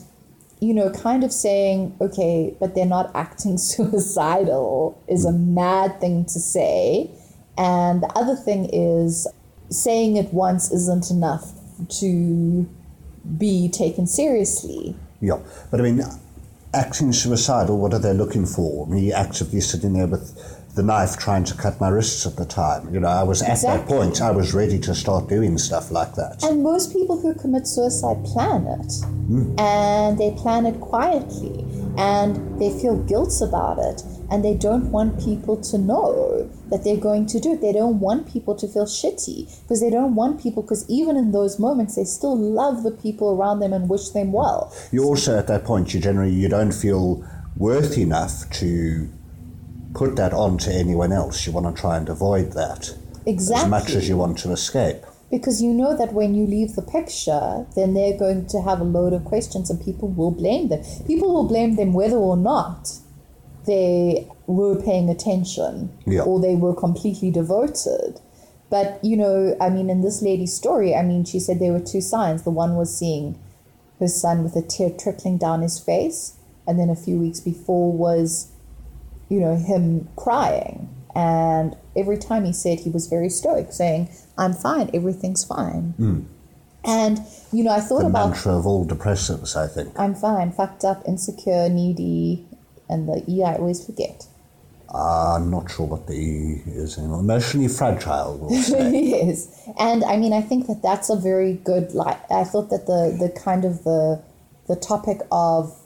you 0.59 0.73
know, 0.73 0.89
kind 0.89 1.23
of 1.23 1.31
saying, 1.31 1.95
okay, 2.01 2.57
but 2.59 2.73
they're 2.73 2.87
not 2.87 3.11
acting 3.13 3.57
suicidal 3.59 4.99
is 5.07 5.23
a 5.23 5.31
mad 5.31 6.01
thing 6.01 6.25
to 6.25 6.39
say. 6.39 7.11
And 7.59 8.01
the 8.01 8.11
other 8.15 8.35
thing 8.35 8.69
is 8.73 9.27
saying 9.69 10.17
it 10.17 10.33
once 10.33 10.71
isn't 10.71 11.11
enough 11.11 11.51
to 11.99 12.67
be 13.37 13.69
taken 13.69 14.07
seriously. 14.07 14.95
Yeah. 15.21 15.39
But 15.69 15.79
I 15.79 15.83
mean, 15.83 16.01
acting 16.73 17.13
suicidal, 17.13 17.77
what 17.77 17.93
are 17.93 17.99
they 17.99 18.13
looking 18.13 18.45
for? 18.45 18.87
Me 18.87 19.11
actively 19.11 19.61
sitting 19.61 19.93
there 19.93 20.07
with 20.07 20.35
the 20.75 20.83
knife 20.83 21.17
trying 21.17 21.43
to 21.43 21.55
cut 21.55 21.81
my 21.81 21.89
wrists 21.89 22.25
at 22.25 22.35
the 22.37 22.45
time. 22.45 22.93
You 22.93 22.99
know, 22.99 23.07
I 23.07 23.23
was 23.23 23.41
at 23.41 23.61
that 23.63 23.87
point, 23.87 24.21
I 24.21 24.31
was 24.31 24.53
ready 24.53 24.79
to 24.79 24.93
start 24.93 25.27
doing 25.27 25.57
stuff 25.57 25.91
like 25.91 26.13
that. 26.15 26.43
And 26.43 26.63
most 26.63 26.93
people 26.93 27.19
who 27.19 27.33
commit 27.33 27.67
suicide 27.67 28.23
plan 28.23 28.67
it. 28.67 28.93
Hmm. 29.27 29.59
And 29.59 30.17
they 30.17 30.31
plan 30.31 30.65
it 30.67 30.79
quietly. 30.79 31.65
And 31.97 32.59
they 32.61 32.69
feel 32.79 32.95
guilt 33.03 33.33
about 33.41 33.79
it. 33.79 34.03
And 34.29 34.43
they 34.43 34.53
don't 34.53 34.91
want 34.91 35.19
people 35.23 35.57
to 35.71 35.77
know 35.77 36.49
that 36.69 36.83
they're 36.83 36.97
going 36.97 37.25
to 37.27 37.39
do 37.39 37.53
it. 37.53 37.61
They 37.61 37.71
don't 37.73 37.99
want 37.99 38.31
people 38.31 38.55
to 38.55 38.67
feel 38.67 38.85
shitty. 38.85 39.61
Because 39.63 39.81
they 39.81 39.89
don't 39.89 40.15
want 40.15 40.41
people, 40.41 40.61
because 40.63 40.85
even 40.89 41.15
in 41.17 41.31
those 41.31 41.57
moments, 41.59 41.95
they 41.95 42.03
still 42.03 42.37
love 42.37 42.83
the 42.83 42.91
people 42.91 43.31
around 43.35 43.59
them 43.61 43.73
and 43.73 43.89
wish 43.89 44.09
them 44.09 44.31
well. 44.31 44.73
you 44.91 45.03
also 45.03 45.37
at 45.39 45.47
that 45.47 45.63
point 45.63 45.93
you 45.93 45.99
generally 45.99 46.31
you 46.33 46.49
don't 46.49 46.73
feel 46.73 47.23
worth 47.57 47.97
enough 47.97 48.49
to 48.51 49.09
put 49.93 50.15
that 50.17 50.33
on 50.33 50.57
to 50.59 50.71
anyone 50.73 51.11
else. 51.11 51.47
You 51.47 51.53
want 51.53 51.73
to 51.75 51.81
try 51.81 51.97
and 51.97 52.07
avoid 52.09 52.51
that 52.51 52.93
Exactly. 53.25 53.63
as 53.63 53.69
much 53.69 53.89
as 53.95 54.07
you 54.07 54.17
want 54.17 54.37
to 54.39 54.51
escape. 54.51 55.03
Because 55.29 55.61
you 55.61 55.73
know 55.73 55.95
that 55.97 56.13
when 56.13 56.35
you 56.35 56.45
leave 56.47 56.75
the 56.75 56.81
picture, 56.81 57.65
then 57.75 57.93
they're 57.93 58.17
going 58.17 58.45
to 58.47 58.61
have 58.61 58.79
a 58.79 58.85
load 58.85 59.11
of 59.11 59.25
questions 59.25 59.69
and 59.69 59.83
people 59.83 60.07
will 60.07 60.31
blame 60.31 60.69
them. 60.69 60.81
People 61.05 61.33
will 61.33 61.47
blame 61.47 61.75
them 61.75 61.91
whether 61.93 62.15
or 62.15 62.37
not 62.37 62.91
they 63.65 64.27
were 64.47 64.81
paying 64.81 65.09
attention 65.09 65.91
Yeah. 66.05 66.21
or 66.21 66.39
they 66.39 66.55
were 66.55 66.73
completely 66.73 67.29
devoted. 67.29 68.21
But, 68.69 68.99
you 69.03 69.17
know, 69.17 69.55
I 69.59 69.69
mean, 69.69 69.89
in 69.89 70.01
this 70.01 70.21
lady's 70.21 70.53
story, 70.53 70.95
I 70.95 71.01
mean, 71.01 71.25
she 71.25 71.39
said 71.39 71.59
there 71.59 71.73
were 71.73 71.79
two 71.81 72.01
signs. 72.01 72.43
The 72.43 72.49
one 72.49 72.75
was 72.75 72.97
seeing 72.97 73.37
her 73.99 74.07
son 74.07 74.43
with 74.43 74.55
a 74.55 74.61
tear 74.61 74.89
trickling 74.89 75.37
down 75.37 75.61
his 75.61 75.79
face, 75.79 76.33
and 76.67 76.79
then 76.79 76.89
a 76.89 76.95
few 76.95 77.17
weeks 77.17 77.39
before 77.39 77.91
was, 77.91 78.51
you 79.29 79.39
know, 79.39 79.55
him 79.55 80.07
crying. 80.15 80.89
And 81.15 81.75
every 81.95 82.17
time 82.17 82.45
he 82.45 82.53
said 82.53 82.81
he 82.81 82.89
was 82.89 83.07
very 83.07 83.29
stoic, 83.29 83.71
saying, 83.73 84.09
I'm 84.37 84.53
fine, 84.53 84.89
everything's 84.93 85.43
fine. 85.43 86.27
And, 86.85 87.19
you 87.51 87.63
know, 87.63 87.71
I 87.71 87.81
thought 87.81 88.01
The 88.01 88.07
about 88.07 88.29
mantra 88.29 88.53
of 88.57 88.65
all 88.65 88.85
depressives, 88.85 89.55
I 89.55 89.67
think. 89.67 89.99
I'm 89.99 90.15
fine, 90.15 90.51
fucked 90.51 90.85
up, 90.85 91.03
insecure, 91.05 91.67
needy, 91.69 92.45
and 92.89 93.09
the 93.09 93.23
E 93.27 93.43
I 93.43 93.55
always 93.55 93.85
forget. 93.85 94.27
I'm 94.93 95.51
not 95.51 95.69
sure 95.69 95.85
what 95.85 96.07
the 96.07 96.13
E 96.13 96.63
is 96.65 96.97
anymore. 96.97 97.19
Emotionally 97.19 97.67
fragile, 97.67 98.37
we'll 98.37 98.51
yes, 98.93 99.67
and 99.77 100.03
I 100.05 100.15
mean, 100.15 100.31
I 100.31 100.41
think 100.41 100.67
that 100.67 100.81
that's 100.81 101.09
a 101.09 101.17
very 101.17 101.53
good. 101.53 101.93
Like, 101.93 102.19
I 102.31 102.45
thought 102.45 102.69
that 102.69 102.85
the 102.85 103.17
the 103.19 103.29
kind 103.37 103.65
of 103.65 103.83
the 103.83 104.21
the 104.69 104.77
topic 104.77 105.19
of 105.29 105.77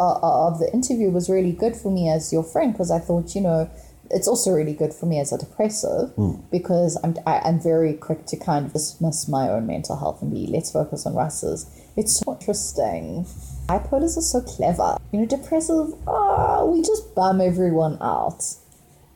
uh, 0.00 0.18
of 0.22 0.60
the 0.60 0.72
interview 0.72 1.10
was 1.10 1.28
really 1.28 1.52
good 1.52 1.76
for 1.76 1.92
me 1.92 2.08
as 2.08 2.32
your 2.32 2.42
friend 2.42 2.72
because 2.72 2.90
I 2.90 3.00
thought, 3.00 3.34
you 3.34 3.42
know, 3.42 3.68
it's 4.10 4.28
also 4.28 4.50
really 4.52 4.72
good 4.74 4.92
for 4.94 5.06
me 5.06 5.18
as 5.20 5.32
a 5.32 5.38
depressive 5.38 6.12
because 6.50 6.98
I'm 7.02 7.16
I, 7.26 7.40
I'm 7.40 7.60
very 7.60 7.94
quick 7.94 8.26
to 8.26 8.36
kind 8.36 8.66
of 8.66 8.72
dismiss 8.72 9.28
my 9.28 9.48
own 9.48 9.66
mental 9.66 9.96
health 9.96 10.22
and 10.22 10.30
be 10.30 10.46
let's 10.46 10.70
focus 10.72 11.06
on 11.06 11.14
Russ's. 11.14 11.66
It's 11.96 12.18
so 12.18 12.32
interesting. 12.32 13.26
Bipolars 13.66 14.16
are 14.16 14.22
so 14.22 14.40
clever. 14.40 14.96
You 15.12 15.20
know, 15.20 15.26
depressive. 15.26 15.94
Ah, 16.06 16.64
we 16.64 16.80
just 16.82 17.14
bum 17.14 17.40
everyone 17.40 17.98
out. 18.00 18.42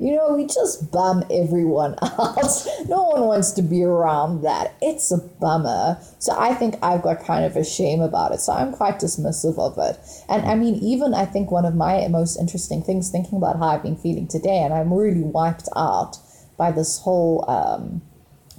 You 0.03 0.17
know, 0.17 0.35
we 0.35 0.47
just 0.47 0.91
bum 0.91 1.23
everyone 1.31 1.95
out. 2.03 2.67
no 2.89 3.05
one 3.05 3.23
wants 3.23 3.53
to 3.53 3.63
be 3.63 3.85
around 3.85 4.43
that. 4.43 4.75
It's 4.83 5.13
a 5.13 5.19
bummer. 5.19 5.97
So 6.19 6.35
I 6.37 6.55
think 6.55 6.75
I've 6.83 7.03
got 7.03 7.25
kind 7.25 7.45
of 7.45 7.55
a 7.55 7.63
shame 7.63 8.01
about 8.01 8.33
it. 8.33 8.41
So 8.41 8.53
I'm 8.53 8.73
quite 8.73 8.99
dismissive 8.99 9.57
of 9.61 9.79
it. 9.79 10.01
And 10.29 10.45
I 10.45 10.57
mean, 10.57 10.75
even 10.83 11.15
I 11.15 11.25
think 11.25 11.53
one 11.53 11.65
of 11.65 11.77
my 11.77 12.09
most 12.09 12.37
interesting 12.37 12.83
things, 12.83 13.11
thinking 13.11 13.39
about 13.39 13.61
how 13.61 13.69
I've 13.69 13.85
been 13.85 13.97
feeling 13.97 14.27
today, 14.27 14.59
and 14.59 14.75
I'm 14.75 14.93
really 14.93 15.23
wiped 15.23 15.69
out 15.77 16.17
by 16.57 16.73
this 16.73 16.99
whole 16.99 17.49
um, 17.49 18.03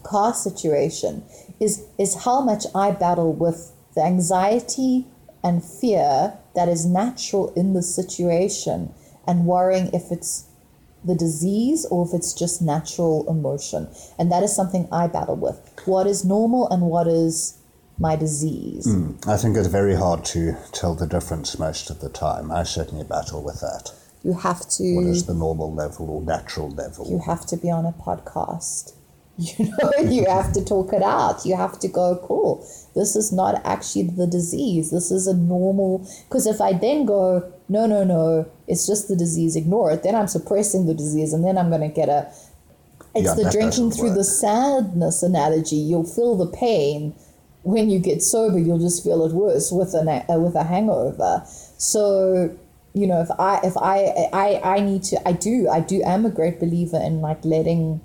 car 0.03 0.33
situation, 0.33 1.25
is 1.59 1.83
is 1.99 2.23
how 2.23 2.39
much 2.39 2.63
I 2.73 2.91
battle 2.91 3.33
with 3.33 3.73
the 3.95 4.01
anxiety 4.01 5.07
and 5.43 5.61
fear 5.61 6.37
that 6.55 6.69
is 6.69 6.85
natural 6.85 7.51
in 7.53 7.73
the 7.73 7.83
situation, 7.83 8.93
and 9.27 9.45
worrying 9.45 9.89
if 9.93 10.09
it's 10.09 10.45
the 11.05 11.15
disease 11.15 11.85
or 11.85 12.05
if 12.07 12.13
it's 12.13 12.33
just 12.33 12.61
natural 12.61 13.25
emotion. 13.29 13.87
And 14.17 14.31
that 14.31 14.43
is 14.43 14.55
something 14.55 14.87
I 14.91 15.07
battle 15.07 15.35
with. 15.35 15.59
What 15.85 16.07
is 16.07 16.23
normal 16.23 16.69
and 16.69 16.83
what 16.83 17.07
is 17.07 17.57
my 17.99 18.15
disease? 18.15 18.85
Hmm. 18.85 19.11
I 19.27 19.37
think 19.37 19.55
it's 19.57 19.67
very 19.67 19.95
hard 19.95 20.25
to 20.25 20.55
tell 20.71 20.95
the 20.95 21.07
difference 21.07 21.59
most 21.59 21.89
of 21.89 21.99
the 21.99 22.09
time. 22.09 22.51
I 22.51 22.63
certainly 22.63 23.03
battle 23.03 23.43
with 23.43 23.59
that. 23.61 23.91
You 24.23 24.33
have 24.33 24.61
to 24.77 24.95
What 24.95 25.05
is 25.05 25.25
the 25.25 25.33
normal 25.33 25.73
level 25.73 26.09
or 26.09 26.21
natural 26.21 26.69
level? 26.69 27.09
you 27.09 27.19
have 27.19 27.45
to 27.47 27.57
be 27.57 27.69
on 27.69 27.85
a 27.85 27.91
podcast. 27.91 28.93
You 29.57 29.65
know, 29.65 29.91
you 30.11 30.25
have 30.29 30.53
to 30.53 30.63
talk 30.63 30.93
it 30.93 31.01
out. 31.01 31.45
You 31.45 31.55
have 31.55 31.79
to 31.79 31.87
go, 31.87 32.19
cool. 32.27 32.59
This 32.95 33.15
is 33.15 33.31
not 33.33 33.61
actually 33.65 34.03
the 34.03 34.27
disease. 34.27 34.91
This 34.91 35.11
is 35.11 35.27
a 35.27 35.33
normal. 35.35 36.07
Because 36.29 36.45
if 36.45 36.61
I 36.61 36.73
then 36.73 37.05
go, 37.05 37.51
no, 37.67 37.87
no, 37.87 38.03
no, 38.03 38.49
it's 38.67 38.85
just 38.85 39.07
the 39.07 39.15
disease, 39.15 39.55
ignore 39.55 39.91
it, 39.91 40.03
then 40.03 40.15
I'm 40.15 40.27
suppressing 40.27 40.85
the 40.85 40.93
disease 40.93 41.33
and 41.33 41.43
then 41.43 41.57
I'm 41.57 41.69
going 41.69 41.81
to 41.81 41.87
get 41.89 42.09
a 42.09 42.31
It's 43.15 43.23
Yeah, 43.23 43.35
the 43.35 43.45
drinking 43.45 43.91
through 43.91 44.11
the 44.11 44.19
work. 44.19 44.27
sadness 44.27 45.23
analogy. 45.23 45.77
You'll 45.77 46.03
feel 46.05 46.35
the 46.37 46.47
pain. 46.47 47.15
When 47.63 47.89
you 47.89 47.99
get 47.99 48.21
sober, 48.21 48.59
you'll 48.59 48.79
just 48.79 49.03
feel 49.03 49.25
it 49.25 49.33
worse 49.33 49.71
with 49.71 49.93
an 49.93 50.09
uh, 50.09 50.39
with 50.39 50.55
a 50.55 50.63
hangover. 50.63 51.43
So, 51.77 52.57
you 52.93 53.07
know, 53.07 53.21
if 53.21 53.29
I 53.39 53.59
if 53.63 53.77
I 53.77 54.29
I 54.33 54.61
I 54.77 54.79
need 54.81 55.03
to 55.05 55.27
I 55.27 55.31
do 55.33 55.69
I 55.69 55.79
do 55.79 56.01
am 56.03 56.25
a 56.25 56.29
great 56.29 56.59
believer 56.59 56.97
in 56.97 57.21
like 57.21 57.43
letting 57.45 58.01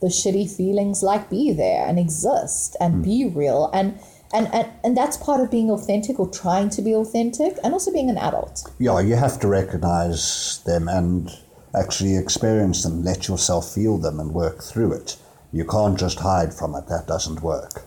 the 0.00 0.08
shitty 0.08 0.50
feelings 0.54 1.02
like 1.02 1.28
be 1.30 1.52
there 1.52 1.86
and 1.86 1.98
exist 1.98 2.76
and 2.80 2.94
Hmm. 2.96 3.02
be 3.02 3.26
real 3.26 3.70
and 3.72 3.98
and, 4.32 4.46
and 4.54 4.68
and 4.84 4.96
that's 4.96 5.16
part 5.16 5.40
of 5.40 5.50
being 5.50 5.70
authentic 5.70 6.20
or 6.20 6.28
trying 6.30 6.70
to 6.70 6.82
be 6.82 6.94
authentic 6.94 7.58
and 7.64 7.72
also 7.72 7.92
being 7.92 8.08
an 8.10 8.16
adult. 8.18 8.70
Yeah, 8.78 9.00
you 9.00 9.16
have 9.16 9.40
to 9.40 9.48
recognize 9.48 10.60
them 10.64 10.88
and 10.88 11.30
actually 11.74 12.16
experience 12.16 12.82
them, 12.84 13.02
let 13.04 13.26
yourself 13.28 13.72
feel 13.74 13.98
them 13.98 14.20
and 14.20 14.32
work 14.32 14.62
through 14.62 14.92
it. 14.92 15.16
You 15.52 15.64
can't 15.64 15.98
just 15.98 16.20
hide 16.20 16.54
from 16.54 16.74
it. 16.76 16.86
That 16.86 17.06
doesn't 17.08 17.42
work 17.42 17.82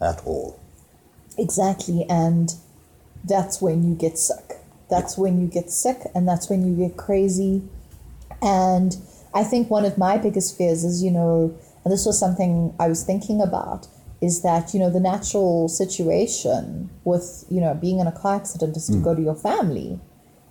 at 0.00 0.22
all. 0.24 0.58
Exactly, 1.36 2.06
and 2.08 2.54
that's 3.24 3.60
when 3.60 3.82
you 3.88 3.94
get 3.94 4.18
sick. 4.18 4.56
That's 4.88 5.18
when 5.18 5.40
you 5.40 5.46
get 5.48 5.70
sick, 5.70 5.98
and 6.14 6.26
that's 6.28 6.48
when 6.48 6.64
you 6.66 6.74
get 6.88 6.96
crazy. 6.96 7.62
And 8.40 8.96
I 9.34 9.44
think 9.44 9.70
one 9.70 9.84
of 9.84 9.98
my 9.98 10.18
biggest 10.18 10.56
fears 10.56 10.84
is, 10.84 11.02
you 11.02 11.10
know, 11.10 11.56
and 11.84 11.92
this 11.92 12.06
was 12.06 12.18
something 12.18 12.74
I 12.78 12.88
was 12.88 13.04
thinking 13.04 13.40
about, 13.40 13.86
is 14.20 14.42
that, 14.42 14.74
you 14.74 14.80
know, 14.80 14.90
the 14.90 15.00
natural 15.00 15.68
situation 15.68 16.90
with, 17.04 17.44
you 17.48 17.60
know, 17.60 17.74
being 17.74 17.98
in 17.98 18.06
a 18.06 18.12
car 18.12 18.36
accident 18.36 18.76
is 18.76 18.86
to 18.88 18.94
hmm. 18.94 19.04
go 19.04 19.14
to 19.14 19.22
your 19.22 19.36
family 19.36 20.00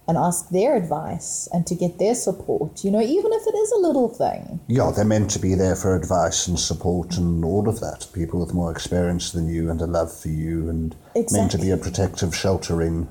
and 0.08 0.18
ask 0.18 0.50
their 0.50 0.76
advice 0.76 1.50
and 1.52 1.68
to 1.68 1.76
get 1.76 2.00
their 2.00 2.16
support, 2.16 2.84
you 2.84 2.90
know, 2.90 3.02
even 3.02 3.34
if 3.34 3.46
it 3.46 3.56
is 3.56 3.72
a 3.74 3.78
little 3.78 4.08
thing. 4.08 4.60
Yeah, 4.68 4.90
they're 4.96 5.04
meant 5.04 5.30
to 5.32 5.40
be 5.40 5.54
there 5.54 5.76
for 5.76 5.96
advice 5.96 6.48
and 6.48 6.58
support 6.58 7.18
and 7.18 7.44
all 7.44 7.68
of 7.68 7.82
that. 7.82 8.08
People 8.14 8.40
with 8.40 8.54
more 8.54 8.72
experience 8.72 9.32
than 9.32 9.50
you 9.50 9.70
and 9.70 9.82
a 9.82 9.86
love 9.86 10.18
for 10.18 10.30
you 10.30 10.70
and 10.70 10.96
meant 11.32 11.52
to 11.52 11.58
be 11.58 11.72
a 11.72 11.78
protective, 11.78 12.34
sheltering 12.34 13.10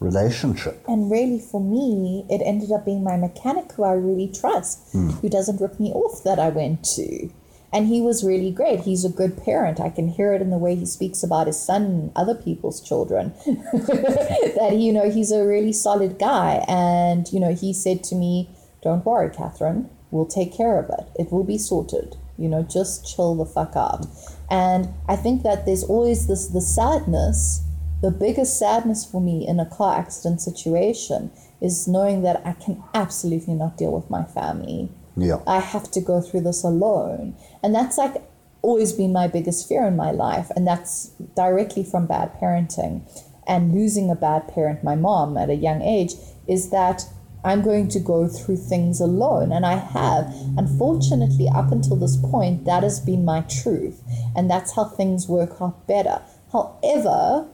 relationship. 0.00 0.82
And 0.88 1.10
really, 1.10 1.38
for 1.38 1.60
me, 1.60 2.26
it 2.28 2.42
ended 2.44 2.72
up 2.72 2.84
being 2.84 3.02
my 3.02 3.16
mechanic 3.16 3.72
who 3.72 3.84
I 3.84 3.92
really 3.92 4.28
trust, 4.28 4.80
hmm. 4.92 5.10
who 5.10 5.28
doesn't 5.28 5.60
rip 5.60 5.78
me 5.80 5.92
off 5.92 6.22
that 6.24 6.38
I 6.38 6.48
went 6.48 6.84
to. 6.96 7.30
And 7.72 7.88
he 7.88 8.00
was 8.00 8.24
really 8.24 8.52
great. 8.52 8.80
He's 8.80 9.04
a 9.04 9.10
good 9.10 9.42
parent. 9.42 9.80
I 9.80 9.90
can 9.90 10.08
hear 10.08 10.32
it 10.32 10.40
in 10.40 10.50
the 10.50 10.58
way 10.58 10.76
he 10.76 10.86
speaks 10.86 11.22
about 11.22 11.46
his 11.46 11.60
son 11.60 11.82
and 11.82 12.12
other 12.16 12.34
people's 12.34 12.80
children. 12.80 13.34
that, 13.44 14.76
you 14.76 14.92
know, 14.92 15.10
he's 15.10 15.32
a 15.32 15.44
really 15.44 15.72
solid 15.72 16.18
guy. 16.18 16.64
And, 16.68 17.30
you 17.32 17.40
know, 17.40 17.54
he 17.54 17.72
said 17.72 18.04
to 18.04 18.14
me, 18.14 18.48
Don't 18.82 19.04
worry, 19.04 19.30
Catherine, 19.34 19.90
we'll 20.10 20.26
take 20.26 20.56
care 20.56 20.78
of 20.78 20.88
it. 20.90 21.08
It 21.16 21.32
will 21.32 21.44
be 21.44 21.58
sorted. 21.58 22.16
You 22.38 22.48
know, 22.48 22.62
just 22.62 23.14
chill 23.14 23.34
the 23.34 23.46
fuck 23.46 23.74
out. 23.76 24.06
And 24.50 24.88
I 25.08 25.16
think 25.16 25.42
that 25.42 25.66
there's 25.66 25.84
always 25.84 26.28
this 26.28 26.46
the 26.48 26.60
sadness 26.60 27.65
the 28.06 28.12
biggest 28.12 28.56
sadness 28.56 29.04
for 29.04 29.20
me 29.20 29.44
in 29.48 29.58
a 29.58 29.66
car 29.66 29.98
accident 29.98 30.40
situation 30.40 31.28
is 31.60 31.88
knowing 31.88 32.22
that 32.22 32.40
I 32.46 32.52
can 32.52 32.80
absolutely 32.94 33.54
not 33.54 33.76
deal 33.76 33.90
with 33.90 34.08
my 34.08 34.22
family. 34.22 34.90
Yeah. 35.16 35.40
I 35.44 35.58
have 35.58 35.90
to 35.90 36.00
go 36.00 36.20
through 36.20 36.42
this 36.42 36.62
alone. 36.62 37.34
And 37.64 37.74
that's 37.74 37.98
like 37.98 38.22
always 38.62 38.92
been 38.92 39.12
my 39.12 39.26
biggest 39.26 39.68
fear 39.68 39.84
in 39.88 39.96
my 39.96 40.12
life. 40.12 40.52
And 40.54 40.64
that's 40.64 41.08
directly 41.34 41.82
from 41.82 42.06
bad 42.06 42.32
parenting 42.40 43.02
and 43.44 43.74
losing 43.74 44.08
a 44.08 44.14
bad 44.14 44.46
parent, 44.46 44.84
my 44.84 44.94
mom, 44.94 45.36
at 45.36 45.50
a 45.50 45.56
young 45.56 45.82
age, 45.82 46.12
is 46.46 46.70
that 46.70 47.02
I'm 47.44 47.60
going 47.60 47.88
to 47.88 47.98
go 47.98 48.28
through 48.28 48.58
things 48.58 49.00
alone. 49.00 49.50
And 49.50 49.66
I 49.66 49.78
have. 49.78 50.32
Unfortunately, 50.56 51.48
up 51.52 51.72
until 51.72 51.96
this 51.96 52.16
point, 52.16 52.66
that 52.66 52.84
has 52.84 53.00
been 53.00 53.24
my 53.24 53.40
truth. 53.40 54.00
And 54.36 54.48
that's 54.48 54.76
how 54.76 54.84
things 54.84 55.26
work 55.26 55.60
out 55.60 55.88
better. 55.88 56.22
However, 56.52 57.48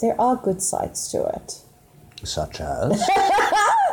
there 0.00 0.20
are 0.20 0.36
good 0.36 0.62
sides 0.62 1.08
to 1.12 1.24
it. 1.26 1.60
Such 2.24 2.60
as. 2.60 3.00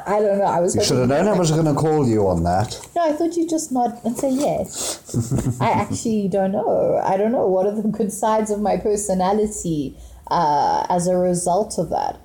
I 0.07 0.19
don't 0.19 0.39
know. 0.39 0.45
I 0.45 0.59
was 0.59 0.75
You 0.75 0.83
should 0.83 0.97
have 0.97 1.09
known 1.09 1.27
I 1.27 1.37
was 1.37 1.51
going 1.51 1.65
to 1.65 1.73
call 1.73 2.07
you 2.07 2.27
on 2.27 2.43
that. 2.43 2.79
No, 2.95 3.03
I 3.03 3.13
thought 3.13 3.35
you'd 3.35 3.49
just 3.49 3.71
nod 3.71 3.99
and 4.03 4.15
say 4.17 4.31
yes. 4.31 5.57
I 5.59 5.69
actually 5.81 6.27
don't 6.27 6.51
know. 6.51 7.01
I 7.03 7.17
don't 7.17 7.31
know. 7.31 7.47
What 7.47 7.65
are 7.65 7.75
the 7.75 7.87
good 7.87 8.11
sides 8.11 8.51
of 8.51 8.59
my 8.61 8.77
personality 8.77 9.97
uh, 10.29 10.85
as 10.89 11.07
a 11.07 11.17
result 11.17 11.77
of 11.79 11.89
that? 11.89 12.19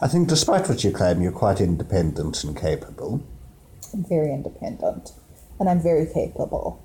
I 0.00 0.08
think, 0.08 0.28
despite 0.28 0.68
what 0.68 0.84
you 0.84 0.92
claim, 0.92 1.22
you're 1.22 1.32
quite 1.32 1.60
independent 1.60 2.44
and 2.44 2.56
capable. 2.56 3.24
I'm 3.92 4.04
very 4.04 4.32
independent 4.32 5.12
and 5.58 5.68
I'm 5.68 5.80
very 5.80 6.06
capable. 6.06 6.82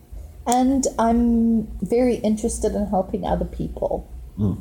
And 0.48 0.88
I'm 0.98 1.68
very 1.82 2.16
interested 2.16 2.74
in 2.74 2.88
helping 2.88 3.26
other 3.26 3.46
people. 3.46 4.11
Mm. 4.42 4.60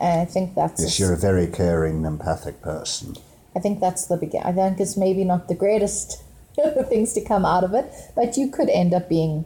And 0.00 0.20
I 0.20 0.24
think 0.24 0.54
that's 0.54 0.82
Yes, 0.82 1.00
you're 1.00 1.14
a 1.14 1.18
very 1.18 1.46
caring, 1.46 2.04
empathic 2.04 2.60
person. 2.60 3.16
I 3.56 3.60
think 3.60 3.80
that's 3.80 4.06
the 4.06 4.16
begin. 4.16 4.42
I 4.42 4.52
think 4.52 4.80
it's 4.80 4.96
maybe 4.96 5.24
not 5.24 5.48
the 5.48 5.54
greatest 5.54 6.22
things 6.88 7.12
to 7.14 7.24
come 7.24 7.44
out 7.44 7.64
of 7.64 7.72
it, 7.72 7.90
but 8.14 8.36
you 8.36 8.50
could 8.50 8.68
end 8.68 8.92
up 8.92 9.08
being 9.08 9.44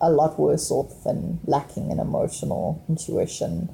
a 0.00 0.10
lot 0.10 0.38
worse 0.38 0.70
off 0.70 1.04
and 1.04 1.38
lacking 1.44 1.90
in 1.90 2.00
emotional 2.00 2.82
intuition. 2.88 3.68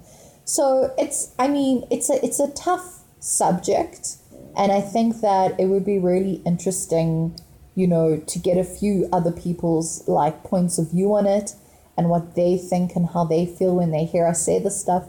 So 0.45 0.93
it's, 0.99 1.33
I 1.39 1.49
mean, 1.49 1.87
it's 1.91 2.11
a 2.11 2.25
it's 2.25 2.41
a 2.41 2.51
tough 2.53 3.03
subject, 3.21 4.17
and 4.57 4.73
I 4.73 4.81
think 4.81 5.21
that 5.21 5.59
it 5.59 5.67
would 5.67 5.85
be 5.85 5.99
really 5.99 6.43
interesting, 6.45 7.39
you 7.75 7.87
know, 7.87 8.17
to 8.17 8.39
get 8.39 8.57
a 8.59 8.65
few 8.65 9.09
other 9.13 9.33
people's 9.33 10.07
like 10.09 10.43
points 10.45 10.79
of 10.79 10.91
view 10.91 11.15
on 11.15 11.27
it 11.27 11.55
and 11.97 12.09
what 12.09 12.35
they 12.35 12.57
think 12.59 12.95
and 12.95 13.09
how 13.15 13.25
they 13.25 13.47
feel 13.47 13.75
when 13.75 13.91
they 13.91 14.05
hear 14.05 14.27
us 14.27 14.45
say 14.45 14.59
this 14.59 14.81
stuff 14.81 15.09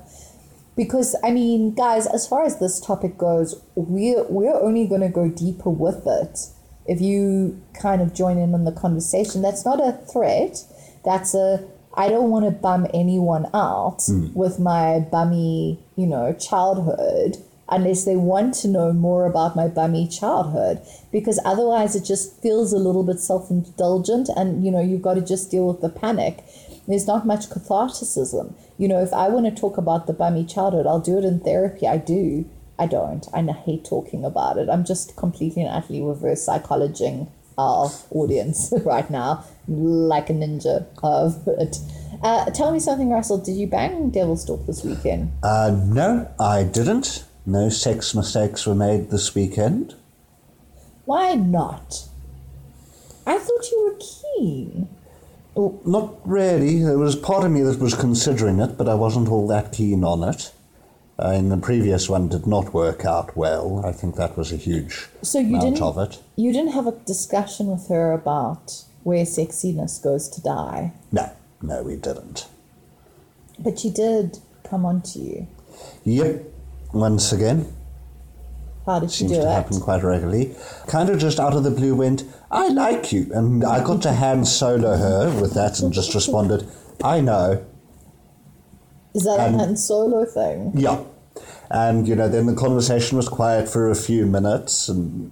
because 0.78 1.16
I 1.24 1.32
mean, 1.32 1.74
guys, 1.74 2.06
as 2.06 2.28
far 2.28 2.46
as 2.46 2.60
this 2.60 2.80
topic 2.80 3.18
goes, 3.18 3.60
we're 3.76 4.24
we're 4.30 4.56
only 4.56 4.88
going 4.88 5.02
to 5.02 5.10
go 5.10 5.28
deeper 5.28 5.72
with 5.72 6.04
it 6.06 6.40
if 6.86 7.02
you 7.02 7.62
kind 7.74 8.02
of 8.02 8.14
join 8.14 8.38
in 8.38 8.54
on 8.54 8.64
the 8.64 8.72
conversation. 8.72 9.42
That's 9.42 9.66
not 9.66 9.82
a 9.82 9.94
threat. 9.94 10.64
That's 11.04 11.34
a 11.34 11.68
I 11.96 12.10
don't 12.10 12.30
want 12.30 12.46
to 12.46 12.52
bum 12.52 12.86
anyone 12.94 13.48
out 13.56 14.04
hmm. 14.06 14.32
with 14.34 14.60
my 14.60 15.00
bummy, 15.00 15.80
you 15.96 16.06
know, 16.06 16.32
childhood 16.34 17.38
unless 17.70 18.06
they 18.06 18.16
want 18.16 18.54
to 18.54 18.68
know 18.68 18.94
more 18.94 19.26
about 19.26 19.56
my 19.56 19.68
bummy 19.68 20.08
childhood 20.08 20.80
because 21.12 21.38
otherwise 21.44 21.98
it 21.98 22.06
just 22.06 22.42
feels 22.42 22.72
a 22.72 22.78
little 22.78 23.04
bit 23.04 23.20
self-indulgent 23.20 24.30
and 24.38 24.66
you 24.66 24.72
know 24.72 24.80
you've 24.80 25.02
got 25.02 25.16
to 25.16 25.22
just 25.22 25.52
deal 25.52 25.68
with 25.68 25.82
the 25.82 25.90
panic 25.90 26.46
there's 26.88 27.08
not 27.08 27.26
much 27.26 27.50
catharticism. 27.50 28.56
You 28.78 28.88
know, 28.88 29.02
if 29.02 29.14
I 29.14 29.28
want 29.30 29.46
to 29.46 29.62
talk 29.62 29.78
about 29.78 30.08
the 30.08 30.14
bummy 30.14 30.46
childhood, 30.46 30.88
I'll 30.88 31.00
do 31.00 31.18
it 31.18 31.26
in 31.26 31.40
therapy. 31.40 31.88
I 31.88 31.98
do. 31.98 32.50
I 32.80 32.86
don't. 32.86 33.28
I 33.34 33.42
hate 33.52 33.86
talking 33.86 34.24
about 34.24 34.58
it. 34.58 34.70
I'm 34.70 34.86
just 34.86 35.16
completely 35.16 35.64
and 35.64 35.72
utterly 35.72 36.02
reverse 36.02 36.44
psychologing 36.44 37.32
our 37.58 37.92
audience 38.12 38.72
right 38.86 39.10
now, 39.10 39.44
like 39.68 40.30
a 40.30 40.34
ninja 40.34 40.86
of 41.02 41.48
it. 41.48 41.78
Uh, 42.24 42.46
tell 42.52 42.72
me 42.72 42.80
something, 42.80 43.10
Russell. 43.10 43.40
Did 43.40 43.58
you 43.58 43.68
bang 43.68 44.12
Devilstalk 44.12 44.66
this 44.66 44.84
weekend? 44.84 45.32
Uh, 45.44 45.72
no, 45.86 46.32
I 46.40 46.64
didn't. 46.64 47.26
No 47.46 47.70
sex 47.70 48.14
mistakes 48.14 48.66
were 48.66 48.76
made 48.76 49.10
this 49.10 49.34
weekend. 49.34 49.96
Why 51.06 51.36
not? 51.36 52.08
I 53.26 53.38
thought 53.38 53.72
you 53.72 53.84
were 53.86 54.00
keen. 54.00 54.90
Well, 55.58 55.80
not 55.86 56.16
really. 56.24 56.84
There 56.84 56.98
was 57.00 57.16
part 57.16 57.44
of 57.44 57.52
me 57.52 57.62
that 57.64 57.80
was 57.80 57.96
considering 57.96 58.60
it, 58.60 58.78
but 58.78 58.88
I 58.88 58.94
wasn't 58.94 59.28
all 59.30 59.48
that 59.48 59.74
keen 59.74 60.04
on 60.04 60.24
it. 60.24 60.52
Uh, 61.20 61.30
in 61.32 61.50
the 61.50 61.58
previous 61.58 62.08
one, 62.08 62.28
did 62.28 62.46
not 62.46 62.76
work 62.76 63.04
out 63.04 63.36
well. 63.36 63.84
I 63.84 63.92
think 63.92 64.16
that 64.18 64.38
was 64.38 64.52
a 64.54 64.56
huge 64.56 65.08
So 65.24 65.40
you 65.40 65.48
amount 65.58 65.64
didn't. 65.64 65.82
of 65.82 65.98
it. 65.98 66.20
You 66.36 66.54
didn't 66.54 66.74
have 66.74 66.86
a 66.86 66.92
discussion 66.92 67.68
with 67.68 67.88
her 67.88 68.12
about 68.12 68.84
where 69.02 69.26
sexiness 69.26 70.02
goes 70.02 70.30
to 70.30 70.42
die. 70.44 70.94
No, 71.12 71.32
no, 71.64 71.82
we 71.82 71.96
didn't. 71.96 72.46
But 73.58 73.80
she 73.80 73.90
did 73.90 74.38
come 74.70 74.86
on 74.86 75.02
to 75.02 75.20
you. 75.20 75.48
Yep, 76.04 76.44
once 76.94 77.32
again, 77.32 77.74
How 78.86 79.00
did 79.00 79.10
she 79.10 79.20
seems 79.26 79.32
do 79.32 79.38
to 79.42 79.48
it? 79.50 79.52
happen 79.52 79.80
quite 79.82 80.04
regularly. 80.04 80.56
Kind 80.86 81.10
of 81.10 81.18
just 81.18 81.40
out 81.40 81.54
of 81.56 81.64
the 81.64 81.72
blue 81.72 81.96
went, 81.96 82.26
I 82.50 82.70
like 82.70 83.12
you. 83.12 83.28
And 83.34 83.64
I 83.64 83.84
got 83.84 84.02
to 84.04 84.14
hand 84.14 84.48
solo 84.48 84.96
her 84.96 85.42
with 85.42 85.54
that 85.54 85.80
and 85.80 85.92
just 85.92 86.14
responded, 86.16 86.68
I 87.04 87.20
know. 87.22 87.64
Is 89.14 89.24
that 89.24 89.40
Um, 89.40 89.56
a 89.56 89.58
Han 89.58 89.78
Solo 89.78 90.26
thing? 90.26 90.72
Yeah. 90.76 91.00
And, 91.70 92.08
you 92.08 92.16
know, 92.16 92.30
then 92.30 92.46
the 92.46 92.54
conversation 92.56 93.18
was 93.18 93.28
quiet 93.28 93.68
for 93.68 93.90
a 93.90 93.96
few 93.96 94.26
minutes, 94.26 94.88
and 94.88 95.32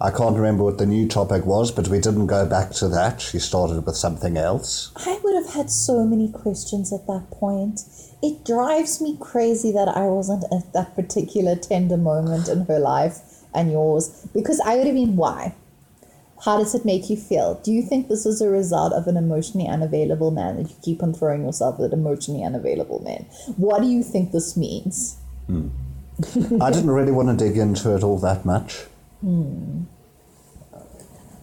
I 0.00 0.10
can't 0.10 0.36
remember 0.36 0.64
what 0.64 0.78
the 0.78 0.86
new 0.86 1.08
topic 1.08 1.46
was, 1.46 1.70
but 1.70 1.88
we 1.88 1.98
didn't 1.98 2.26
go 2.26 2.44
back 2.44 2.72
to 2.72 2.88
that. 2.88 3.20
She 3.20 3.38
started 3.38 3.86
with 3.86 3.96
something 3.96 4.36
else. 4.36 4.92
I 4.96 5.18
would 5.24 5.34
have 5.34 5.54
had 5.54 5.70
so 5.70 6.04
many 6.04 6.30
questions 6.30 6.92
at 6.92 7.06
that 7.06 7.30
point. 7.30 7.80
It 8.22 8.44
drives 8.44 9.00
me 9.00 9.16
crazy 9.18 9.72
that 9.72 9.88
I 9.88 10.06
wasn't 10.06 10.44
at 10.52 10.72
that 10.74 10.94
particular 10.94 11.56
tender 11.56 11.96
moment 11.96 12.48
in 12.48 12.66
her 12.66 12.78
life 12.78 13.20
and 13.54 13.72
yours 13.72 14.26
because 14.34 14.60
I 14.60 14.76
would 14.76 14.86
have 14.86 14.94
been 14.94 15.16
why. 15.16 15.54
How 16.44 16.58
does 16.58 16.74
it 16.74 16.84
make 16.84 17.10
you 17.10 17.16
feel? 17.16 17.60
Do 17.64 17.72
you 17.72 17.82
think 17.82 18.08
this 18.08 18.24
is 18.24 18.40
a 18.40 18.48
result 18.48 18.92
of 18.92 19.06
an 19.06 19.16
emotionally 19.16 19.68
unavailable 19.68 20.30
man 20.30 20.56
that 20.56 20.70
you 20.70 20.76
keep 20.82 21.02
on 21.02 21.12
throwing 21.12 21.44
yourself 21.44 21.80
at 21.80 21.92
emotionally 21.92 22.44
unavailable 22.44 23.00
men? 23.00 23.26
What 23.56 23.82
do 23.82 23.88
you 23.88 24.02
think 24.02 24.30
this 24.32 24.56
means? 24.56 25.16
Hmm. 25.46 25.68
I 26.60 26.70
didn't 26.70 26.90
really 26.90 27.12
want 27.12 27.28
to 27.28 27.44
dig 27.44 27.56
into 27.56 27.94
it 27.94 28.02
all 28.02 28.18
that 28.18 28.44
much. 28.44 28.84
Hmm. 29.20 29.82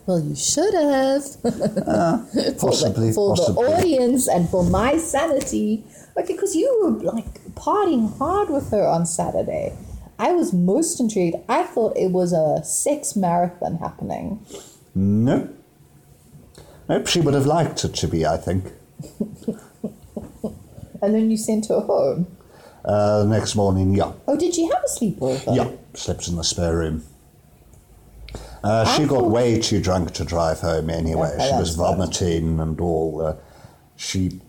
Well, 0.06 0.20
you 0.20 0.36
should 0.36 0.74
have. 0.74 1.24
Ah, 1.88 2.24
possibly, 2.60 3.12
for 3.12 3.36
the 3.36 3.42
possibly. 3.42 3.66
audience 3.66 4.28
and 4.28 4.48
for 4.50 4.64
my 4.64 4.98
sanity. 4.98 5.84
Okay, 6.16 6.34
because 6.34 6.56
you 6.56 6.70
were 6.84 7.12
like 7.12 7.44
partying 7.56 8.16
hard 8.18 8.50
with 8.50 8.70
her 8.72 8.86
on 8.86 9.06
Saturday. 9.06 9.76
I 10.20 10.32
was 10.32 10.54
most 10.54 11.00
intrigued. 11.00 11.38
I 11.50 11.64
thought 11.64 11.98
it 11.98 12.12
was 12.12 12.34
a 12.34 12.64
sex 12.64 13.16
marathon 13.16 13.78
happening. 13.78 14.46
Nope. 14.96 15.52
Nope, 16.88 17.08
she 17.08 17.20
would 17.20 17.34
have 17.34 17.46
liked 17.46 17.84
it 17.84 17.94
to 17.96 18.08
be, 18.08 18.26
I 18.26 18.38
think. 18.38 18.72
And 21.06 21.14
then 21.14 21.30
you 21.30 21.38
sent 21.38 21.68
her 21.68 21.82
home. 21.82 22.26
Uh, 22.84 23.24
the 23.24 23.30
next 23.30 23.56
morning, 23.56 23.94
yeah. 23.94 24.14
Oh, 24.28 24.36
did 24.36 24.56
she 24.56 24.66
have 24.66 24.84
a 24.84 24.88
sleepover? 24.88 25.56
Yeah, 25.56 25.72
slept 25.94 26.28
in 26.28 26.36
the 26.36 26.44
spare 26.44 26.76
room. 26.76 27.04
Uh, 28.64 28.86
she 28.96 29.04
I 29.04 29.06
got 29.06 29.30
way 29.30 29.60
too 29.60 29.80
drunk 29.80 30.12
to 30.14 30.26
drive 30.26 30.62
home 30.62 30.90
anyway. 30.90 31.32
Okay, 31.36 31.50
she 31.50 31.56
was 31.56 31.76
vomiting 31.76 32.60
and 32.60 32.80
all. 32.82 33.22
Uh, 33.22 33.36
she 33.96 34.42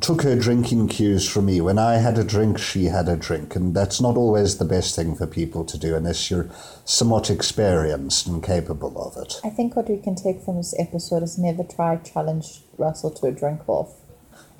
took 0.00 0.22
her 0.22 0.36
drinking 0.36 0.88
cues 0.88 1.28
from 1.28 1.46
me. 1.46 1.60
When 1.60 1.78
I 1.78 1.94
had 1.96 2.16
a 2.16 2.24
drink, 2.24 2.58
she 2.58 2.84
had 2.84 3.08
a 3.08 3.16
drink. 3.16 3.56
And 3.56 3.74
that's 3.74 4.00
not 4.00 4.16
always 4.16 4.58
the 4.58 4.64
best 4.64 4.94
thing 4.94 5.16
for 5.16 5.26
people 5.26 5.64
to 5.64 5.76
do 5.76 5.96
unless 5.96 6.30
you're 6.30 6.48
somewhat 6.84 7.30
experienced 7.30 8.26
and 8.26 8.42
capable 8.42 9.02
of 9.02 9.20
it. 9.20 9.40
I 9.42 9.50
think 9.50 9.74
what 9.74 9.88
we 9.88 9.98
can 9.98 10.14
take 10.14 10.42
from 10.42 10.56
this 10.56 10.74
episode 10.78 11.22
is 11.22 11.38
never 11.38 11.64
try 11.64 11.96
challenge 11.96 12.62
Russell 12.78 13.10
to 13.10 13.26
a 13.26 13.32
drink 13.32 13.68
off. 13.68 13.96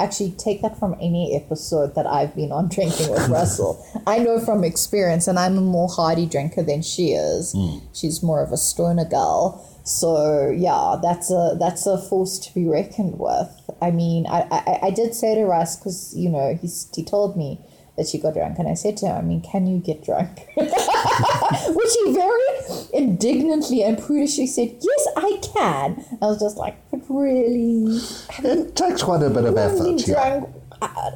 Actually, 0.00 0.32
take 0.32 0.62
that 0.62 0.78
from 0.78 0.94
any 0.94 1.36
episode 1.36 1.94
that 1.94 2.06
I've 2.06 2.34
been 2.34 2.52
on 2.52 2.68
drinking 2.68 3.10
with 3.10 3.28
Russell. 3.28 3.84
I 4.06 4.18
know 4.18 4.40
from 4.40 4.64
experience, 4.64 5.28
and 5.28 5.38
I'm 5.38 5.58
a 5.58 5.60
more 5.60 5.88
hardy 5.88 6.24
drinker 6.24 6.62
than 6.62 6.80
she 6.80 7.12
is. 7.12 7.52
Hmm. 7.52 7.78
She's 7.92 8.22
more 8.22 8.42
of 8.42 8.50
a 8.50 8.56
stoner 8.56 9.04
girl. 9.04 9.66
So 9.84 10.50
yeah, 10.50 10.96
that's 11.02 11.30
a 11.30 11.56
that's 11.58 11.86
a 11.86 11.98
force 11.98 12.38
to 12.40 12.54
be 12.54 12.66
reckoned 12.66 13.18
with. 13.18 13.48
I 13.80 13.90
mean, 13.90 14.26
I 14.26 14.42
I, 14.50 14.78
I 14.86 14.90
did 14.90 15.14
say 15.14 15.34
to 15.34 15.44
Russ 15.44 15.76
because 15.76 16.14
you 16.16 16.28
know 16.28 16.58
he's 16.60 16.88
he 16.94 17.04
told 17.04 17.36
me 17.36 17.60
that 18.00 18.08
she 18.08 18.18
got 18.18 18.34
drunk, 18.34 18.58
and 18.58 18.66
I 18.66 18.74
said 18.74 18.96
to 18.98 19.06
him, 19.06 19.16
I 19.16 19.20
mean, 19.20 19.42
can 19.42 19.66
you 19.66 19.78
get 19.78 20.02
drunk? 20.02 20.46
Which 20.54 21.92
he 22.04 22.12
very 22.14 22.86
indignantly 22.94 23.82
and 23.82 23.98
prudishly 23.98 24.46
said, 24.46 24.74
Yes, 24.80 25.06
I 25.16 25.38
can. 25.42 26.04
I 26.22 26.26
was 26.26 26.40
just 26.40 26.56
like, 26.56 26.76
But 26.90 27.00
really? 27.08 28.00
It 28.38 28.74
takes 28.74 29.02
quite 29.02 29.22
a 29.22 29.28
bit 29.28 29.44
of 29.44 29.52
You 29.52 29.56
haven't 29.58 29.84
been 29.84 29.98
effort. 29.98 30.06
Drunk, 30.06 30.44
uh, 30.44 30.59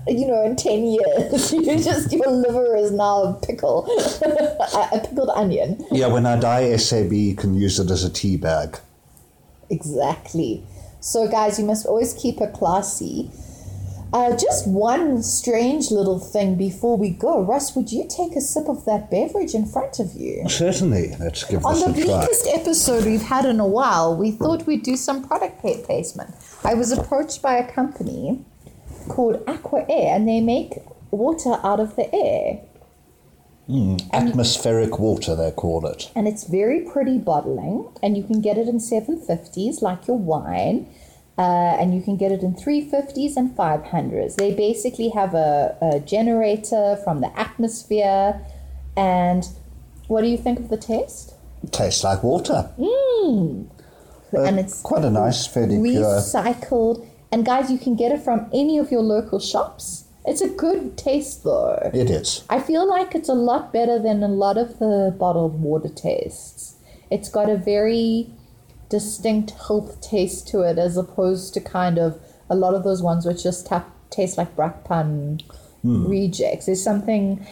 you 0.06 0.26
know, 0.26 0.44
in 0.44 0.56
10 0.56 0.84
years. 0.84 1.52
you 1.52 1.78
just, 1.78 2.12
your 2.12 2.30
liver 2.30 2.76
is 2.76 2.90
now 2.92 3.22
a 3.22 3.32
pickle, 3.46 3.86
a 4.22 5.00
pickled 5.00 5.30
onion. 5.34 5.84
yeah, 5.90 6.06
when 6.06 6.26
I 6.26 6.38
die, 6.38 6.76
SAB 6.76 7.36
can 7.38 7.54
use 7.54 7.78
it 7.78 7.90
as 7.90 8.04
a 8.04 8.10
tea 8.10 8.36
bag. 8.36 8.78
Exactly. 9.70 10.64
So, 11.00 11.28
guys, 11.28 11.58
you 11.58 11.64
must 11.64 11.86
always 11.86 12.14
keep 12.14 12.40
it 12.40 12.52
classy. 12.52 13.30
Uh, 14.12 14.36
just 14.36 14.68
one 14.68 15.20
strange 15.24 15.90
little 15.90 16.20
thing 16.20 16.54
before 16.54 16.96
we 16.96 17.10
go. 17.10 17.42
Russ, 17.42 17.74
would 17.74 17.90
you 17.90 18.06
take 18.08 18.36
a 18.36 18.40
sip 18.40 18.68
of 18.68 18.84
that 18.84 19.10
beverage 19.10 19.54
in 19.54 19.66
front 19.66 19.98
of 19.98 20.12
you? 20.14 20.48
Certainly, 20.48 21.16
let's 21.18 21.42
give 21.42 21.66
On 21.66 21.74
this 21.74 21.82
the 21.82 21.90
a 21.90 21.94
try. 21.94 22.04
bleakest 22.18 22.46
episode 22.54 23.04
we've 23.06 23.22
had 23.22 23.44
in 23.44 23.58
a 23.58 23.66
while, 23.66 24.16
we 24.16 24.30
thought 24.30 24.66
we'd 24.68 24.84
do 24.84 24.96
some 24.96 25.26
product 25.26 25.60
placement. 25.60 26.32
I 26.62 26.74
was 26.74 26.92
approached 26.92 27.42
by 27.42 27.56
a 27.56 27.72
company 27.72 28.44
called 29.08 29.42
Aqua 29.46 29.84
Air, 29.88 30.14
and 30.14 30.28
they 30.28 30.40
make 30.40 30.74
water 31.10 31.58
out 31.62 31.80
of 31.80 31.96
the 31.96 32.12
air. 32.14 32.60
Hmm, 33.66 33.96
atmospheric 34.12 34.98
water, 34.98 35.34
they 35.34 35.50
call 35.50 35.86
it. 35.86 36.10
And 36.14 36.28
it's 36.28 36.44
very 36.44 36.80
pretty 36.80 37.18
bottling, 37.18 37.88
and 38.02 38.16
you 38.16 38.22
can 38.22 38.40
get 38.40 38.58
it 38.58 38.68
in 38.68 38.78
750s 38.78 39.80
like 39.80 40.06
your 40.06 40.18
wine. 40.18 40.88
Uh, 41.36 41.76
and 41.80 41.92
you 41.96 42.00
can 42.00 42.16
get 42.16 42.30
it 42.30 42.42
in 42.42 42.54
350s 42.54 43.36
and 43.36 43.56
500s. 43.56 44.36
They 44.36 44.54
basically 44.54 45.08
have 45.08 45.34
a, 45.34 45.76
a 45.82 45.98
generator 45.98 46.96
from 47.02 47.22
the 47.22 47.36
atmosphere. 47.36 48.40
And 48.96 49.44
what 50.06 50.20
do 50.20 50.28
you 50.28 50.38
think 50.38 50.60
of 50.60 50.68
the 50.68 50.76
taste? 50.76 51.34
tastes 51.72 52.04
like 52.04 52.22
water. 52.22 52.70
Hmm. 52.80 53.64
Uh, 54.32 54.42
and 54.42 54.58
it's 54.58 54.82
quite 54.82 55.04
a 55.04 55.10
nice, 55.10 55.46
fairly 55.46 55.80
pure. 55.92 56.20
And 57.34 57.44
guys, 57.44 57.68
you 57.68 57.78
can 57.78 57.96
get 57.96 58.12
it 58.12 58.22
from 58.22 58.48
any 58.54 58.78
of 58.78 58.92
your 58.92 59.02
local 59.02 59.40
shops. 59.40 60.04
It's 60.24 60.40
a 60.40 60.48
good 60.48 60.96
taste 60.96 61.42
though. 61.42 61.90
It 61.92 62.08
is. 62.08 62.44
I 62.48 62.60
feel 62.60 62.88
like 62.88 63.12
it's 63.16 63.28
a 63.28 63.34
lot 63.34 63.72
better 63.72 63.98
than 63.98 64.22
a 64.22 64.28
lot 64.28 64.56
of 64.56 64.78
the 64.78 65.12
bottled 65.18 65.60
water 65.60 65.88
tastes. 65.88 66.76
It's 67.10 67.28
got 67.28 67.50
a 67.50 67.56
very 67.56 68.30
distinct 68.88 69.50
health 69.66 70.00
taste 70.00 70.46
to 70.50 70.60
it 70.60 70.78
as 70.78 70.96
opposed 70.96 71.54
to 71.54 71.60
kind 71.60 71.98
of 71.98 72.20
a 72.48 72.54
lot 72.54 72.74
of 72.74 72.84
those 72.84 73.02
ones 73.02 73.26
which 73.26 73.42
just 73.42 73.66
tap, 73.66 73.90
taste 74.10 74.38
like 74.38 74.54
Brakpan 74.54 75.42
hmm. 75.82 76.06
rejects. 76.06 76.66
There's 76.66 76.84
something, 76.84 77.44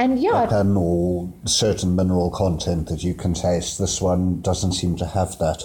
and 0.00 0.18
yeah, 0.18 0.48
And 0.50 0.76
or 0.76 1.32
certain 1.44 1.94
mineral 1.94 2.32
content 2.32 2.88
that 2.88 3.04
you 3.04 3.14
can 3.14 3.34
taste. 3.34 3.78
This 3.78 4.02
one 4.02 4.40
doesn't 4.40 4.72
seem 4.72 4.96
to 4.96 5.06
have 5.06 5.38
that. 5.38 5.62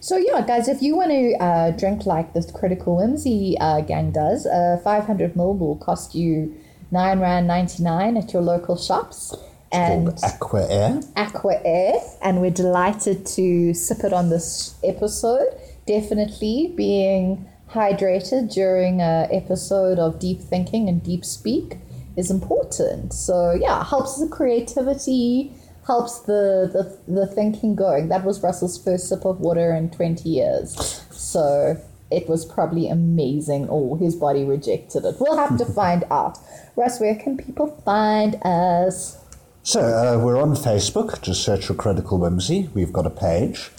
So 0.00 0.16
yeah, 0.16 0.44
guys, 0.46 0.68
if 0.68 0.82
you 0.82 0.96
want 0.96 1.10
to 1.10 1.34
uh, 1.42 1.70
drink 1.72 2.06
like 2.06 2.32
this 2.32 2.50
Critical 2.50 2.96
Whimsy 2.96 3.56
uh, 3.60 3.80
gang 3.80 4.12
does, 4.12 4.46
uh, 4.46 4.80
500 4.82 5.34
ml 5.34 5.58
will 5.58 5.76
cost 5.76 6.14
you 6.14 6.56
nine 6.90 7.18
rand 7.20 7.46
ninety 7.46 7.82
nine 7.82 8.16
at 8.16 8.32
your 8.32 8.42
local 8.42 8.76
shops. 8.76 9.34
And 9.72 10.06
Called 10.06 10.20
Aqua 10.24 10.66
Air. 10.70 11.00
Aqua 11.16 11.60
Air, 11.64 11.94
and 12.22 12.40
we're 12.40 12.52
delighted 12.52 13.26
to 13.26 13.74
sip 13.74 14.04
it 14.04 14.12
on 14.12 14.30
this 14.30 14.76
episode. 14.84 15.48
Definitely 15.86 16.72
being 16.76 17.48
hydrated 17.70 18.52
during 18.52 19.00
a 19.00 19.28
episode 19.32 19.98
of 19.98 20.18
deep 20.20 20.40
thinking 20.40 20.88
and 20.88 21.02
deep 21.02 21.24
speak 21.24 21.78
is 22.16 22.30
important. 22.30 23.12
So 23.12 23.52
yeah, 23.52 23.84
helps 23.84 24.18
the 24.18 24.28
creativity, 24.28 25.52
helps 25.86 26.20
the, 26.20 26.68
the 26.72 27.12
the 27.12 27.26
thinking 27.26 27.76
going. 27.76 28.08
That 28.08 28.24
was 28.24 28.42
Russell's 28.42 28.82
first 28.82 29.08
sip 29.08 29.24
of 29.24 29.40
water 29.40 29.72
in 29.74 29.90
twenty 29.90 30.28
years. 30.28 31.02
So 31.10 31.76
it 32.10 32.28
was 32.28 32.44
probably 32.44 32.88
amazing. 32.88 33.68
Oh, 33.70 33.96
his 33.96 34.14
body 34.14 34.44
rejected 34.44 35.04
it. 35.04 35.16
We'll 35.18 35.36
have 35.36 35.58
to 35.58 35.64
find 35.80 36.04
out. 36.10 36.38
Russ, 36.76 37.00
where 37.00 37.16
can 37.16 37.36
people 37.36 37.80
find 37.84 38.36
us? 38.42 39.18
So 39.62 39.80
uh, 39.80 40.24
we're 40.24 40.40
on 40.40 40.54
Facebook. 40.54 41.20
Just 41.22 41.42
search 41.42 41.66
for 41.66 41.74
Critical 41.74 42.18
Whimsy. 42.18 42.70
We've 42.72 42.92
got 42.92 43.06
a 43.06 43.10
page. 43.10 43.70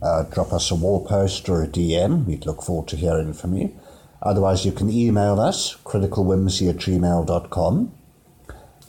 Uh, 0.00 0.24
drop 0.24 0.52
us 0.52 0.70
a 0.70 0.74
wall 0.74 1.04
post 1.04 1.48
or 1.48 1.62
a 1.62 1.68
DM. 1.68 2.24
We'd 2.26 2.46
look 2.46 2.62
forward 2.62 2.88
to 2.88 2.96
hearing 2.96 3.32
from 3.32 3.56
you. 3.56 3.74
Otherwise, 4.20 4.64
you 4.64 4.70
can 4.70 4.88
email 4.90 5.40
us, 5.40 5.76
criticalwhimsy 5.84 6.70
at 6.70 6.76
gmail.com. 6.76 7.92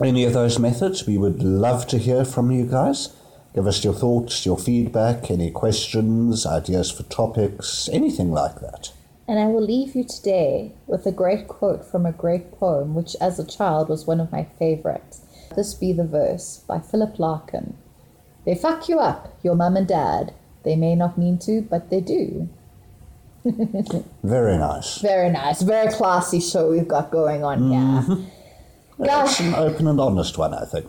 Any 0.01 0.23
of 0.23 0.33
those 0.33 0.59
methods, 0.59 1.05
we 1.05 1.17
would 1.17 1.43
love 1.43 1.87
to 1.87 1.97
hear 1.97 2.25
from 2.25 2.51
you 2.51 2.65
guys. 2.65 3.09
Give 3.53 3.67
us 3.67 3.83
your 3.83 3.93
thoughts, 3.93 4.45
your 4.45 4.57
feedback, 4.57 5.29
any 5.29 5.51
questions, 5.51 6.45
ideas 6.45 6.89
for 6.89 7.03
topics, 7.03 7.87
anything 7.91 8.31
like 8.31 8.59
that. 8.61 8.91
And 9.27 9.39
I 9.39 9.45
will 9.45 9.61
leave 9.61 9.95
you 9.95 10.03
today 10.03 10.73
with 10.87 11.05
a 11.05 11.11
great 11.11 11.47
quote 11.47 11.85
from 11.85 12.05
a 12.05 12.11
great 12.11 12.51
poem, 12.51 12.95
which 12.95 13.15
as 13.21 13.39
a 13.39 13.45
child 13.45 13.89
was 13.89 14.07
one 14.07 14.19
of 14.19 14.31
my 14.31 14.47
favorites. 14.57 15.21
This 15.55 15.73
be 15.75 15.93
the 15.93 16.05
verse 16.05 16.63
by 16.67 16.79
Philip 16.79 17.19
Larkin. 17.19 17.77
They 18.45 18.55
fuck 18.55 18.89
you 18.89 18.99
up, 18.99 19.37
your 19.43 19.55
mum 19.55 19.77
and 19.77 19.87
dad. 19.87 20.33
They 20.63 20.75
may 20.75 20.95
not 20.95 21.17
mean 21.17 21.37
to, 21.39 21.61
but 21.61 21.89
they 21.89 22.01
do. 22.01 22.49
Very 24.23 24.57
nice. 24.57 24.97
Very 24.97 25.29
nice, 25.29 25.61
very 25.61 25.91
classy 25.91 26.39
show 26.39 26.71
we've 26.71 26.87
got 26.87 27.11
going 27.11 27.43
on 27.43 27.69
here. 27.69 27.79
Mm-hmm. 27.79 28.23
Guys, 28.99 29.31
It's 29.31 29.39
an 29.39 29.55
open 29.55 29.87
and 29.87 29.99
honest 29.99 30.37
one, 30.37 30.53
I 30.53 30.65
think. 30.65 30.87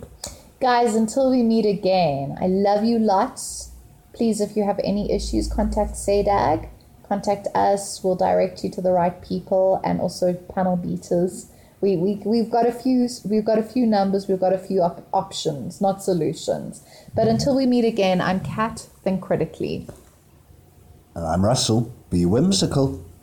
guys, 0.61 0.95
until 0.95 1.31
we 1.31 1.43
meet 1.43 1.67
again, 1.67 2.37
I 2.41 2.47
love 2.47 2.85
you 2.85 2.99
lots. 2.99 3.71
Please, 4.13 4.41
if 4.41 4.57
you 4.57 4.65
have 4.65 4.81
any 4.85 5.11
issues, 5.13 5.49
contact 5.53 5.93
SADAG. 5.95 6.69
Contact 7.09 7.49
us. 7.55 8.03
We'll 8.03 8.17
direct 8.17 8.65
you 8.65 8.71
to 8.71 8.81
the 8.81 8.93
right 8.93 9.21
people 9.23 9.81
and 9.85 10.01
also 10.01 10.33
panel 10.35 10.77
beaters. 10.77 11.47
We, 11.81 11.97
we, 11.97 12.15
we've 12.25 12.49
got 12.51 12.67
a 12.67 12.73
few 12.73 13.09
we've 13.27 13.45
got 13.45 13.59
a 13.59 13.63
few 13.63 13.85
numbers 13.85 14.27
we've 14.27 14.41
got 14.41 14.55
a 14.55 14.59
few 14.59 14.81
op- 14.81 15.07
options 15.13 15.83
not 15.83 16.03
solutions 16.03 16.83
but 17.15 17.29
until 17.29 17.55
we 17.55 17.67
meet 17.67 17.85
again 17.85 18.23
i'm 18.23 18.41
kat 18.41 18.89
think 19.03 19.21
critically 19.21 19.87
And 21.15 21.27
I'm 21.27 21.45
Russell. 21.45 21.93
Be 22.09 22.25
whimsical. 22.25 23.05